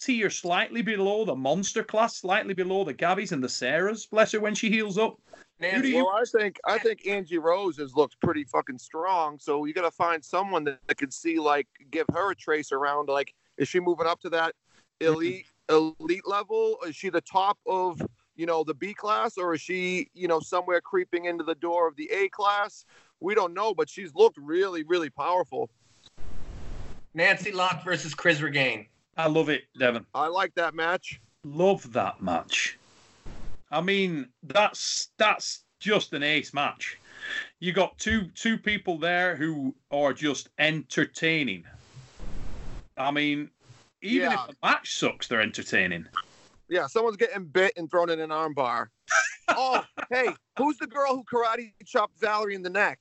tier 0.00 0.28
slightly 0.30 0.82
below 0.82 1.24
the 1.24 1.34
monster 1.34 1.82
class, 1.82 2.16
slightly 2.16 2.54
below 2.54 2.84
the 2.84 2.94
Gabbies 2.94 3.32
and 3.32 3.42
the 3.42 3.48
Sarahs? 3.48 4.10
Bless 4.10 4.32
her 4.32 4.40
when 4.40 4.54
she 4.54 4.68
heals 4.68 4.98
up. 4.98 5.18
Who 5.60 5.82
do 5.82 5.88
you? 5.88 5.96
Well, 5.96 6.14
I 6.14 6.24
think 6.24 6.58
I 6.64 6.78
think 6.78 7.06
Angie 7.06 7.38
Rose 7.38 7.76
has 7.76 7.94
looked 7.94 8.18
pretty 8.20 8.44
fucking 8.44 8.78
strong. 8.78 9.38
So 9.38 9.64
you 9.66 9.74
got 9.74 9.82
to 9.82 9.90
find 9.90 10.24
someone 10.24 10.64
that, 10.64 10.78
that 10.86 10.96
could 10.96 11.12
see 11.12 11.38
like 11.38 11.68
give 11.90 12.06
her 12.12 12.30
a 12.30 12.34
trace 12.34 12.72
around. 12.72 13.08
Like, 13.08 13.34
is 13.58 13.68
she 13.68 13.78
moving 13.78 14.06
up 14.06 14.20
to 14.20 14.30
that 14.30 14.54
elite 15.00 15.46
elite 15.68 16.26
level? 16.26 16.78
Is 16.86 16.96
she 16.96 17.10
the 17.10 17.20
top 17.20 17.58
of 17.66 18.00
you 18.36 18.46
know 18.46 18.64
the 18.64 18.74
B 18.74 18.94
class, 18.94 19.36
or 19.36 19.54
is 19.54 19.60
she 19.60 20.08
you 20.14 20.28
know 20.28 20.40
somewhere 20.40 20.80
creeping 20.80 21.26
into 21.26 21.44
the 21.44 21.54
door 21.56 21.86
of 21.86 21.96
the 21.96 22.10
A 22.10 22.28
class? 22.30 22.86
We 23.20 23.34
don't 23.34 23.52
know, 23.52 23.74
but 23.74 23.88
she's 23.88 24.14
looked 24.14 24.38
really 24.38 24.82
really 24.84 25.10
powerful. 25.10 25.68
Nancy 27.12 27.52
Locke 27.52 27.84
versus 27.84 28.14
Chris 28.14 28.40
Regain. 28.40 28.86
I 29.16 29.26
love 29.26 29.50
it, 29.50 29.64
Devon. 29.78 30.06
I 30.14 30.28
like 30.28 30.54
that 30.54 30.74
match. 30.74 31.20
Love 31.44 31.92
that 31.92 32.22
match. 32.22 32.78
I 33.70 33.80
mean, 33.80 34.28
that's 34.42 35.08
that's 35.16 35.64
just 35.78 36.12
an 36.12 36.22
ace 36.22 36.52
match. 36.52 36.98
You 37.60 37.72
got 37.72 37.98
two 37.98 38.28
two 38.34 38.58
people 38.58 38.98
there 38.98 39.36
who 39.36 39.74
are 39.90 40.12
just 40.12 40.48
entertaining. 40.58 41.64
I 42.96 43.10
mean, 43.10 43.50
even 44.02 44.30
Yeah. 44.30 44.44
if 44.44 44.50
the 44.50 44.56
match 44.62 44.98
sucks, 44.98 45.28
they're 45.28 45.40
entertaining. 45.40 46.06
Yeah, 46.68 46.86
someone's 46.86 47.16
getting 47.16 47.44
bit 47.44 47.72
and 47.76 47.90
thrown 47.90 48.10
in 48.10 48.20
an 48.20 48.30
armbar. 48.30 48.88
oh, 49.48 49.84
hey, 50.10 50.28
who's 50.56 50.76
the 50.78 50.86
girl 50.86 51.16
who 51.16 51.24
karate 51.24 51.72
chopped 51.84 52.18
Valerie 52.20 52.54
in 52.54 52.62
the 52.62 52.70
neck? 52.70 52.98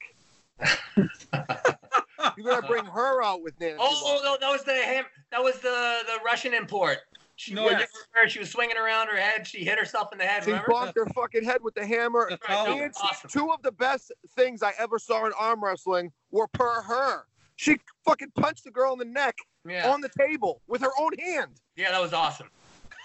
you 0.98 2.44
gotta 2.44 2.68
bring 2.68 2.86
her 2.86 3.24
out 3.24 3.42
with 3.42 3.60
Nancy. 3.60 3.78
Oh, 3.80 4.02
oh, 4.04 4.22
no, 4.24 4.38
that 4.40 4.52
was 4.52 4.64
the 4.64 4.74
ham. 4.74 5.06
That 5.32 5.44
was 5.44 5.60
the 5.60 6.00
the 6.06 6.20
Russian 6.26 6.54
import. 6.54 6.98
She, 7.40 7.54
No, 7.54 7.70
yes. 7.70 7.88
she 8.28 8.40
was 8.40 8.50
swinging 8.50 8.76
around 8.76 9.08
her 9.08 9.16
head. 9.16 9.48
She 9.48 9.64
hit 9.64 9.80
herself 9.80 10.12
in 10.12 10.18
the 10.18 10.26
head. 10.26 10.44
She 10.44 10.50
Remember? 10.52 10.72
bumped 10.72 10.98
her 10.98 11.06
fucking 11.16 11.46
head 11.46 11.64
with 11.64 11.74
the 11.74 11.86
hammer. 11.86 12.28
Right, 12.30 12.40
all. 12.50 12.66
that 12.66 12.72
was 12.72 12.80
Nancy, 12.82 13.00
awesome. 13.02 13.30
two 13.30 13.50
of 13.54 13.62
the 13.62 13.72
best 13.72 14.12
things 14.36 14.62
I 14.62 14.74
ever 14.78 15.00
saw 15.00 15.26
in 15.26 15.32
arm 15.40 15.64
wrestling 15.64 16.12
were 16.32 16.48
per 16.50 16.82
her. 16.82 17.24
She 17.56 17.78
fucking 18.06 18.32
punched 18.36 18.66
the 18.66 18.72
girl 18.72 18.92
in 18.92 19.00
the 19.00 19.06
neck 19.06 19.38
Yeah, 19.66 19.90
on 19.90 20.02
the 20.02 20.10
table 20.20 20.62
with 20.68 20.82
her 20.82 20.92
own 21.00 21.12
hand. 21.18 21.62
yeah, 21.78 21.92
that 21.92 22.02
was 22.02 22.12
awesome. 22.12 22.50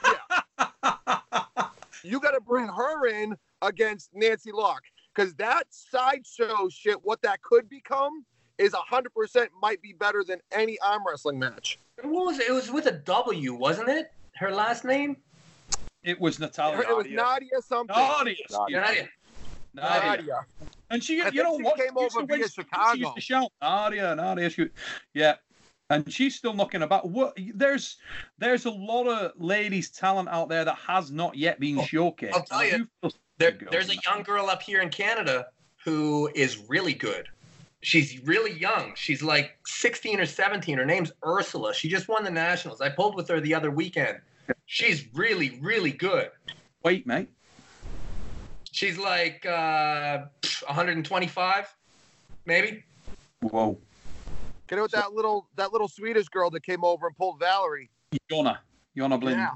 Yeah. 0.05 0.41
You 2.03 2.19
got 2.21 2.33
to 2.33 2.41
bring 2.41 2.67
her 2.67 3.07
in 3.07 3.37
against 3.63 4.11
Nancy 4.15 4.51
Locke 4.53 4.83
because 5.15 5.33
that 5.37 5.65
sideshow 5.71 6.69
shit, 6.71 6.97
what 7.05 7.23
that 7.23 7.41
could 7.43 7.69
become, 7.69 8.25
is 8.59 8.73
100% 8.73 9.47
might 9.63 9.81
be 9.81 9.93
better 9.93 10.25
than 10.27 10.41
any 10.51 10.77
arm 10.81 11.03
wrestling 11.07 11.39
match. 11.39 11.79
What 12.03 12.27
was 12.27 12.41
it? 12.41 12.49
It 12.49 12.53
was 12.53 12.71
with 12.71 12.87
a 12.87 12.93
W, 12.93 13.55
wasn't 13.55 13.89
it? 13.91 14.13
Her 14.37 14.51
last 14.51 14.85
name? 14.85 15.17
It 16.03 16.21
was 16.21 16.39
Natalia. 16.39 16.81
it 16.81 16.97
was 16.97 17.07
Nadia 17.07 17.49
something. 17.63 17.97
Nadia. 17.97 18.35
Nadia. 18.51 18.81
Nadia. 18.81 19.09
Nadia. 19.75 20.01
Nadia. 20.17 20.47
And 20.91 21.03
she, 21.03 21.21
I 21.23 21.29
you 21.29 21.43
know 21.43 21.57
she 21.57 21.63
what? 21.63 21.77
Came 21.77 21.87
She 21.89 21.97
over 22.05 22.09
to- 22.09 22.17
when 22.27 22.27
via 22.27 22.49
she- 22.49 22.63
She 22.95 23.01
used 23.01 23.15
to 23.15 23.21
shout, 23.21 23.53
Nadia, 23.63 24.15
Nadia. 24.15 24.51
She, 24.51 24.69
yeah. 25.15 25.37
And 25.91 26.11
she's 26.13 26.35
still 26.35 26.53
knocking 26.55 26.83
about. 26.83 27.09
What? 27.09 27.39
There's, 27.55 27.97
there's 28.39 28.65
a 28.65 28.71
lot 28.71 29.07
of 29.07 29.33
ladies' 29.37 29.91
talent 29.91 30.29
out 30.29 30.49
there 30.49 30.65
that 30.65 30.77
has 30.77 31.11
not 31.11 31.37
yet 31.37 31.61
been 31.61 31.79
oh, 31.79 31.83
showcased. 31.83 32.33
I'll 32.35 32.43
tell 32.43 32.61
And 32.61 32.89
you, 33.03 33.11
There, 33.39 33.59
there's 33.71 33.91
a 33.91 33.97
young 34.07 34.23
girl 34.23 34.49
up 34.49 34.63
here 34.63 34.81
in 34.81 34.89
Canada 34.91 35.47
who 35.85 36.31
is 36.35 36.59
really 36.69 36.95
good. 36.95 37.29
She's 37.85 38.19
really 38.27 38.53
young. 38.59 38.93
She's 38.97 39.23
like 39.23 39.59
16 39.67 40.19
or 40.19 40.25
17. 40.25 40.79
Her 40.79 40.87
name's 40.87 41.13
Ursula. 41.25 41.75
She 41.75 41.87
just 41.89 42.09
won 42.09 42.25
the 42.25 42.31
nationals. 42.31 42.81
I 42.81 42.89
pulled 42.89 43.15
with 43.15 43.29
her 43.29 43.41
the 43.41 43.55
other 43.55 43.71
weekend. 43.71 44.21
She's 44.65 45.05
really, 45.15 45.59
really 45.61 45.93
good. 45.93 46.31
Wait, 46.83 47.07
mate. 47.07 47.29
She's 48.73 48.97
like 48.97 49.45
uh, 49.45 50.25
125, 50.67 51.77
maybe. 52.47 52.83
Whoa. 53.43 53.79
Get 54.67 54.79
it 54.79 54.83
with 54.83 54.93
that 54.93 55.13
little 55.13 55.47
that 55.57 55.73
little 55.73 55.89
Swedish 55.89 56.29
girl 56.29 56.49
that 56.51 56.63
came 56.63 56.85
over 56.85 57.07
and 57.07 57.17
pulled 57.17 57.39
Valerie. 57.39 57.91
Yona. 58.33 58.59
Yona 58.97 59.21
Blind. 59.21 59.37
Yeah. 59.37 59.51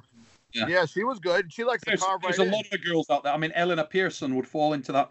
Yeah. 0.53 0.67
Yeah, 0.67 0.87
she 0.87 1.03
was 1.03 1.19
good. 1.19 1.51
She 1.53 1.65
likes 1.65 1.83
to 1.85 1.91
There's, 1.91 2.03
carve 2.03 2.21
there's 2.23 2.39
right 2.39 2.45
a 2.47 2.49
in. 2.49 2.55
lot 2.55 2.67
of 2.73 2.85
girls 2.85 3.09
out 3.11 3.23
there. 3.23 3.33
I 3.33 3.39
mean, 3.39 3.53
Eleanor 3.55 3.85
Pearson 3.85 4.35
would 4.37 4.47
fall 4.47 4.75
into 4.75 4.93
that 4.93 5.11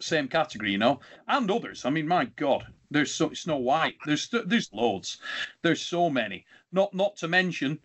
same 0.00 0.28
category, 0.28 0.72
you 0.72 0.78
know, 0.78 1.00
and 1.28 1.50
others. 1.50 1.84
I 1.84 1.90
mean, 1.90 2.08
my 2.08 2.26
God, 2.36 2.66
there's 2.90 3.14
so 3.14 3.32
Snow 3.32 3.56
White. 3.56 3.96
There's 4.06 4.28
there's 4.46 4.72
loads. 4.72 5.18
There's 5.62 5.82
so 5.82 6.10
many. 6.10 6.44
Not 6.72 6.94
not 6.94 7.16
to 7.16 7.28
mention 7.28 7.78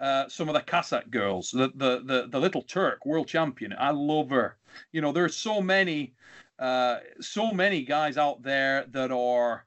uh, 0.00 0.28
some 0.28 0.48
of 0.48 0.54
the 0.54 0.60
Cossack 0.60 1.10
girls. 1.10 1.50
The, 1.50 1.70
the 1.74 2.02
the 2.04 2.28
the 2.28 2.40
little 2.40 2.62
Turk, 2.62 3.06
world 3.06 3.28
champion. 3.28 3.74
I 3.78 3.90
love 3.90 4.30
her. 4.30 4.56
You 4.92 5.00
know, 5.00 5.12
there's 5.12 5.36
so 5.36 5.60
many, 5.60 6.14
uh, 6.58 6.98
so 7.20 7.52
many 7.52 7.82
guys 7.82 8.16
out 8.16 8.42
there 8.42 8.86
that 8.90 9.10
are 9.10 9.64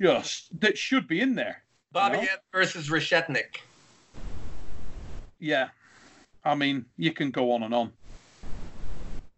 just 0.00 0.60
that 0.60 0.78
should 0.78 1.08
be 1.08 1.20
in 1.20 1.34
there. 1.34 1.62
Bobby 1.92 2.18
No. 2.18 2.22
Ebb 2.22 2.40
versus 2.52 2.88
Reshetnik. 2.88 3.60
Yeah, 5.38 5.68
I 6.44 6.54
mean, 6.54 6.86
you 6.96 7.12
can 7.12 7.30
go 7.30 7.52
on 7.52 7.62
and 7.64 7.74
on. 7.74 7.92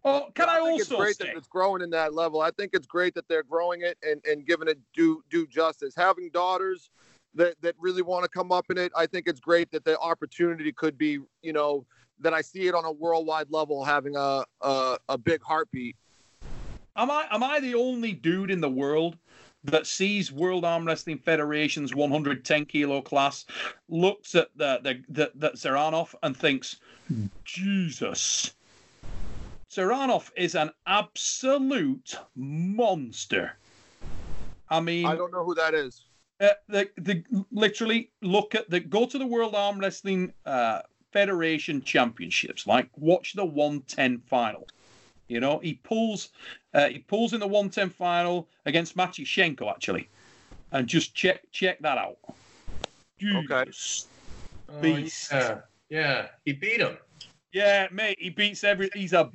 Oh, 0.07 0.29
can 0.35 0.51
I, 0.51 0.59
I 0.59 0.65
think 0.65 0.81
it's 0.81 0.91
great 0.91 1.19
that 1.19 1.29
it's 1.29 1.49
growing 1.49 1.81
in 1.81 1.91
that 1.91 2.13
level. 2.13 2.43
I 2.43 2.51
think 2.51 2.73
it's 2.75 2.87
great 2.87 3.15
that 3.15 3.27
they're 3.27 3.43
growing 3.43 3.81
it 3.83 3.97
and, 4.03 4.21
and 4.27 4.47
giving 4.47 4.69
it 4.69 4.79
due 4.93 5.23
due 5.31 5.47
justice. 5.47 5.95
Having 5.97 6.31
daughters 6.31 6.91
that, 7.35 7.55
that 7.63 7.75
really 7.79 8.03
want 8.03 8.25
to 8.25 8.29
come 8.29 8.53
up 8.53 8.67
in 8.71 8.77
it, 8.77 8.93
I 8.95 9.07
think 9.07 9.27
it's 9.27 9.41
great 9.41 9.71
that 9.71 9.85
the 9.85 9.99
opportunity 9.99 10.73
could 10.73 10.99
be, 10.99 11.21
you 11.43 11.53
know, 11.55 11.87
that 12.21 12.35
I 12.35 12.43
see 12.43 12.67
it 12.67 12.75
on 12.75 12.85
a 12.85 12.93
worldwide 12.93 13.51
level 13.51 13.83
having 13.83 14.15
a 14.17 14.45
a, 14.61 14.99
a 15.09 15.17
big 15.17 15.43
heartbeat. 15.43 15.97
Am 16.97 17.11
I 17.11 17.27
am 17.31 17.43
I 17.43 17.61
the 17.61 17.75
only 17.75 18.13
dude 18.13 18.51
in 18.51 18.61
the 18.61 18.71
world 18.71 19.17
that 19.65 19.87
sees 19.87 20.31
World 20.31 20.67
Arm 20.67 20.87
Wrestling 20.87 21.19
Federation's 21.19 21.95
110 21.95 22.67
kilo 22.67 23.01
class, 23.01 23.47
looks 23.89 24.35
at 24.35 24.49
the 24.55 24.81
the, 24.83 25.03
the, 25.09 25.33
the 25.35 25.51
Zeranov 25.53 26.15
and 26.23 26.37
thinks, 26.37 26.77
Jesus. 27.45 28.53
Zeranov 29.75 30.31
is 30.37 30.55
an 30.55 30.71
absolute 30.87 32.17
monster. 32.37 33.57
I 34.69 34.81
mean, 34.81 35.07
I 35.07 35.17
don't 35.17 35.33
know 35.33 35.45
who 35.45 35.55
that 35.57 35.75
is. 35.75 36.05
uh, 36.41 36.49
the, 36.69 36.89
the 36.97 37.25
literally 37.51 38.11
look 38.23 38.55
at 38.55 38.71
the 38.71 38.81
go 38.81 39.07
to 39.07 39.19
the 39.19 39.27
World 39.27 39.55
Arm 39.55 39.79
Wrestling 39.81 40.33
uh, 40.47 40.83
Federation 41.13 41.83
Championships. 41.83 42.67
Like 42.67 42.89
watch 42.97 43.35
the 43.35 43.45
110 43.45 44.19
final. 44.27 44.67
You 45.29 45.41
know 45.41 45.59
he 45.59 45.75
pulls 45.75 46.29
uh, 46.73 46.89
he 46.89 47.01
pulls 47.01 47.33
in 47.33 47.41
the 47.41 47.47
110 47.47 47.91
final 47.91 48.49
against 48.67 48.97
Machishenko 48.97 49.69
actually, 49.71 50.09
and 50.71 50.87
just 50.87 51.15
check 51.15 51.41
check 51.51 51.81
that 51.81 51.99
out. 51.99 52.19
Okay. 53.23 53.65
Jesus. 53.71 54.07
Oh, 54.69 54.81
Beast. 54.81 55.33
yeah, 55.33 55.59
yeah, 55.89 56.27
he 56.45 56.53
beat 56.53 56.81
him. 56.81 56.97
Yeah, 57.53 57.87
mate, 57.93 58.19
he 58.19 58.31
beats 58.31 58.65
every. 58.65 58.91
He's 58.95 59.13
a 59.13 59.31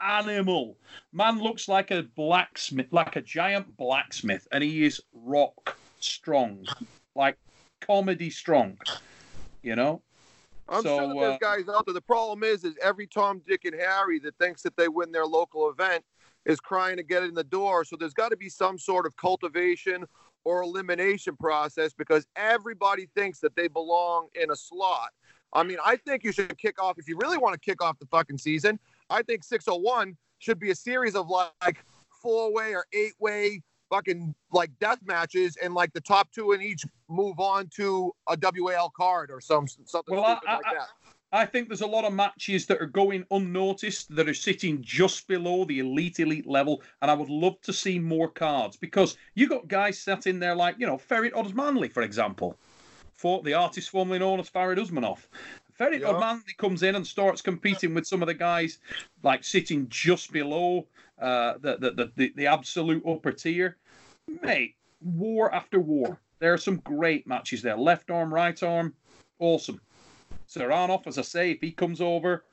animal. 0.00 0.76
Man 1.12 1.38
looks 1.40 1.68
like 1.68 1.90
a 1.90 2.02
blacksmith, 2.02 2.88
like 2.90 3.16
a 3.16 3.20
giant 3.20 3.76
blacksmith, 3.76 4.46
and 4.52 4.62
he 4.62 4.84
is 4.84 5.00
rock 5.12 5.76
strong, 6.00 6.66
like 7.14 7.36
comedy 7.80 8.30
strong. 8.30 8.78
You 9.62 9.76
know. 9.76 10.02
I'm 10.68 10.82
So, 10.82 10.98
sure 10.98 11.14
there's 11.14 11.34
uh, 11.34 11.38
guys 11.40 11.68
out 11.68 11.84
there. 11.84 11.92
The 11.92 12.00
problem 12.00 12.42
is, 12.42 12.64
is 12.64 12.74
every 12.82 13.06
Tom, 13.06 13.42
Dick, 13.46 13.64
and 13.64 13.74
Harry 13.74 14.18
that 14.20 14.36
thinks 14.38 14.62
that 14.62 14.76
they 14.76 14.88
win 14.88 15.12
their 15.12 15.26
local 15.26 15.68
event 15.68 16.04
is 16.46 16.60
crying 16.60 16.96
to 16.96 17.02
get 17.02 17.22
in 17.22 17.34
the 17.34 17.44
door. 17.44 17.84
So 17.84 17.96
there's 17.96 18.14
got 18.14 18.30
to 18.30 18.36
be 18.36 18.48
some 18.48 18.78
sort 18.78 19.06
of 19.06 19.16
cultivation 19.16 20.06
or 20.44 20.62
elimination 20.62 21.36
process 21.36 21.92
because 21.92 22.26
everybody 22.36 23.08
thinks 23.14 23.40
that 23.40 23.56
they 23.56 23.68
belong 23.68 24.28
in 24.34 24.50
a 24.50 24.56
slot. 24.56 25.10
I 25.52 25.62
mean, 25.62 25.78
I 25.84 25.96
think 25.96 26.24
you 26.24 26.32
should 26.32 26.56
kick 26.58 26.82
off 26.82 26.98
if 26.98 27.08
you 27.08 27.16
really 27.16 27.38
want 27.38 27.54
to 27.54 27.60
kick 27.60 27.82
off 27.82 27.98
the 27.98 28.06
fucking 28.06 28.38
season. 28.38 28.78
I 29.10 29.22
think 29.22 29.44
601 29.44 30.16
should 30.38 30.58
be 30.58 30.70
a 30.70 30.74
series 30.74 31.14
of 31.14 31.28
like 31.28 31.84
four 32.22 32.52
way 32.52 32.74
or 32.74 32.86
eight 32.92 33.14
way 33.20 33.62
fucking 33.90 34.34
like 34.52 34.70
death 34.80 34.98
matches, 35.04 35.56
and 35.62 35.74
like 35.74 35.92
the 35.92 36.00
top 36.00 36.30
two 36.32 36.52
in 36.52 36.62
each 36.62 36.84
move 37.08 37.38
on 37.38 37.68
to 37.76 38.12
a 38.28 38.36
WAL 38.58 38.90
card 38.96 39.30
or 39.30 39.40
some 39.40 39.66
something 39.84 40.14
Well, 40.16 40.24
I- 40.24 40.40
I- 40.46 40.54
like 40.54 40.62
that. 40.72 40.88
I 41.32 41.44
think 41.44 41.66
there's 41.68 41.80
a 41.80 41.86
lot 41.86 42.04
of 42.04 42.12
matches 42.12 42.64
that 42.66 42.80
are 42.80 42.86
going 42.86 43.24
unnoticed 43.32 44.14
that 44.14 44.28
are 44.28 44.34
sitting 44.34 44.80
just 44.82 45.26
below 45.26 45.64
the 45.64 45.80
elite 45.80 46.20
elite 46.20 46.46
level, 46.46 46.80
and 47.02 47.10
I 47.10 47.14
would 47.14 47.28
love 47.28 47.60
to 47.62 47.72
see 47.72 47.98
more 47.98 48.28
cards 48.28 48.76
because 48.76 49.16
you 49.34 49.48
got 49.48 49.66
guys 49.66 49.98
sat 49.98 50.28
in 50.28 50.38
there 50.38 50.54
like 50.54 50.76
you 50.78 50.86
know 50.86 50.96
Farid 50.96 51.32
Osmanli, 51.32 51.92
for 51.92 52.02
example, 52.04 52.56
for 53.14 53.42
the 53.42 53.52
artist 53.54 53.90
formerly 53.90 54.20
known 54.20 54.38
as 54.38 54.48
Farid 54.48 54.78
Usmanov. 54.78 55.26
Farid 55.74 56.02
Yeah. 56.02 56.08
Osmanli 56.08 56.56
comes 56.56 56.82
in 56.82 56.94
and 56.94 57.06
starts 57.06 57.42
competing 57.42 57.94
with 57.94 58.06
some 58.06 58.22
of 58.22 58.28
the 58.28 58.34
guys 58.34 58.78
like 59.22 59.44
sitting 59.44 59.88
just 59.88 60.32
below 60.32 60.86
uh, 61.18 61.54
the, 61.60 61.76
the, 61.78 62.12
the 62.16 62.32
the 62.36 62.46
absolute 62.46 63.04
upper 63.06 63.32
tier. 63.32 63.76
Mate, 64.42 64.76
war 65.00 65.52
after 65.54 65.80
war. 65.80 66.20
There 66.38 66.52
are 66.52 66.58
some 66.58 66.76
great 66.78 67.26
matches 67.26 67.62
there. 67.62 67.76
Left 67.76 68.10
arm, 68.10 68.32
right 68.32 68.60
arm, 68.62 68.94
awesome. 69.38 69.80
Saranov, 70.48 71.06
as 71.06 71.18
I 71.18 71.22
say, 71.22 71.50
if 71.52 71.60
he 71.60 71.72
comes 71.72 72.00
over, 72.00 72.44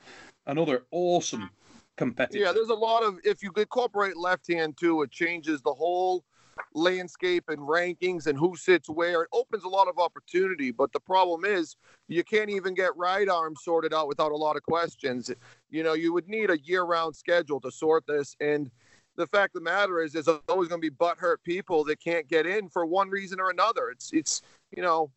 another 0.45 0.85
awesome 0.91 1.49
competitor. 1.97 2.39
Yeah, 2.39 2.51
there's 2.51 2.69
a 2.69 2.73
lot 2.73 3.03
of 3.03 3.19
if 3.23 3.43
you 3.43 3.51
incorporate 3.55 4.17
left 4.17 4.51
hand 4.51 4.77
too, 4.77 5.01
it 5.03 5.11
changes 5.11 5.61
the 5.61 5.73
whole 5.73 6.23
landscape 6.73 7.45
and 7.47 7.59
rankings 7.59 8.27
and 8.27 8.37
who 8.37 8.55
sits 8.55 8.89
where. 8.89 9.23
It 9.23 9.29
opens 9.33 9.63
a 9.63 9.69
lot 9.69 9.87
of 9.87 9.99
opportunity, 9.99 10.71
but 10.71 10.91
the 10.91 10.99
problem 10.99 11.45
is 11.45 11.75
you 12.07 12.23
can't 12.23 12.49
even 12.49 12.73
get 12.73 12.95
right 12.95 13.27
arm 13.27 13.55
sorted 13.61 13.93
out 13.93 14.07
without 14.07 14.31
a 14.31 14.37
lot 14.37 14.55
of 14.55 14.63
questions. 14.63 15.31
You 15.69 15.83
know, 15.83 15.93
you 15.93 16.13
would 16.13 16.27
need 16.27 16.49
a 16.49 16.59
year-round 16.59 17.15
schedule 17.15 17.59
to 17.61 17.71
sort 17.71 18.05
this 18.07 18.35
and 18.39 18.69
the 19.17 19.27
fact 19.27 19.55
of 19.55 19.63
the 19.63 19.69
matter 19.69 20.01
is 20.01 20.13
there's 20.13 20.27
always 20.27 20.69
going 20.69 20.81
to 20.81 20.89
be 20.89 20.95
butthurt 20.95 21.37
people 21.43 21.83
that 21.83 21.99
can't 22.01 22.27
get 22.27 22.45
in 22.45 22.69
for 22.69 22.85
one 22.85 23.09
reason 23.09 23.39
or 23.39 23.49
another. 23.49 23.89
It's 23.89 24.11
it's 24.13 24.41
you 24.75 24.81
know, 24.81 25.11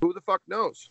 who 0.00 0.12
the 0.12 0.20
fuck 0.20 0.42
knows? 0.48 0.90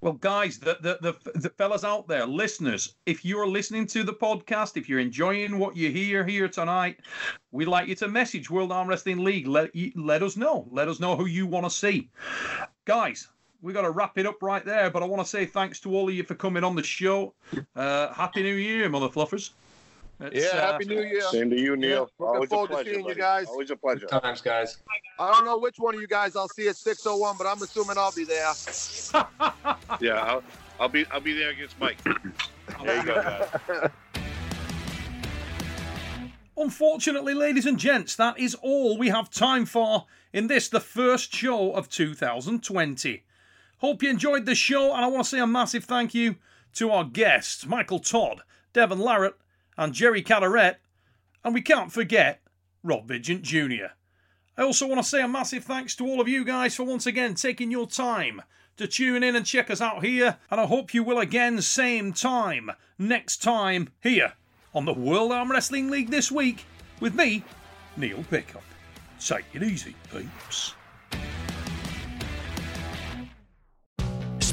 Well, 0.00 0.12
guys, 0.12 0.58
the, 0.58 0.78
the, 0.80 0.98
the, 1.00 1.38
the 1.40 1.48
fellas 1.48 1.82
out 1.82 2.06
there, 2.06 2.24
listeners, 2.24 2.94
if 3.06 3.24
you're 3.24 3.48
listening 3.48 3.84
to 3.88 4.04
the 4.04 4.12
podcast, 4.12 4.76
if 4.76 4.88
you're 4.88 5.00
enjoying 5.00 5.58
what 5.58 5.76
you 5.76 5.90
hear 5.90 6.24
here 6.24 6.46
tonight, 6.46 7.00
we'd 7.50 7.66
like 7.66 7.88
you 7.88 7.96
to 7.96 8.06
message 8.06 8.48
World 8.48 8.70
Arm 8.70 8.86
Wrestling 8.86 9.24
League. 9.24 9.48
Let, 9.48 9.70
let 9.96 10.22
us 10.22 10.36
know. 10.36 10.68
Let 10.70 10.86
us 10.86 11.00
know 11.00 11.16
who 11.16 11.26
you 11.26 11.48
want 11.48 11.66
to 11.66 11.70
see. 11.70 12.10
Guys, 12.84 13.26
we 13.60 13.72
got 13.72 13.82
to 13.82 13.90
wrap 13.90 14.18
it 14.18 14.26
up 14.26 14.40
right 14.40 14.64
there, 14.64 14.88
but 14.88 15.02
I 15.02 15.06
want 15.06 15.20
to 15.20 15.28
say 15.28 15.46
thanks 15.46 15.80
to 15.80 15.92
all 15.92 16.08
of 16.08 16.14
you 16.14 16.22
for 16.22 16.36
coming 16.36 16.62
on 16.62 16.76
the 16.76 16.82
show. 16.84 17.34
Uh, 17.74 18.12
Happy 18.12 18.44
New 18.44 18.54
Year, 18.54 18.88
mother 18.88 19.08
fluffers. 19.08 19.50
It's, 20.20 20.52
Yeah, 20.52 20.58
uh, 20.58 20.72
Happy 20.72 20.84
New 20.86 21.00
Year. 21.00 21.22
Same 21.22 21.50
to 21.50 21.60
you, 21.60 21.76
Neil. 21.76 22.10
looking 22.18 22.26
Always 22.26 22.46
a 22.46 22.48
forward 22.48 22.68
to 22.68 22.74
pleasure, 22.74 22.94
seeing 22.94 23.06
you 23.06 23.14
guys. 23.14 23.46
Always 23.46 23.70
a 23.70 23.76
pleasure. 23.76 24.06
Times, 24.06 24.40
guys. 24.40 24.78
I 25.18 25.32
don't 25.32 25.44
know 25.44 25.58
which 25.58 25.76
one 25.78 25.94
of 25.94 26.00
you 26.00 26.08
guys 26.08 26.34
I'll 26.34 26.48
see 26.48 26.68
at 26.68 26.76
601, 26.76 27.36
but 27.38 27.46
I'm 27.46 27.62
assuming 27.62 27.96
I'll 27.98 28.12
be 28.12 28.24
there. 28.24 28.52
Yeah, 30.00 30.22
I'll, 30.22 30.42
I'll 30.78 30.88
be 30.88 31.04
I'll 31.10 31.20
be 31.20 31.32
there 31.32 31.50
against 31.50 31.78
Mike. 31.80 31.96
There 32.04 32.14
you 32.96 33.02
go, 33.04 33.14
guys. 33.14 33.90
Unfortunately, 36.56 37.34
ladies 37.34 37.66
and 37.66 37.78
gents, 37.78 38.14
that 38.16 38.38
is 38.38 38.54
all 38.56 38.98
we 38.98 39.08
have 39.08 39.30
time 39.30 39.64
for 39.64 40.06
in 40.32 40.46
this, 40.48 40.68
the 40.68 40.80
first 40.80 41.32
show 41.34 41.72
of 41.72 41.88
2020. 41.88 43.22
Hope 43.78 44.02
you 44.02 44.10
enjoyed 44.10 44.44
the 44.46 44.54
show, 44.54 44.92
and 44.94 45.04
I 45.04 45.08
want 45.08 45.24
to 45.24 45.30
say 45.30 45.38
a 45.38 45.46
massive 45.46 45.84
thank 45.84 46.14
you 46.14 46.36
to 46.74 46.90
our 46.90 47.04
guests, 47.04 47.64
Michael 47.66 48.00
Todd, 48.00 48.42
Devon 48.72 48.98
Larratt, 48.98 49.34
and 49.78 49.94
Jerry 49.94 50.20
Cadaret, 50.20 50.76
and 51.44 51.54
we 51.54 51.62
can't 51.62 51.92
forget 51.92 52.42
Rob 52.82 53.06
Vigent 53.06 53.42
Jr. 53.42 53.92
I 54.58 54.62
also 54.62 54.88
want 54.88 55.00
to 55.00 55.08
say 55.08 55.22
a 55.22 55.28
massive 55.28 55.64
thanks 55.64 55.94
to 55.96 56.06
all 56.06 56.20
of 56.20 56.28
you 56.28 56.44
guys 56.44 56.74
for 56.74 56.82
once 56.82 57.06
again 57.06 57.34
taking 57.34 57.70
your 57.70 57.86
time 57.86 58.42
to 58.76 58.88
tune 58.88 59.22
in 59.22 59.36
and 59.36 59.46
check 59.46 59.70
us 59.70 59.80
out 59.80 60.04
here, 60.04 60.36
and 60.50 60.60
I 60.60 60.66
hope 60.66 60.92
you 60.92 61.02
will 61.02 61.18
again, 61.18 61.62
same 61.62 62.12
time, 62.12 62.70
next 62.98 63.40
time, 63.42 63.90
here 64.02 64.34
on 64.74 64.84
the 64.84 64.92
World 64.92 65.32
Arm 65.32 65.50
Wrestling 65.50 65.90
League 65.90 66.10
this 66.10 66.30
week 66.30 66.66
with 67.00 67.14
me, 67.14 67.44
Neil 67.96 68.24
Pickup. 68.30 68.62
Take 69.20 69.46
it 69.54 69.62
easy, 69.62 69.94
peeps. 70.12 70.74